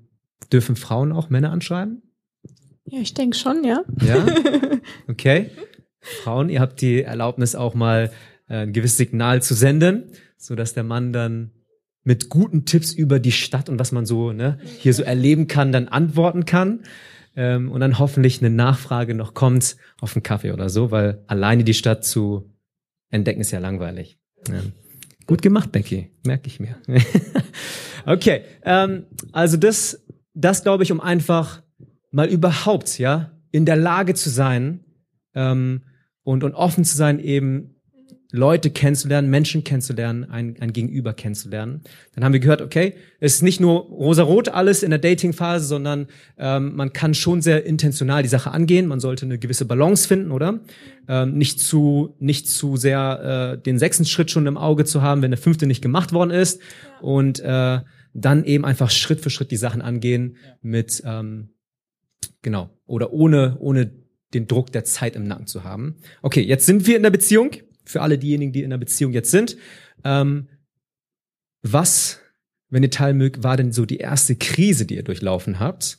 dürfen 0.53 0.77
Frauen 0.77 1.13
auch 1.13 1.31
Männer 1.31 1.51
anschreiben? 1.51 2.03
Ja, 2.85 3.01
ich 3.01 3.15
denke 3.15 3.37
schon, 3.37 3.65
ja. 3.65 3.83
Ja? 4.03 4.27
Okay. 5.09 5.51
Frauen, 6.01 6.49
ihr 6.49 6.61
habt 6.61 6.81
die 6.81 7.03
Erlaubnis 7.03 7.57
auch 7.57 7.75
mal 7.75 8.13
äh, 8.49 8.59
ein 8.59 8.73
gewisses 8.73 8.97
Signal 8.97 9.43
zu 9.43 9.55
senden, 9.55 10.05
so 10.37 10.55
dass 10.55 10.75
der 10.75 10.85
Mann 10.85 11.13
dann 11.13 11.51
mit 12.05 12.29
guten 12.29 12.65
Tipps 12.65 12.93
über 12.93 13.19
die 13.19 13.33
Stadt 13.33 13.69
und 13.69 13.81
was 13.81 13.91
man 13.91 14.07
so 14.07 14.33
ne, 14.33 14.59
hier 14.79 14.95
so 14.95 15.03
erleben 15.03 15.49
kann, 15.49 15.73
dann 15.73 15.89
antworten 15.89 16.45
kann. 16.45 16.85
Ähm, 17.35 17.71
und 17.71 17.81
dann 17.81 17.99
hoffentlich 17.99 18.41
eine 18.41 18.51
Nachfrage 18.51 19.15
noch 19.15 19.35
kommt 19.35 19.77
auf 20.01 20.15
einen 20.15 20.23
Kaffee 20.23 20.53
oder 20.53 20.71
so, 20.71 20.93
weil 20.93 21.25
alleine 21.27 21.65
die 21.65 21.75
Stadt 21.75 22.05
zu 22.05 22.51
entdecken 23.11 23.41
ist 23.41 23.51
ja 23.51 23.59
langweilig. 23.59 24.19
Ja. 24.49 24.61
Gut 25.27 25.43
gemacht, 25.43 25.73
Becky, 25.73 26.11
merke 26.25 26.47
ich 26.47 26.61
mir. 26.61 26.77
okay, 28.07 28.43
ähm, 28.63 29.07
also 29.33 29.57
das, 29.57 30.05
das 30.35 30.63
glaube 30.63 30.85
ich, 30.85 30.93
um 30.93 31.01
einfach 31.01 31.63
mal 32.11 32.29
überhaupt, 32.29 32.99
ja, 32.99 33.33
in 33.51 33.65
der 33.65 33.77
Lage 33.77 34.15
zu 34.15 34.31
sein 34.31 34.85
ähm, 35.35 35.83
und, 36.23 36.45
und 36.45 36.55
offen 36.55 36.85
zu 36.85 36.97
sein, 36.97 37.19
eben 37.19 37.76
Leute 38.37 38.71
kennenzulernen, 38.71 39.29
Menschen 39.29 39.65
kennenzulernen, 39.65 40.25
ein, 40.31 40.57
ein 40.61 40.73
Gegenüber 40.73 41.13
kennenzulernen. 41.13 41.83
Dann 42.15 42.25
haben 42.25 42.33
wir 42.33 42.41
gehört, 42.41 42.63
okay, 42.63 42.95
es 43.19 43.35
ist 43.35 43.43
nicht 43.43 43.61
nur 43.61 43.81
rosarot 43.81 44.49
alles 44.49 44.83
in 44.83 44.91
der 44.91 44.99
Dating-Phase, 44.99 45.67
sondern 45.67 46.07
ähm, 46.39 46.77
man 46.77 46.93
kann 46.93 47.15
schon 47.15 47.43
sehr 47.43 47.67
intentional 47.67 48.23
die 48.23 48.29
Sache 48.29 48.51
angehen. 48.51 48.87
Man 48.87 49.01
sollte 49.01 49.27
eine 49.27 49.39
gewisse 49.39 49.65
Balance 49.65 50.07
finden, 50.07 50.31
oder? 50.31 50.61
Ähm, 51.09 51.37
nicht 51.37 51.61
zu 51.61 52.15
nicht 52.19 52.49
zu 52.49 52.77
sehr 52.77 53.57
äh, 53.57 53.63
den 53.63 53.79
sechsten 53.79 54.05
Schritt 54.05 54.31
schon 54.31 54.47
im 54.47 54.57
Auge 54.57 54.85
zu 54.85 55.03
haben, 55.03 55.23
wenn 55.23 55.31
der 55.31 55.39
fünfte 55.39 55.67
nicht 55.67 55.83
gemacht 55.83 56.13
worden 56.13 56.31
ist. 56.31 56.61
Und 57.01 57.41
äh, 57.41 57.81
dann 58.15 58.45
eben 58.45 58.65
einfach 58.65 58.91
Schritt 58.91 59.21
für 59.21 59.31
Schritt 59.31 59.51
die 59.51 59.57
Sachen 59.57 59.83
angehen 59.83 60.37
mit 60.63 61.03
ähm, 61.05 61.51
genau 62.43 62.71
oder 62.87 63.13
ohne 63.13 63.57
ohne 63.59 63.91
den 64.35 64.47
Druck 64.47 64.73
der 64.73 64.85
Zeit 64.85 65.17
im 65.17 65.27
Nacken 65.27 65.47
zu 65.47 65.65
haben. 65.65 65.97
Okay, 66.23 66.43
jetzt 66.43 66.67
sind 66.67 66.87
wir 66.87 66.97
in 66.97 67.03
der 67.03 67.11
Beziehung 67.11 67.51
für 67.87 68.03
alle 68.03 68.19
diejenigen, 68.19 68.53
die 68.53 68.63
in 68.63 68.71
der 68.71 68.79
Beziehung 68.79 69.13
jetzt 69.13 69.31
sind. 69.31 69.57
Ähm, 70.05 70.49
was, 71.63 72.21
wenn 72.69 72.83
ihr 72.83 72.91
teilen 72.91 73.17
mögt, 73.17 73.43
war 73.43 73.57
denn 73.57 73.73
so 73.73 73.87
die 73.87 73.99
erste 73.99 74.37
Krise, 74.37 74.87
die 74.87 74.97
ihr 74.97 75.05
durchlaufen 75.05 75.59
habt, 75.59 75.99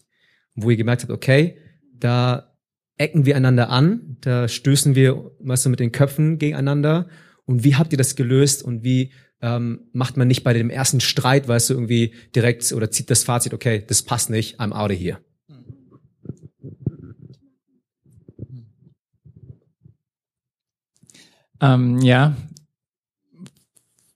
wo 0.56 0.70
ihr 0.70 0.78
gemerkt 0.78 1.04
habt, 1.04 1.12
okay, 1.12 1.58
da 1.94 2.56
ecken 2.98 3.26
wir 3.26 3.36
einander 3.36 3.70
an, 3.70 4.18
da 4.22 4.48
stößen 4.48 4.96
wir, 4.96 5.32
weißt 5.40 5.66
du, 5.66 5.70
mit 5.70 5.80
den 5.80 5.92
Köpfen 5.92 6.38
gegeneinander. 6.38 7.10
Und 7.46 7.64
wie 7.64 7.76
habt 7.76 7.92
ihr 7.94 7.98
das 7.98 8.16
gelöst 8.16 8.64
und 8.64 8.84
wie 8.84 9.14
ähm, 9.42 9.88
macht 9.94 10.18
man 10.18 10.28
nicht 10.28 10.44
bei 10.44 10.54
dem 10.54 10.70
ersten 10.70 11.00
Streit, 11.00 11.48
weißt 11.48 11.70
du, 11.70 11.74
irgendwie 11.76 12.14
direkt 12.36 12.72
oder 12.74 12.90
zieht 12.90 13.10
das 13.10 13.24
Fazit, 13.24 13.54
okay, 13.54 13.84
das 13.86 14.02
passt 14.02 14.30
nicht, 14.30 14.60
I'm 14.60 14.72
out 14.72 14.92
of 14.92 14.98
here. 14.98 15.20
Ähm, 21.60 22.00
ja, 22.02 22.36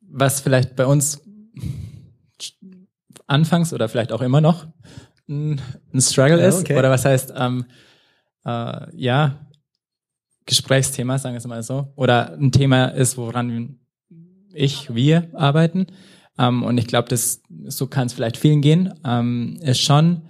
was 0.02 0.42
vielleicht 0.42 0.76
bei 0.76 0.86
uns 0.86 1.22
anfangs 3.28 3.74
oder 3.74 3.90
vielleicht 3.90 4.12
auch 4.12 4.22
immer 4.22 4.42
noch 4.42 4.68
ein, 5.28 5.62
ein 5.94 6.02
Struggle 6.02 6.46
ist 6.46 6.62
okay. 6.62 6.78
oder 6.78 6.90
was 6.90 7.06
heißt, 7.06 7.34
ähm, 7.36 7.66
äh, 8.46 8.96
ja, 8.96 9.46
Gesprächsthema, 10.46 11.18
sagen 11.18 11.34
wir 11.34 11.38
es 11.38 11.48
mal 11.48 11.64
so, 11.64 11.94
oder 11.96 12.34
ein 12.34 12.52
Thema 12.52 12.88
ist, 12.88 13.18
woran 13.18 13.80
ich, 14.54 14.94
wir 14.94 15.30
arbeiten. 15.34 15.88
Ähm, 16.38 16.64
und 16.64 16.78
ich 16.78 16.88
glaube, 16.88 17.08
das 17.10 17.42
so 17.66 17.88
kann 17.88 18.08
es 18.08 18.14
vielleicht 18.14 18.38
vielen 18.38 18.62
gehen. 18.62 18.94
Ähm, 19.06 19.58
ist 19.62 19.82
schon 19.82 20.24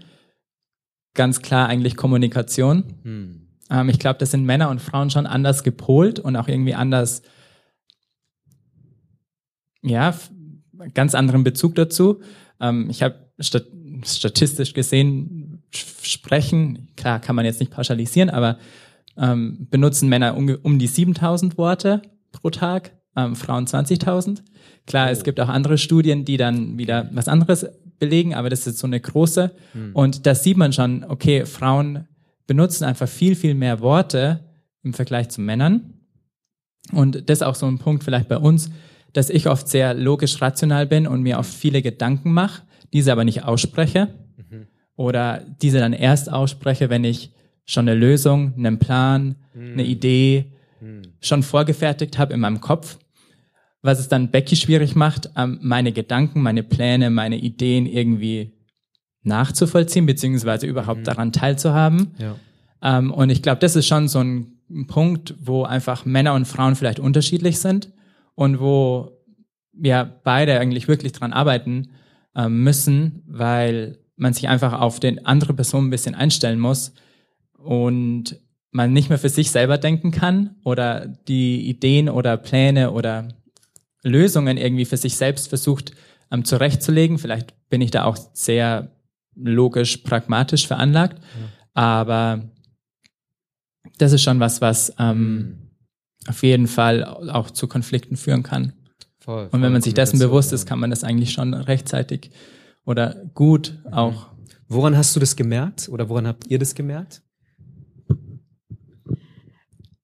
ganz 1.13 1.41
klar 1.41 1.67
eigentlich 1.67 1.95
Kommunikation. 1.95 2.83
Hm. 3.03 3.47
Ähm, 3.71 3.89
ich 3.89 3.97
glaube, 3.97 4.19
das 4.19 4.31
sind 4.31 4.45
Männer 4.45 4.69
und 4.69 4.81
Frauen 4.81 5.09
schon 5.09 5.25
anders 5.25 5.63
gepolt 5.63 6.19
und 6.19 6.35
auch 6.35 6.47
irgendwie 6.47 6.75
anders, 6.75 7.23
ja, 9.81 10.13
ganz 10.93 11.15
anderen 11.15 11.43
Bezug 11.43 11.75
dazu. 11.75 12.21
Ähm, 12.59 12.89
ich 12.89 13.01
habe 13.01 13.31
stat 13.39 13.65
statistisch 14.03 14.73
gesehen, 14.73 15.61
sprechen, 15.71 16.87
klar 16.95 17.19
kann 17.19 17.35
man 17.35 17.45
jetzt 17.45 17.59
nicht 17.59 17.71
pauschalisieren, 17.71 18.31
aber 18.31 18.57
ähm, 19.15 19.67
benutzen 19.69 20.09
Männer 20.09 20.35
um, 20.35 20.49
um 20.63 20.79
die 20.79 20.87
7000 20.87 21.55
Worte 21.59 22.01
pro 22.31 22.49
Tag, 22.49 22.93
ähm, 23.15 23.35
Frauen 23.35 23.67
20.000. 23.67 24.41
Klar, 24.87 25.11
es 25.11 25.23
gibt 25.23 25.39
auch 25.39 25.49
andere 25.49 25.77
Studien, 25.77 26.25
die 26.25 26.37
dann 26.37 26.79
wieder 26.79 27.11
was 27.13 27.27
anderes 27.27 27.67
belegen, 27.99 28.33
aber 28.33 28.49
das 28.49 28.65
ist 28.65 28.79
so 28.79 28.87
eine 28.87 28.99
große. 28.99 29.51
Und 29.93 30.25
da 30.25 30.33
sieht 30.33 30.57
man 30.57 30.73
schon, 30.73 31.03
okay, 31.03 31.45
Frauen 31.45 32.07
benutzen 32.47 32.85
einfach 32.85 33.07
viel, 33.07 33.35
viel 33.35 33.55
mehr 33.55 33.79
Worte 33.79 34.39
im 34.83 34.93
Vergleich 34.93 35.29
zu 35.29 35.41
Männern. 35.41 35.93
Und 36.91 37.29
das 37.29 37.39
ist 37.39 37.43
auch 37.43 37.55
so 37.55 37.67
ein 37.67 37.77
Punkt 37.77 38.03
vielleicht 38.03 38.27
bei 38.27 38.37
uns, 38.37 38.71
dass 39.13 39.29
ich 39.29 39.47
oft 39.47 39.67
sehr 39.67 39.93
logisch 39.93 40.41
rational 40.41 40.87
bin 40.87 41.07
und 41.07 41.21
mir 41.21 41.37
oft 41.37 41.53
viele 41.53 41.81
Gedanken 41.81 42.31
mache, 42.31 42.63
diese 42.93 43.11
aber 43.11 43.23
nicht 43.23 43.43
ausspreche. 43.43 44.07
Oder 44.95 45.45
diese 45.61 45.79
dann 45.79 45.93
erst 45.93 46.31
ausspreche, 46.31 46.89
wenn 46.89 47.03
ich 47.03 47.31
schon 47.65 47.87
eine 47.87 47.97
Lösung, 47.97 48.53
einen 48.57 48.79
Plan, 48.79 49.35
eine 49.73 49.83
Idee 49.85 50.51
schon 51.21 51.43
vorgefertigt 51.43 52.17
habe 52.17 52.33
in 52.33 52.39
meinem 52.39 52.61
Kopf. 52.61 52.97
Was 53.81 53.99
es 53.99 54.07
dann 54.07 54.29
Becky 54.29 54.55
schwierig 54.55 54.95
macht, 54.95 55.29
ähm, 55.35 55.59
meine 55.61 55.91
Gedanken, 55.91 56.41
meine 56.41 56.63
Pläne, 56.63 57.09
meine 57.09 57.37
Ideen 57.37 57.87
irgendwie 57.87 58.53
nachzuvollziehen, 59.23 60.05
beziehungsweise 60.05 60.65
überhaupt 60.65 61.07
daran 61.07 61.31
teilzuhaben. 61.31 62.15
Ja. 62.17 62.35
Ähm, 62.81 63.11
und 63.11 63.29
ich 63.29 63.41
glaube, 63.41 63.59
das 63.59 63.75
ist 63.75 63.87
schon 63.87 64.07
so 64.07 64.19
ein 64.19 64.57
Punkt, 64.87 65.35
wo 65.39 65.63
einfach 65.63 66.05
Männer 66.05 66.33
und 66.33 66.45
Frauen 66.45 66.75
vielleicht 66.75 66.99
unterschiedlich 66.99 67.59
sind 67.59 67.91
und 68.35 68.59
wo 68.59 69.11
wir 69.73 70.19
beide 70.23 70.59
eigentlich 70.59 70.87
wirklich 70.87 71.11
dran 71.11 71.33
arbeiten 71.33 71.91
äh, 72.35 72.49
müssen, 72.49 73.23
weil 73.27 73.99
man 74.15 74.33
sich 74.33 74.47
einfach 74.47 74.73
auf 74.73 74.99
den 74.99 75.25
andere 75.25 75.53
Person 75.53 75.87
ein 75.87 75.89
bisschen 75.89 76.15
einstellen 76.15 76.59
muss 76.59 76.93
und 77.57 78.39
man 78.71 78.93
nicht 78.93 79.09
mehr 79.09 79.17
für 79.17 79.29
sich 79.29 79.51
selber 79.51 79.77
denken 79.77 80.11
kann 80.11 80.55
oder 80.63 81.07
die 81.27 81.67
Ideen 81.67 82.09
oder 82.09 82.37
Pläne 82.37 82.91
oder 82.91 83.27
Lösungen 84.03 84.57
irgendwie 84.57 84.85
für 84.85 84.97
sich 84.97 85.17
selbst 85.17 85.49
versucht 85.49 85.93
ähm, 86.31 86.45
zurechtzulegen. 86.45 87.17
Vielleicht 87.17 87.53
bin 87.69 87.81
ich 87.81 87.91
da 87.91 88.05
auch 88.05 88.17
sehr 88.33 88.91
logisch, 89.35 89.97
pragmatisch 89.97 90.67
veranlagt, 90.67 91.19
ja. 91.19 91.81
aber 91.81 92.51
das 93.97 94.13
ist 94.13 94.23
schon 94.23 94.39
was, 94.39 94.61
was 94.61 94.93
ähm, 94.99 95.71
auf 96.27 96.43
jeden 96.43 96.67
Fall 96.67 97.03
auch 97.03 97.51
zu 97.51 97.67
Konflikten 97.67 98.17
führen 98.17 98.43
kann. 98.43 98.73
Voll, 99.19 99.49
voll 99.49 99.49
Und 99.51 99.61
wenn 99.63 99.71
man 99.71 99.81
sich 99.81 99.93
dessen 99.93 100.19
bewusst 100.19 100.53
ist, 100.53 100.65
kann 100.65 100.79
man 100.79 100.89
das 100.89 101.03
eigentlich 101.03 101.31
schon 101.31 101.53
rechtzeitig 101.53 102.31
oder 102.85 103.15
gut 103.33 103.79
mhm. 103.85 103.93
auch. 103.93 104.27
Woran 104.67 104.95
hast 104.95 105.15
du 105.15 105.19
das 105.19 105.35
gemerkt 105.35 105.89
oder 105.89 106.09
woran 106.09 106.27
habt 106.27 106.47
ihr 106.47 106.57
das 106.57 106.75
gemerkt? 106.75 107.21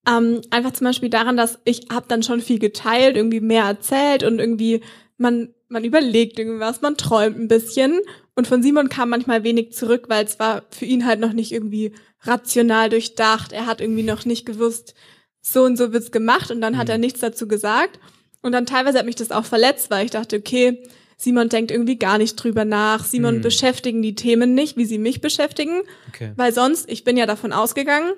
Ähm, 0.07 0.41
einfach 0.51 0.71
zum 0.71 0.86
Beispiel 0.86 1.09
daran, 1.09 1.36
dass 1.38 1.59
ich 1.65 1.88
habe 1.91 2.05
dann 2.07 2.23
schon 2.23 2.41
viel 2.41 2.59
geteilt, 2.59 3.17
irgendwie 3.17 3.41
mehr 3.41 3.63
erzählt 3.63 4.23
und 4.23 4.39
irgendwie 4.39 4.82
man 5.17 5.49
man 5.70 5.84
überlegt 5.84 6.39
irgendwas, 6.39 6.82
man 6.82 6.97
träumt 6.97 7.38
ein 7.38 7.47
bisschen 7.47 7.99
und 8.36 8.47
von 8.47 8.63
Simon 8.63 8.89
kam 8.89 9.09
manchmal 9.09 9.43
wenig 9.43 9.74
zurück, 9.74 10.05
weil 10.07 10.26
es 10.26 10.39
war 10.39 10.63
für 10.70 10.86
ihn 10.86 11.05
halt 11.05 11.20
noch 11.20 11.34
nicht 11.34 11.51
irgendwie 11.51 11.93
rational 12.22 12.89
durchdacht. 12.89 13.51
Er 13.51 13.65
hat 13.65 13.82
irgendwie 13.82 14.03
noch 14.03 14.26
nicht 14.26 14.45
gewusst, 14.45 14.93
so 15.41 15.63
und 15.63 15.78
so 15.78 15.93
wird's 15.93 16.11
gemacht 16.11 16.51
und 16.51 16.61
dann 16.61 16.74
mhm. 16.74 16.78
hat 16.78 16.89
er 16.89 16.97
nichts 16.97 17.20
dazu 17.20 17.47
gesagt. 17.47 17.99
Und 18.41 18.51
dann 18.51 18.65
teilweise 18.65 18.99
hat 18.99 19.05
mich 19.05 19.15
das 19.15 19.32
auch 19.32 19.45
verletzt, 19.45 19.89
weil 19.89 20.05
ich 20.05 20.11
dachte, 20.11 20.38
okay, 20.38 20.84
Simon 21.18 21.49
denkt 21.49 21.72
irgendwie 21.72 21.97
gar 21.97 22.18
nicht 22.20 22.36
drüber 22.36 22.63
nach. 22.63 23.03
Simon 23.03 23.38
mhm. 23.38 23.41
beschäftigen 23.41 24.01
die 24.01 24.15
Themen 24.15 24.53
nicht, 24.53 24.78
wie 24.78 24.86
sie 24.86 24.99
mich 24.99 25.20
beschäftigen. 25.20 25.82
Okay. 26.09 26.32
Weil 26.36 26.53
sonst, 26.53 26.89
ich 26.89 27.03
bin 27.03 27.18
ja 27.18 27.26
davon 27.26 27.51
ausgegangen, 27.51 28.11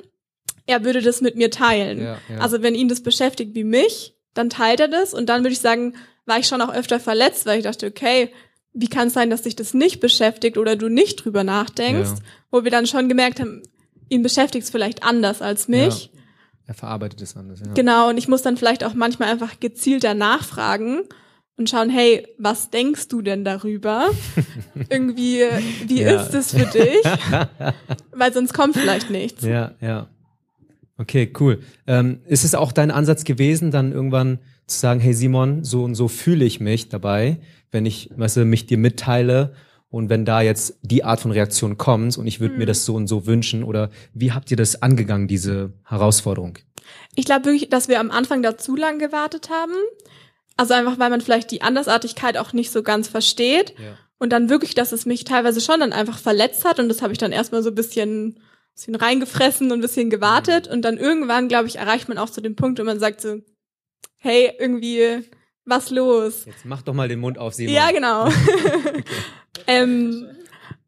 er 0.66 0.84
würde 0.84 1.02
das 1.02 1.22
mit 1.22 1.36
mir 1.36 1.50
teilen. 1.50 2.02
Ja, 2.02 2.18
ja. 2.30 2.38
Also 2.40 2.62
wenn 2.62 2.76
ihn 2.76 2.90
das 2.90 3.02
beschäftigt 3.02 3.56
wie 3.56 3.64
mich, 3.64 4.16
dann 4.34 4.50
teilt 4.50 4.82
er 4.82 4.88
das 4.88 5.14
und 5.14 5.30
dann 5.30 5.44
würde 5.44 5.54
ich 5.54 5.60
sagen, 5.60 5.96
war 6.26 6.40
ich 6.40 6.48
schon 6.48 6.62
auch 6.62 6.74
öfter 6.74 7.00
verletzt, 7.00 7.46
weil 7.46 7.60
ich 7.60 7.64
dachte, 7.64 7.88
okay, 7.88 8.32
wie 8.74 8.88
kann 8.88 9.08
es 9.08 9.14
sein, 9.14 9.30
dass 9.30 9.44
dich 9.44 9.56
das 9.56 9.74
nicht 9.74 10.00
beschäftigt 10.00 10.58
oder 10.58 10.76
du 10.76 10.90
nicht 10.90 11.24
drüber 11.24 11.44
nachdenkst, 11.44 12.12
ja. 12.12 12.24
wo 12.52 12.64
wir 12.64 12.72
dann 12.72 12.88
schon 12.88 13.10
gemerkt 13.10 13.40
haben, 13.40 13.64
ihn 14.10 14.24
beschäftigt 14.24 14.64
es 14.66 14.70
vielleicht 14.70 15.04
anders 15.04 15.42
als 15.42 15.68
mich. 15.68 16.12
Ja. 16.14 16.20
Er 16.68 16.74
verarbeitet 16.76 17.22
es 17.22 17.36
anders. 17.36 17.62
Ja. 17.66 17.74
Genau, 17.74 18.10
und 18.10 18.18
ich 18.18 18.28
muss 18.28 18.44
dann 18.44 18.58
vielleicht 18.58 18.84
auch 18.84 18.94
manchmal 18.94 19.30
einfach 19.30 19.60
gezielter 19.60 20.14
nachfragen 20.14 21.02
und 21.58 21.70
schauen, 21.70 21.90
hey, 21.90 22.28
was 22.38 22.70
denkst 22.70 23.08
du 23.08 23.22
denn 23.22 23.44
darüber? 23.44 24.10
Irgendwie, 24.90 25.42
wie 25.88 26.04
ist 26.04 26.34
es 26.34 26.52
für 26.52 26.66
dich? 26.66 27.04
Weil 28.12 28.34
sonst 28.34 28.54
kommt 28.54 28.78
vielleicht 28.78 29.10
nichts. 29.10 29.44
Ja, 29.44 29.74
ja. 29.82 30.10
Okay, 30.98 31.34
cool. 31.40 31.62
Ähm, 31.88 32.20
ist 32.28 32.44
es 32.44 32.56
auch 32.56 32.72
dein 32.72 32.92
Ansatz 32.92 33.24
gewesen, 33.24 33.72
dann 33.72 33.92
irgendwann 33.92 34.40
zu 34.70 34.80
sagen, 34.80 35.00
hey 35.00 35.14
Simon, 35.14 35.64
so 35.64 35.84
und 35.84 35.96
so 35.96 36.08
fühle 36.08 36.46
ich 36.46 36.60
mich 36.60 36.90
dabei, 36.90 37.40
wenn 37.72 37.86
ich 37.86 38.10
weißt 38.16 38.38
du, 38.38 38.46
mich 38.46 38.66
dir 38.66 38.78
mitteile 38.78 39.54
und 39.90 40.10
wenn 40.10 40.26
da 40.26 40.42
jetzt 40.42 40.78
die 40.82 41.04
Art 41.04 41.20
von 41.22 41.32
Reaktion 41.32 41.78
kommt 41.78 42.18
und 42.18 42.28
ich 42.28 42.40
würde 42.40 42.54
mhm. 42.54 42.60
mir 42.60 42.66
das 42.66 42.86
so 42.86 42.96
und 42.96 43.08
so 43.08 43.26
wünschen 43.26 43.64
oder 43.64 43.90
wie 44.14 44.32
habt 44.32 44.52
ihr 44.52 44.58
das 44.58 44.82
angegangen, 44.82 45.28
diese 45.28 45.74
Herausforderung? 45.84 46.60
Ich 47.16 47.26
glaube 47.26 47.46
wirklich, 47.46 47.70
dass 47.70 47.88
wir 47.88 48.00
am 48.00 48.12
Anfang 48.12 48.42
da 48.44 48.58
zu 48.58 48.76
lang 48.76 49.00
gewartet 49.00 49.50
haben. 49.50 49.74
Also 50.58 50.74
einfach, 50.74 51.00
weil 51.00 51.10
man 51.10 51.22
vielleicht 51.22 51.52
die 51.52 51.62
Andersartigkeit 51.62 52.38
auch 52.38 52.54
nicht 52.54 52.72
so 52.72 52.84
ganz 52.84 53.08
versteht. 53.08 53.74
Ja. 53.80 53.98
Und 54.18 54.34
dann 54.34 54.50
wirklich, 54.50 54.76
dass 54.76 54.92
es 54.92 55.06
mich 55.06 55.24
teilweise 55.24 55.62
schon 55.62 55.80
dann 55.80 55.94
einfach 55.94 56.18
verletzt 56.20 56.66
hat. 56.66 56.80
Und 56.80 56.90
das 56.90 57.02
habe 57.02 57.14
ich 57.14 57.18
dann 57.18 57.32
erstmal 57.32 57.64
so 57.64 57.70
ein 57.70 57.76
bisschen, 57.76 58.40
bisschen 58.76 58.96
reingefressen 58.96 59.72
und 59.72 59.80
ein 59.80 59.82
bisschen 59.82 60.10
gewartet. 60.10 60.68
Mhm. 60.68 60.74
Und 60.74 60.82
dann 60.84 60.98
irgendwann, 60.98 61.48
glaube 61.48 61.68
ich, 61.68 61.78
erreicht 61.78 62.10
man 62.10 62.18
auch 62.18 62.30
zu 62.30 62.42
dem 62.42 62.56
Punkt, 62.56 62.80
wo 62.80 62.84
man 62.84 63.00
sagt 63.00 63.22
so, 63.22 63.38
hey, 64.20 64.52
irgendwie, 64.60 65.24
was 65.66 65.90
los? 65.90 66.46
Jetzt 66.46 66.66
mach 66.66 66.82
doch 66.82 66.94
mal 66.94 67.08
den 67.08 67.20
Mund 67.20 67.38
auf, 67.38 67.54
Simon. 67.54 67.74
Ja, 67.74 67.92
genau. 67.92 68.26
okay. 68.28 69.04
ähm, 69.68 70.28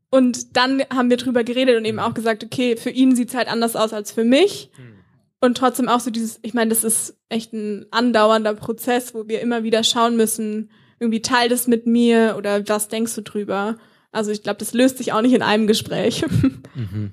und 0.10 0.58
dann 0.58 0.82
haben 0.94 1.10
wir 1.10 1.18
drüber 1.18 1.44
geredet 1.44 1.78
und 1.78 1.86
eben 1.86 2.00
auch 2.00 2.14
gesagt, 2.14 2.44
okay, 2.44 2.76
für 2.76 2.90
ihn 2.90 3.16
sieht's 3.16 3.34
halt 3.34 3.48
anders 3.48 3.76
aus 3.76 3.94
als 3.94 4.12
für 4.12 4.26
mich. 4.26 4.70
Hm. 4.76 5.00
Und 5.40 5.58
trotzdem 5.58 5.88
auch 5.88 6.02
so 6.02 6.12
dieses, 6.12 6.40
ich 6.44 6.54
meine, 6.54 6.70
das 6.70 6.84
ist 6.84 7.18
echt 7.30 7.54
ein 7.54 7.86
andauernder 7.92 8.54
Prozess, 8.54 9.16
wo 9.16 9.28
wir 9.28 9.42
immer 9.42 9.64
wieder 9.64 9.84
schauen 9.84 10.16
müssen, 10.16 10.70
irgendwie 11.00 11.22
teil 11.22 11.50
das 11.50 11.68
mit 11.68 11.88
mir 11.88 12.36
oder 12.38 12.68
was 12.68 12.90
denkst 12.90 13.16
du 13.16 13.22
drüber? 13.22 13.78
Also 14.12 14.30
ich 14.30 14.44
glaube, 14.44 14.60
das 14.60 14.74
löst 14.74 14.98
sich 14.98 15.14
auch 15.14 15.22
nicht 15.22 15.34
in 15.34 15.42
einem 15.42 15.68
Gespräch. 15.68 16.26
Mhm. 16.74 17.12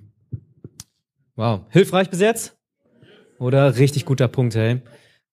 Wow. 1.35 1.63
Hilfreich 1.71 2.11
bis 2.11 2.21
jetzt? 2.21 2.57
Oder 3.41 3.77
richtig 3.77 4.05
guter 4.05 4.29
Punkt, 4.29 4.55
hey 4.55 4.83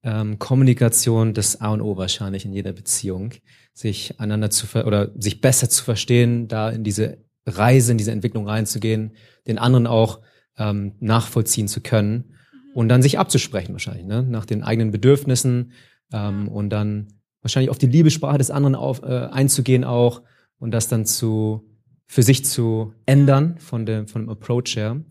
ähm, 0.05 0.37
Kommunikation 0.37 1.33
das 1.33 1.59
A 1.59 1.69
und 1.73 1.81
O 1.81 1.97
wahrscheinlich 1.97 2.45
in 2.45 2.53
jeder 2.53 2.71
Beziehung, 2.71 3.33
sich 3.73 4.19
einander 4.19 4.51
zu 4.51 4.67
ver 4.67 4.85
oder 4.85 5.11
sich 5.17 5.41
besser 5.41 5.67
zu 5.67 5.83
verstehen, 5.83 6.47
da 6.47 6.69
in 6.69 6.83
diese 6.83 7.17
Reise, 7.47 7.91
in 7.91 7.97
diese 7.97 8.11
Entwicklung 8.11 8.47
reinzugehen, 8.47 9.13
den 9.47 9.57
anderen 9.57 9.87
auch 9.87 10.21
ähm, 10.57 10.93
nachvollziehen 10.99 11.67
zu 11.67 11.81
können 11.81 12.35
mhm. 12.53 12.73
und 12.75 12.89
dann 12.89 13.01
sich 13.01 13.17
abzusprechen 13.17 13.73
wahrscheinlich, 13.73 14.05
ne? 14.05 14.23
nach 14.23 14.45
den 14.45 14.63
eigenen 14.63 14.91
Bedürfnissen 14.91 15.73
ähm, 16.13 16.47
und 16.49 16.69
dann 16.69 17.07
wahrscheinlich 17.41 17.71
auf 17.71 17.79
die 17.79 17.87
Liebessprache 17.87 18.37
des 18.37 18.51
anderen 18.51 18.75
auf, 18.75 19.01
äh, 19.01 19.27
einzugehen 19.31 19.83
auch 19.83 20.21
und 20.59 20.71
das 20.71 20.87
dann 20.87 21.05
zu 21.05 21.67
für 22.07 22.21
sich 22.21 22.45
zu 22.45 22.93
ändern 23.07 23.57
von 23.57 23.87
dem 23.87 24.07
von 24.07 24.21
dem 24.21 24.29
Approach 24.29 24.75
her. 24.75 25.01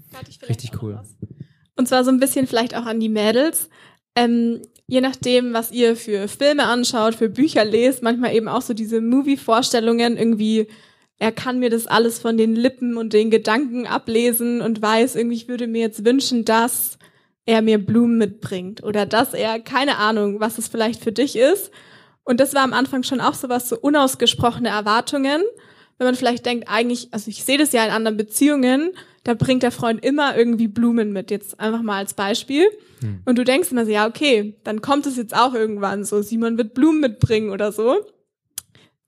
Richtig 0.49 0.81
cool. 0.81 1.03
Und 1.75 1.89
zwar 1.89 2.05
so 2.05 2.13
ein 2.13 2.21
bisschen 2.21 2.47
vielleicht 2.47 2.77
auch 2.77 2.87
an 2.87 3.01
die 3.01 3.09
Mädels. 3.09 3.69
Ähm, 4.15 4.63
je 4.87 5.01
nachdem, 5.01 5.53
was 5.53 5.71
ihr 5.71 5.97
für 5.97 6.29
Filme 6.29 6.65
anschaut, 6.65 7.15
für 7.15 7.29
Bücher 7.29 7.65
lest, 7.65 8.03
manchmal 8.03 8.35
eben 8.35 8.49
auch 8.49 8.63
so 8.63 8.75
diese 8.75 9.01
Movie-Vorstellungen 9.01 10.17
irgendwie, 10.17 10.69
er 11.19 11.33
kann 11.33 11.59
mir 11.59 11.71
das 11.71 11.87
alles 11.87 12.19
von 12.19 12.37
den 12.37 12.55
Lippen 12.55 12.97
und 12.97 13.13
den 13.13 13.31
Gedanken 13.31 13.87
ablesen 13.87 14.61
und 14.61 14.83
weiß, 14.83 15.17
irgendwie, 15.17 15.37
ich 15.37 15.49
würde 15.49 15.67
mir 15.67 15.81
jetzt 15.81 16.05
wünschen, 16.05 16.45
dass 16.45 16.99
er 17.47 17.63
mir 17.63 17.79
Blumen 17.79 18.19
mitbringt 18.19 18.83
oder 18.83 19.07
dass 19.07 19.35
er, 19.35 19.61
keine 19.61 19.99
Ahnung, 19.99 20.41
was 20.41 20.59
es 20.59 20.69
vielleicht 20.69 21.03
für 21.03 21.13
dich 21.13 21.37
ist. 21.37 21.71
Und 22.25 22.41
das 22.41 22.55
war 22.55 22.63
am 22.63 22.73
Anfang 22.73 23.03
schon 23.03 23.21
auch 23.21 23.35
so 23.35 23.49
was, 23.49 23.69
so 23.69 23.79
unausgesprochene 23.79 24.71
Erwartungen. 24.71 25.43
Wenn 25.99 26.07
man 26.07 26.15
vielleicht 26.15 26.47
denkt, 26.47 26.69
eigentlich, 26.69 27.09
also 27.13 27.29
ich 27.29 27.45
sehe 27.45 27.59
das 27.59 27.73
ja 27.73 27.85
in 27.85 27.91
anderen 27.91 28.17
Beziehungen, 28.17 28.91
da 29.25 29.33
bringt 29.33 29.63
der 29.63 29.71
Freund 29.71 30.05
immer 30.05 30.37
irgendwie 30.37 30.69
Blumen 30.69 31.13
mit, 31.13 31.31
jetzt 31.31 31.59
einfach 31.59 31.83
mal 31.83 31.97
als 31.97 32.13
Beispiel. 32.13 32.67
Hm. 33.01 33.21
Und 33.25 33.39
du 33.39 33.45
denkst 33.45 33.73
immer 33.73 33.87
so, 33.87 33.91
ja, 33.91 34.07
okay, 34.07 34.55
dann 34.65 34.83
kommt 34.83 35.07
es 35.07 35.17
jetzt 35.17 35.35
auch 35.35 35.55
irgendwann 35.55 36.05
so, 36.05 36.21
Simon 36.21 36.59
wird 36.59 36.75
Blumen 36.75 37.01
mitbringen 37.01 37.51
oder 37.51 37.73
so. 37.73 37.97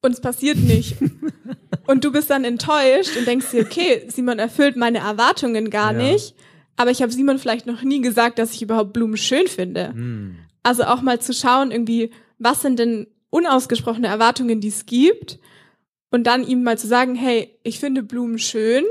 Und 0.00 0.12
es 0.12 0.20
passiert 0.20 0.56
nicht. 0.56 0.96
und 1.86 2.04
du 2.04 2.12
bist 2.12 2.30
dann 2.30 2.44
enttäuscht 2.44 3.16
und 3.16 3.26
denkst 3.26 3.50
dir, 3.50 3.62
okay, 3.62 4.04
Simon 4.08 4.38
erfüllt 4.38 4.76
meine 4.76 4.98
Erwartungen 4.98 5.68
gar 5.68 5.92
ja. 5.92 6.12
nicht. 6.12 6.34
Aber 6.76 6.90
ich 6.90 7.02
habe 7.02 7.12
Simon 7.12 7.38
vielleicht 7.38 7.66
noch 7.66 7.82
nie 7.82 8.00
gesagt, 8.00 8.38
dass 8.38 8.54
ich 8.54 8.62
überhaupt 8.62 8.94
Blumen 8.94 9.18
schön 9.18 9.46
finde. 9.46 9.90
Hm. 9.90 10.36
Also 10.62 10.84
auch 10.84 11.02
mal 11.02 11.20
zu 11.20 11.34
schauen, 11.34 11.70
irgendwie, 11.70 12.10
was 12.38 12.62
sind 12.62 12.78
denn 12.78 13.06
unausgesprochene 13.28 14.08
Erwartungen, 14.08 14.62
die 14.62 14.68
es 14.68 14.86
gibt? 14.86 15.38
Und 16.10 16.26
dann 16.26 16.46
ihm 16.46 16.62
mal 16.62 16.78
zu 16.78 16.86
sagen, 16.86 17.14
hey, 17.16 17.50
ich 17.64 17.80
finde 17.80 18.02
Blumen 18.02 18.38
schön 18.38 18.84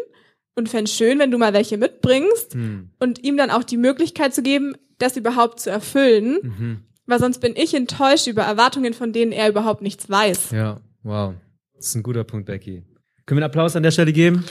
und 0.56 0.70
fände 0.70 0.90
schön, 0.90 1.20
wenn 1.20 1.32
du 1.32 1.38
mal 1.38 1.54
welche 1.54 1.78
mitbringst 1.78 2.54
hm. 2.54 2.90
und 3.00 3.24
ihm 3.24 3.38
dann 3.38 3.52
auch 3.52 3.64
die 3.64 3.78
Möglichkeit 3.78 4.34
zu 4.34 4.42
geben, 4.42 4.76
das 4.98 5.18
überhaupt 5.18 5.60
zu 5.60 5.70
erfüllen, 5.70 6.40
mhm. 6.42 6.78
weil 7.06 7.20
sonst 7.20 7.40
bin 7.40 7.54
ich 7.56 7.74
enttäuscht 7.74 8.28
über 8.28 8.44
Erwartungen, 8.44 8.94
von 8.94 9.12
denen 9.12 9.32
er 9.32 9.50
überhaupt 9.50 9.82
nichts 9.82 10.10
weiß. 10.10 10.52
Ja, 10.52 10.80
wow. 11.04 11.34
Das 11.76 11.88
ist 11.88 11.96
ein 11.96 12.04
guter 12.04 12.24
Punkt, 12.24 12.46
Becky. 12.46 12.84
Können 13.26 13.38
wir 13.40 13.44
einen 13.44 13.52
Applaus 13.52 13.76
an 13.76 13.84
der 13.84 13.92
Stelle 13.92 14.14
geben? 14.14 14.46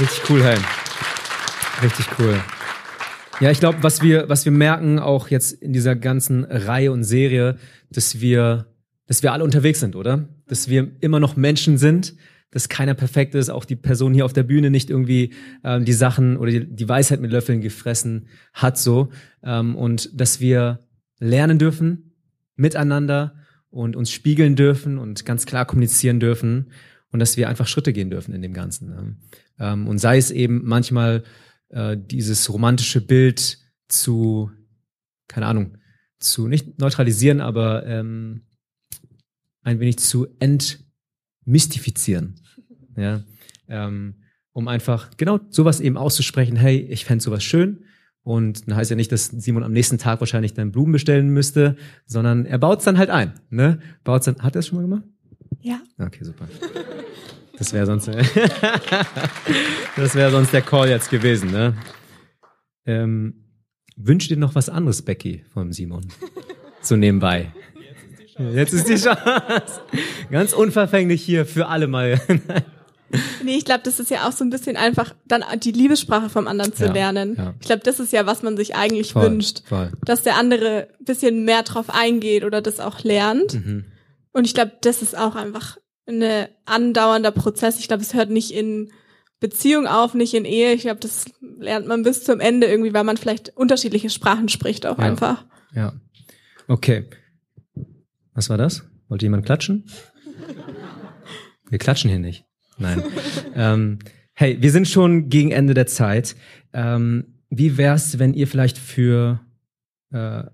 Richtig 0.00 0.28
cool, 0.28 0.42
Hein. 0.42 0.58
Richtig 1.82 2.06
cool. 2.18 2.40
Ja, 3.40 3.50
ich 3.50 3.60
glaube, 3.60 3.82
was 3.82 4.00
wir, 4.00 4.30
was 4.30 4.46
wir 4.46 4.52
merken, 4.52 4.98
auch 4.98 5.28
jetzt 5.28 5.52
in 5.52 5.74
dieser 5.74 5.94
ganzen 5.94 6.44
Reihe 6.44 6.90
und 6.90 7.04
Serie, 7.04 7.58
dass 7.90 8.20
wir, 8.20 8.66
dass 9.06 9.22
wir 9.22 9.32
alle 9.32 9.44
unterwegs 9.44 9.80
sind, 9.80 9.94
oder? 9.94 10.26
Dass 10.46 10.68
wir 10.68 10.90
immer 11.00 11.20
noch 11.20 11.36
Menschen 11.36 11.76
sind, 11.76 12.14
dass 12.50 12.68
keiner 12.68 12.94
perfekt 12.94 13.34
ist, 13.34 13.50
auch 13.50 13.64
die 13.64 13.76
Person 13.76 14.14
hier 14.14 14.24
auf 14.24 14.32
der 14.32 14.44
Bühne 14.44 14.70
nicht 14.70 14.88
irgendwie 14.90 15.34
ähm, 15.64 15.84
die 15.84 15.92
Sachen 15.92 16.36
oder 16.36 16.50
die, 16.50 16.66
die 16.66 16.88
Weisheit 16.88 17.20
mit 17.20 17.32
Löffeln 17.32 17.60
gefressen 17.60 18.28
hat 18.52 18.78
so 18.78 19.10
ähm, 19.42 19.76
und 19.76 20.18
dass 20.18 20.40
wir 20.40 20.86
lernen 21.18 21.58
dürfen 21.58 22.14
miteinander 22.54 23.34
und 23.70 23.96
uns 23.96 24.10
spiegeln 24.10 24.56
dürfen 24.56 24.98
und 24.98 25.24
ganz 25.24 25.44
klar 25.44 25.66
kommunizieren 25.66 26.20
dürfen 26.20 26.70
und 27.10 27.20
dass 27.20 27.36
wir 27.36 27.48
einfach 27.48 27.66
Schritte 27.66 27.92
gehen 27.92 28.10
dürfen 28.10 28.34
in 28.34 28.42
dem 28.42 28.54
Ganzen. 28.54 28.88
Ne? 28.88 29.16
Ähm, 29.58 29.88
und 29.88 29.98
sei 29.98 30.16
es 30.16 30.30
eben 30.30 30.62
manchmal 30.64 31.24
äh, 31.68 31.96
dieses 31.98 32.50
romantische 32.52 33.00
Bild 33.00 33.58
zu 33.88 34.50
keine 35.28 35.46
Ahnung, 35.46 35.78
zu 36.18 36.48
nicht 36.48 36.78
neutralisieren, 36.78 37.40
aber 37.40 37.86
ähm, 37.86 38.42
ein 39.62 39.80
wenig 39.80 39.98
zu 39.98 40.26
entmystifizieren. 41.46 42.34
Ja, 42.96 43.22
ähm, 43.68 44.14
um 44.52 44.68
einfach 44.68 45.10
genau 45.16 45.38
sowas 45.50 45.80
eben 45.80 45.96
auszusprechen, 45.96 46.56
hey, 46.56 46.78
ich 46.78 47.04
fände 47.04 47.22
sowas 47.22 47.44
schön. 47.44 47.84
Und 48.22 48.66
dann 48.66 48.76
heißt 48.76 48.90
ja 48.90 48.96
nicht, 48.96 49.12
dass 49.12 49.26
Simon 49.26 49.62
am 49.62 49.72
nächsten 49.72 49.98
Tag 49.98 50.18
wahrscheinlich 50.20 50.54
dann 50.54 50.72
Blumen 50.72 50.92
bestellen 50.92 51.28
müsste, 51.28 51.76
sondern 52.06 52.44
er 52.44 52.58
baut 52.58 52.80
es 52.80 52.84
dann 52.84 52.98
halt 52.98 53.10
ein. 53.10 53.34
Ne? 53.50 53.78
Baut's 54.02 54.24
dann, 54.24 54.42
hat 54.42 54.56
er 54.56 54.60
es 54.60 54.66
schon 54.66 54.76
mal 54.76 54.82
gemacht? 54.82 55.04
Ja. 55.60 55.80
Okay, 55.98 56.24
super. 56.24 56.48
Das 57.56 57.72
wäre 57.72 57.86
sonst, 57.86 58.08
das 59.96 60.14
wäre 60.14 60.30
sonst 60.30 60.52
der 60.52 60.62
Call 60.62 60.88
jetzt 60.88 61.10
gewesen. 61.10 61.52
Ne? 61.52 61.74
Ähm, 62.84 63.44
wünscht 63.96 64.30
dir 64.30 64.36
noch 64.36 64.54
was 64.54 64.68
anderes, 64.68 65.02
Becky, 65.02 65.44
von 65.52 65.72
Simon? 65.72 66.06
So 66.82 66.96
nebenbei. 66.96 67.52
Jetzt 68.38 68.72
ist 68.74 68.88
die 68.88 68.96
Chance. 68.96 69.80
Ganz 70.30 70.52
unverfänglich 70.52 71.22
hier 71.22 71.46
für 71.46 71.66
alle 71.68 71.86
mal. 71.86 72.20
Nee, 73.42 73.56
ich 73.56 73.64
glaube, 73.64 73.82
das 73.84 74.00
ist 74.00 74.10
ja 74.10 74.26
auch 74.28 74.32
so 74.32 74.44
ein 74.44 74.50
bisschen 74.50 74.76
einfach, 74.76 75.14
dann 75.26 75.44
die 75.60 75.70
Liebessprache 75.72 76.28
vom 76.28 76.48
anderen 76.48 76.74
zu 76.74 76.86
Ja, 76.86 76.92
lernen. 76.92 77.36
ja. 77.38 77.54
Ich 77.60 77.66
glaube, 77.66 77.82
das 77.84 78.00
ist 78.00 78.12
ja, 78.12 78.26
was 78.26 78.42
man 78.42 78.56
sich 78.56 78.74
eigentlich 78.74 79.12
Voll, 79.12 79.22
wünscht. 79.30 79.62
voll. 79.66 79.92
Dass 80.04 80.22
der 80.22 80.36
andere 80.36 80.88
ein 80.98 81.04
bisschen 81.04 81.44
mehr 81.44 81.62
drauf 81.62 81.86
eingeht 81.88 82.44
oder 82.44 82.60
das 82.60 82.80
auch 82.80 83.04
lernt. 83.04 83.54
Mhm. 83.54 83.84
Und 84.32 84.44
ich 84.46 84.54
glaube, 84.54 84.72
das 84.82 85.02
ist 85.02 85.16
auch 85.16 85.36
einfach 85.36 85.78
ein 86.08 86.46
andauernder 86.66 87.30
Prozess. 87.30 87.78
Ich 87.78 87.88
glaube, 87.88 88.02
es 88.02 88.12
hört 88.12 88.30
nicht 88.30 88.50
in 88.50 88.90
Beziehung 89.40 89.86
auf, 89.86 90.14
nicht 90.14 90.34
in 90.34 90.44
Ehe. 90.44 90.72
Ich 90.72 90.82
glaube, 90.82 91.00
das 91.00 91.26
lernt 91.58 91.86
man 91.86 92.02
bis 92.02 92.24
zum 92.24 92.40
Ende 92.40 92.66
irgendwie, 92.66 92.92
weil 92.92 93.04
man 93.04 93.16
vielleicht 93.16 93.56
unterschiedliche 93.56 94.10
Sprachen 94.10 94.48
spricht 94.48 94.84
auch 94.84 94.98
Ja. 94.98 95.04
einfach. 95.04 95.44
Ja. 95.74 95.92
Okay. 96.68 97.04
Was 98.36 98.50
war 98.50 98.58
das? 98.58 98.84
Wollte 99.08 99.24
jemand 99.24 99.46
klatschen? 99.46 99.86
Wir 101.70 101.78
klatschen 101.78 102.10
hier 102.10 102.20
nicht. 102.20 102.44
Nein. 102.78 103.02
ähm, 103.54 103.98
hey, 104.34 104.58
wir 104.60 104.70
sind 104.70 104.86
schon 104.86 105.30
gegen 105.30 105.50
Ende 105.50 105.72
der 105.72 105.86
Zeit. 105.86 106.36
Ähm, 106.72 107.40
wie 107.48 107.78
wär's, 107.78 108.18
wenn 108.18 108.34
ihr 108.34 108.46
vielleicht 108.46 108.76
für, 108.76 109.40
äh, 110.12 110.44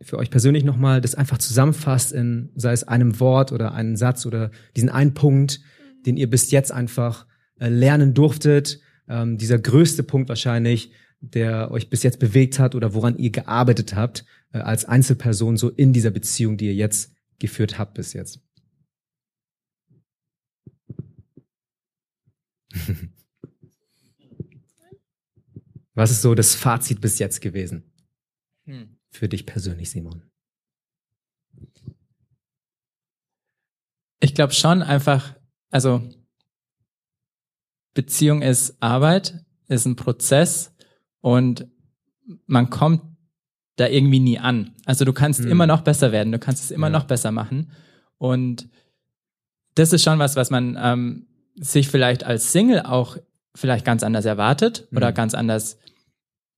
für 0.00 0.16
euch 0.16 0.30
persönlich 0.30 0.64
nochmal 0.64 1.02
das 1.02 1.14
einfach 1.14 1.36
zusammenfasst 1.38 2.12
in, 2.12 2.50
sei 2.56 2.72
es 2.72 2.84
einem 2.84 3.20
Wort 3.20 3.52
oder 3.52 3.74
einen 3.74 3.96
Satz 3.96 4.24
oder 4.24 4.50
diesen 4.74 4.88
einen 4.88 5.12
Punkt, 5.12 5.60
den 6.06 6.16
ihr 6.16 6.30
bis 6.30 6.50
jetzt 6.50 6.72
einfach 6.72 7.26
äh, 7.60 7.68
lernen 7.68 8.14
durftet, 8.14 8.80
ähm, 9.06 9.36
dieser 9.36 9.58
größte 9.58 10.02
Punkt 10.02 10.30
wahrscheinlich, 10.30 10.92
der 11.20 11.70
euch 11.70 11.90
bis 11.90 12.02
jetzt 12.02 12.20
bewegt 12.20 12.58
hat 12.58 12.74
oder 12.74 12.94
woran 12.94 13.18
ihr 13.18 13.30
gearbeitet 13.30 13.94
habt 13.94 14.24
äh, 14.52 14.58
als 14.58 14.86
Einzelperson 14.86 15.58
so 15.58 15.68
in 15.68 15.92
dieser 15.92 16.10
Beziehung, 16.10 16.56
die 16.56 16.66
ihr 16.66 16.74
jetzt 16.74 17.17
geführt 17.38 17.78
habt 17.78 17.94
bis 17.94 18.12
jetzt. 18.12 18.40
Was 25.94 26.10
ist 26.10 26.22
so 26.22 26.34
das 26.34 26.54
Fazit 26.54 27.00
bis 27.00 27.18
jetzt 27.18 27.40
gewesen 27.40 27.92
Hm. 28.66 28.98
für 29.10 29.28
dich 29.28 29.46
persönlich, 29.46 29.90
Simon? 29.90 30.22
Ich 34.20 34.34
glaube 34.34 34.52
schon 34.52 34.82
einfach, 34.82 35.36
also 35.70 36.08
Beziehung 37.94 38.42
ist 38.42 38.80
Arbeit, 38.80 39.44
ist 39.66 39.86
ein 39.86 39.96
Prozess 39.96 40.72
und 41.20 41.68
man 42.46 42.70
kommt 42.70 43.07
da 43.78 43.88
irgendwie 43.88 44.20
nie 44.20 44.38
an. 44.38 44.72
Also 44.84 45.04
du 45.04 45.12
kannst 45.12 45.40
Hm. 45.40 45.50
immer 45.50 45.66
noch 45.66 45.80
besser 45.82 46.12
werden, 46.12 46.32
du 46.32 46.38
kannst 46.38 46.62
es 46.64 46.70
immer 46.70 46.88
Ja. 46.88 46.92
noch 46.92 47.04
besser 47.04 47.32
machen 47.32 47.70
und 48.18 48.68
das 49.74 49.92
ist 49.92 50.02
schon 50.02 50.18
was, 50.18 50.36
was 50.36 50.50
man 50.50 50.76
ähm, 50.80 51.26
sich 51.54 51.88
vielleicht 51.88 52.24
als 52.24 52.52
Single 52.52 52.80
auch 52.82 53.16
vielleicht 53.54 53.84
ganz 53.84 54.02
anders 54.02 54.24
erwartet 54.24 54.88
oder 54.94 55.10
Mhm. 55.10 55.14
ganz 55.14 55.34
anders 55.34 55.78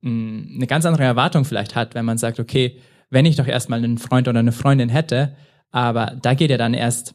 mh, 0.02 0.54
eine 0.56 0.66
ganz 0.66 0.86
andere 0.86 1.04
Erwartung 1.04 1.44
vielleicht 1.44 1.74
hat, 1.74 1.94
wenn 1.94 2.04
man 2.06 2.16
sagt, 2.18 2.40
okay, 2.40 2.78
wenn 3.10 3.26
ich 3.26 3.36
doch 3.36 3.46
erstmal 3.46 3.78
einen 3.84 3.98
Freund 3.98 4.28
oder 4.28 4.38
eine 4.38 4.52
Freundin 4.52 4.88
hätte, 4.88 5.36
aber 5.70 6.16
da 6.22 6.32
geht 6.34 6.50
ja 6.50 6.56
dann 6.56 6.72
erst, 6.74 7.14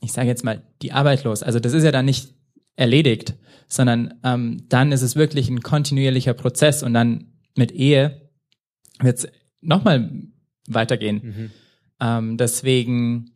ich 0.00 0.12
sage 0.12 0.26
jetzt 0.28 0.44
mal, 0.44 0.62
die 0.82 0.92
Arbeit 0.92 1.22
los. 1.24 1.42
Also 1.44 1.60
das 1.60 1.72
ist 1.74 1.84
ja 1.84 1.92
dann 1.92 2.04
nicht 2.06 2.34
erledigt, 2.74 3.34
sondern 3.68 4.14
ähm, 4.24 4.64
dann 4.68 4.90
ist 4.90 5.02
es 5.02 5.14
wirklich 5.16 5.48
ein 5.48 5.62
kontinuierlicher 5.62 6.34
Prozess 6.34 6.82
und 6.82 6.92
dann 6.94 7.32
mit 7.56 7.70
Ehe 7.72 8.25
wird 9.00 9.18
es 9.18 9.28
nochmal 9.60 10.10
weitergehen. 10.68 11.52
Ähm, 12.00 12.36
deswegen, 12.36 13.32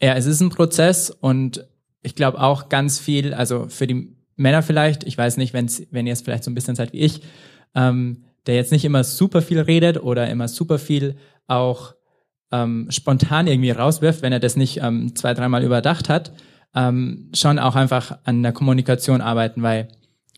ja, 0.00 0.14
es 0.14 0.26
ist 0.26 0.40
ein 0.40 0.50
Prozess 0.50 1.10
und 1.10 1.66
ich 2.02 2.14
glaube 2.14 2.40
auch 2.40 2.68
ganz 2.68 2.98
viel, 2.98 3.34
also 3.34 3.68
für 3.68 3.86
die 3.86 4.16
Männer 4.36 4.62
vielleicht, 4.62 5.04
ich 5.04 5.18
weiß 5.18 5.36
nicht, 5.36 5.52
wenn's, 5.52 5.82
wenn 5.90 6.06
ihr 6.06 6.12
es 6.12 6.22
vielleicht 6.22 6.44
so 6.44 6.50
ein 6.50 6.54
bisschen 6.54 6.76
seid 6.76 6.92
wie 6.92 6.98
ich, 7.00 7.22
ähm, 7.74 8.24
der 8.46 8.54
jetzt 8.54 8.72
nicht 8.72 8.84
immer 8.84 9.04
super 9.04 9.42
viel 9.42 9.58
redet 9.60 10.02
oder 10.02 10.28
immer 10.30 10.48
super 10.48 10.78
viel 10.78 11.16
auch 11.48 11.94
ähm, 12.52 12.86
spontan 12.90 13.46
irgendwie 13.46 13.70
rauswirft, 13.72 14.22
wenn 14.22 14.32
er 14.32 14.40
das 14.40 14.56
nicht 14.56 14.78
ähm, 14.82 15.14
zwei, 15.16 15.34
dreimal 15.34 15.64
überdacht 15.64 16.08
hat, 16.08 16.32
ähm, 16.74 17.30
schon 17.34 17.58
auch 17.58 17.74
einfach 17.74 18.18
an 18.24 18.42
der 18.42 18.52
Kommunikation 18.52 19.20
arbeiten, 19.20 19.62
weil 19.62 19.88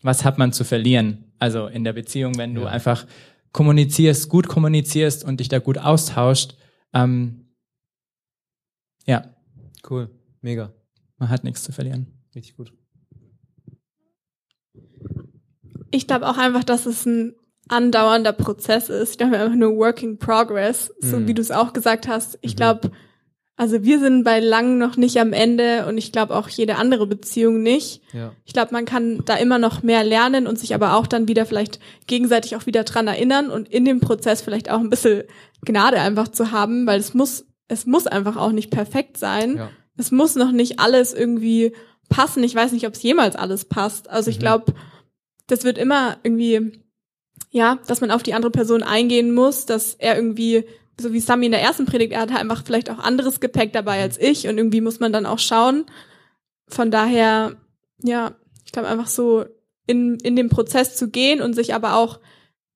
was 0.03 0.25
hat 0.25 0.37
man 0.37 0.51
zu 0.51 0.63
verlieren? 0.63 1.25
Also 1.39 1.67
in 1.67 1.83
der 1.83 1.93
Beziehung, 1.93 2.37
wenn 2.37 2.55
du 2.55 2.61
Ja. 2.61 2.67
einfach 2.69 3.05
kommunizierst, 3.51 4.29
gut 4.29 4.47
kommunizierst 4.47 5.23
und 5.23 5.39
dich 5.39 5.49
da 5.49 5.59
gut 5.59 5.77
austauscht, 5.77 6.55
ähm, 6.93 7.47
ja, 9.05 9.33
Cool, 9.89 10.09
mega, 10.41 10.71
man 11.17 11.29
hat 11.29 11.43
nichts 11.43 11.63
zu 11.63 11.71
verlieren. 11.71 12.07
richtig 12.35 12.55
gut. 12.55 12.71
Ich 15.91 16.07
glaube 16.07 16.27
auch 16.29 16.37
einfach, 16.37 16.63
dass 16.63 16.85
es 16.85 17.05
ein 17.05 17.35
andauernder 17.67 18.31
Prozess 18.33 18.89
ist. 18.89 19.11
Ich 19.11 19.17
glaube 19.17 19.37
einfach 19.37 19.55
nur 19.55 19.75
Working 19.77 20.17
Progress, 20.17 20.93
so 20.99 21.19
Mhm. 21.19 21.27
wie 21.27 21.33
du 21.33 21.41
es 21.41 21.51
auch 21.51 21.73
gesagt 21.73 22.07
hast. 22.07 22.37
Ich 22.41 22.53
Mhm. 22.53 22.57
glaube, 22.57 22.91
also 23.61 23.83
wir 23.83 23.99
sind 23.99 24.23
bei 24.23 24.39
lang 24.39 24.79
noch 24.79 24.97
nicht 24.97 25.17
am 25.17 25.33
Ende 25.33 25.85
und 25.85 25.97
ich 25.99 26.11
glaube 26.11 26.35
auch 26.35 26.49
jede 26.49 26.77
andere 26.77 27.05
Beziehung 27.05 27.61
nicht. 27.61 28.01
Ja, 28.11 28.33
Ich 28.43 28.53
glaube, 28.53 28.73
man 28.73 28.85
kann 28.85 29.21
da 29.25 29.35
immer 29.35 29.59
noch 29.59 29.83
mehr 29.83 30.03
lernen 30.03 30.47
und 30.47 30.57
sich 30.57 30.73
aber 30.73 30.95
auch 30.95 31.05
dann 31.05 31.27
wieder 31.27 31.45
vielleicht 31.45 31.79
gegenseitig 32.07 32.55
auch 32.55 32.65
wieder 32.65 32.83
dran 32.85 33.07
erinnern 33.07 33.51
und 33.51 33.69
in 33.69 33.85
dem 33.85 33.99
Prozess 33.99 34.41
vielleicht 34.41 34.71
auch 34.71 34.79
ein 34.79 34.89
bisschen 34.89 35.25
Gnade 35.63 35.99
einfach 35.99 36.29
zu 36.29 36.51
haben, 36.51 36.87
weil 36.87 36.99
es 36.99 37.13
muss, 37.13 37.45
es 37.67 37.85
muss 37.85 38.07
einfach 38.07 38.35
auch 38.35 38.51
nicht 38.51 38.71
perfekt 38.71 39.17
sein. 39.17 39.57
ja, 39.57 39.69
Es 39.95 40.09
muss 40.09 40.33
noch 40.35 40.51
nicht 40.51 40.79
alles 40.79 41.13
irgendwie 41.13 41.73
passen. 42.09 42.43
Ich 42.43 42.55
weiß 42.55 42.71
nicht, 42.71 42.87
ob 42.87 42.93
es 42.95 43.03
jemals 43.03 43.35
alles 43.35 43.65
passt. 43.65 44.09
Also 44.09 44.31
ich 44.31 44.37
Mhm. 44.37 44.41
glaube, 44.41 44.73
das 45.45 45.63
wird 45.63 45.77
immer 45.77 46.17
irgendwie, 46.23 46.81
ja, 47.51 47.77
dass 47.85 48.01
man 48.01 48.09
auf 48.09 48.23
die 48.23 48.33
andere 48.33 48.51
Person 48.51 48.81
eingehen 48.81 49.33
muss, 49.35 49.67
dass 49.67 49.93
er 49.93 50.15
irgendwie, 50.15 50.65
so 50.99 51.13
wie 51.13 51.19
Sami 51.19 51.47
in 51.47 51.51
der 51.51 51.61
ersten 51.61 51.85
Predigt, 51.85 52.13
er 52.13 52.21
hat 52.21 52.31
einfach 52.31 52.63
vielleicht 52.65 52.89
auch 52.89 52.99
anderes 52.99 53.39
Gepäck 53.39 53.73
dabei 53.73 54.01
als 54.01 54.17
ich 54.19 54.47
und 54.47 54.57
irgendwie 54.57 54.81
muss 54.81 54.99
man 54.99 55.11
dann 55.13 55.25
auch 55.25 55.39
schauen. 55.39 55.85
Von 56.67 56.91
daher, 56.91 57.55
ja, 58.03 58.33
ich 58.65 58.71
glaube 58.71 58.87
einfach 58.87 59.07
so 59.07 59.45
in, 59.87 60.15
in 60.19 60.35
den 60.35 60.49
Prozess 60.49 60.95
zu 60.95 61.09
gehen 61.09 61.41
und 61.41 61.53
sich 61.53 61.73
aber 61.73 61.95
auch 61.95 62.19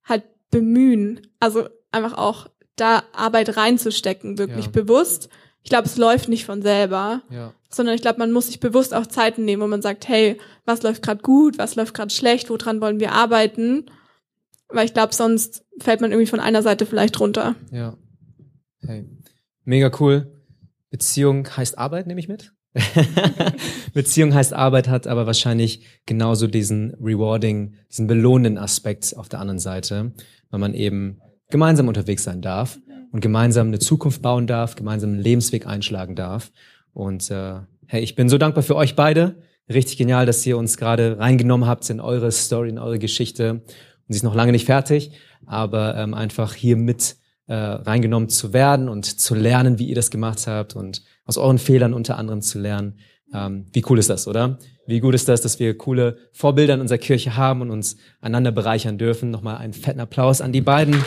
halt 0.03 0.23
bemühen. 0.51 1.27
Also 1.39 1.67
einfach 1.91 2.17
auch 2.17 2.47
da 2.75 3.03
Arbeit 3.13 3.55
reinzustecken, 3.57 4.37
wirklich 4.37 4.65
Ja. 4.65 4.71
bewusst. 4.71 5.29
Ich 5.61 5.69
glaube, 5.69 5.87
es 5.87 5.97
läuft 5.97 6.29
nicht 6.29 6.45
von 6.45 6.61
selber 6.61 7.21
ja, 7.31 7.53
sondern 7.69 7.95
ich 7.95 8.01
glaube, 8.01 8.19
man 8.19 8.31
muss 8.31 8.47
sich 8.47 8.59
bewusst 8.59 8.93
auch 8.93 9.05
Zeiten 9.07 9.45
nehmen, 9.45 9.61
wo 9.61 9.67
man 9.67 9.81
sagt, 9.81 10.07
hey, 10.07 10.37
was 10.65 10.83
läuft 10.83 11.01
gerade 11.03 11.21
gut, 11.21 11.57
was 11.57 11.75
läuft 11.75 11.93
gerade 11.93 12.13
schlecht, 12.13 12.49
woran 12.49 12.81
wollen 12.81 12.99
wir 12.99 13.11
arbeiten? 13.13 13.85
Weil 14.69 14.85
ich 14.85 14.93
glaube, 14.93 15.13
sonst 15.13 15.63
fällt 15.79 16.01
man 16.01 16.11
irgendwie 16.11 16.29
von 16.29 16.39
einer 16.39 16.61
Seite 16.63 16.85
vielleicht 16.85 17.19
runter. 17.19 17.55
ja. 17.71 17.95
Hey, 18.87 19.05
mega 19.63 19.91
cool. 19.99 20.31
Beziehung 20.89 21.47
heißt 21.47 21.77
Arbeit, 21.77 22.07
nehme 22.07 22.19
ich 22.19 22.27
mit. 22.27 22.53
Beziehung 23.93 24.33
heißt 24.33 24.53
Arbeit, 24.53 24.87
hat 24.87 25.07
aber 25.07 25.25
wahrscheinlich 25.25 25.85
genauso 26.05 26.47
diesen 26.47 26.93
rewarding, 26.95 27.75
diesen 27.89 28.07
belohnenden 28.07 28.57
Aspekt 28.57 29.15
auf 29.15 29.29
der 29.29 29.39
anderen 29.39 29.59
Seite, 29.59 30.13
weil 30.49 30.59
man 30.59 30.73
eben 30.73 31.19
gemeinsam 31.49 31.87
unterwegs 31.87 32.23
sein 32.23 32.41
darf 32.41 32.79
und 33.11 33.21
gemeinsam 33.21 33.67
eine 33.67 33.79
Zukunft 33.79 34.21
bauen 34.21 34.45
darf, 34.45 34.75
gemeinsam 34.75 35.11
einen 35.11 35.21
Lebensweg 35.21 35.65
einschlagen 35.67 36.15
darf. 36.15 36.51
Und 36.93 37.31
äh, 37.31 37.61
hey, 37.87 38.03
ich 38.03 38.15
bin 38.15 38.29
so 38.29 38.37
dankbar 38.37 38.63
für 38.63 38.75
euch 38.75 38.95
beide. 38.95 39.41
Richtig 39.69 39.97
genial, 39.97 40.25
dass 40.25 40.45
ihr 40.45 40.57
uns 40.57 40.77
gerade 40.77 41.17
reingenommen 41.17 41.67
habt 41.67 41.89
in 41.89 41.99
eure 41.99 42.31
Story, 42.31 42.69
in 42.69 42.77
eure 42.77 42.99
Geschichte. 42.99 43.51
Und 43.51 43.63
sie 44.09 44.17
ist 44.17 44.23
noch 44.23 44.35
lange 44.35 44.51
nicht 44.51 44.65
fertig, 44.65 45.11
aber 45.45 45.95
ähm, 45.95 46.13
einfach 46.13 46.53
hier 46.53 46.77
mit 46.77 47.15
äh, 47.47 47.53
reingenommen 47.53 48.29
zu 48.29 48.53
werden 48.53 48.89
und 48.89 49.05
zu 49.05 49.35
lernen, 49.35 49.79
wie 49.79 49.87
ihr 49.87 49.95
das 49.95 50.11
gemacht 50.11 50.47
habt 50.47 50.75
und 50.75 51.03
aus 51.25 51.37
euren 51.37 51.57
Fehlern 51.57 51.93
unter 51.93 52.17
anderem 52.17 52.41
zu 52.41 52.59
lernen. 52.59 52.99
Ähm, 53.33 53.65
wie 53.73 53.83
cool 53.89 53.99
ist 53.99 54.09
das, 54.09 54.27
oder? 54.27 54.57
Wie 54.87 54.99
gut 54.99 55.15
ist 55.15 55.27
das, 55.27 55.41
dass 55.41 55.59
wir 55.59 55.77
coole 55.77 56.17
Vorbilder 56.31 56.75
in 56.75 56.81
unserer 56.81 56.99
Kirche 56.99 57.35
haben 57.35 57.61
und 57.61 57.71
uns 57.71 57.97
einander 58.21 58.51
bereichern 58.51 58.97
dürfen. 58.97 59.31
Nochmal 59.31 59.57
einen 59.57 59.73
fetten 59.73 59.99
Applaus 59.99 60.41
an 60.41 60.51
die 60.51 60.61
beiden. 60.61 61.03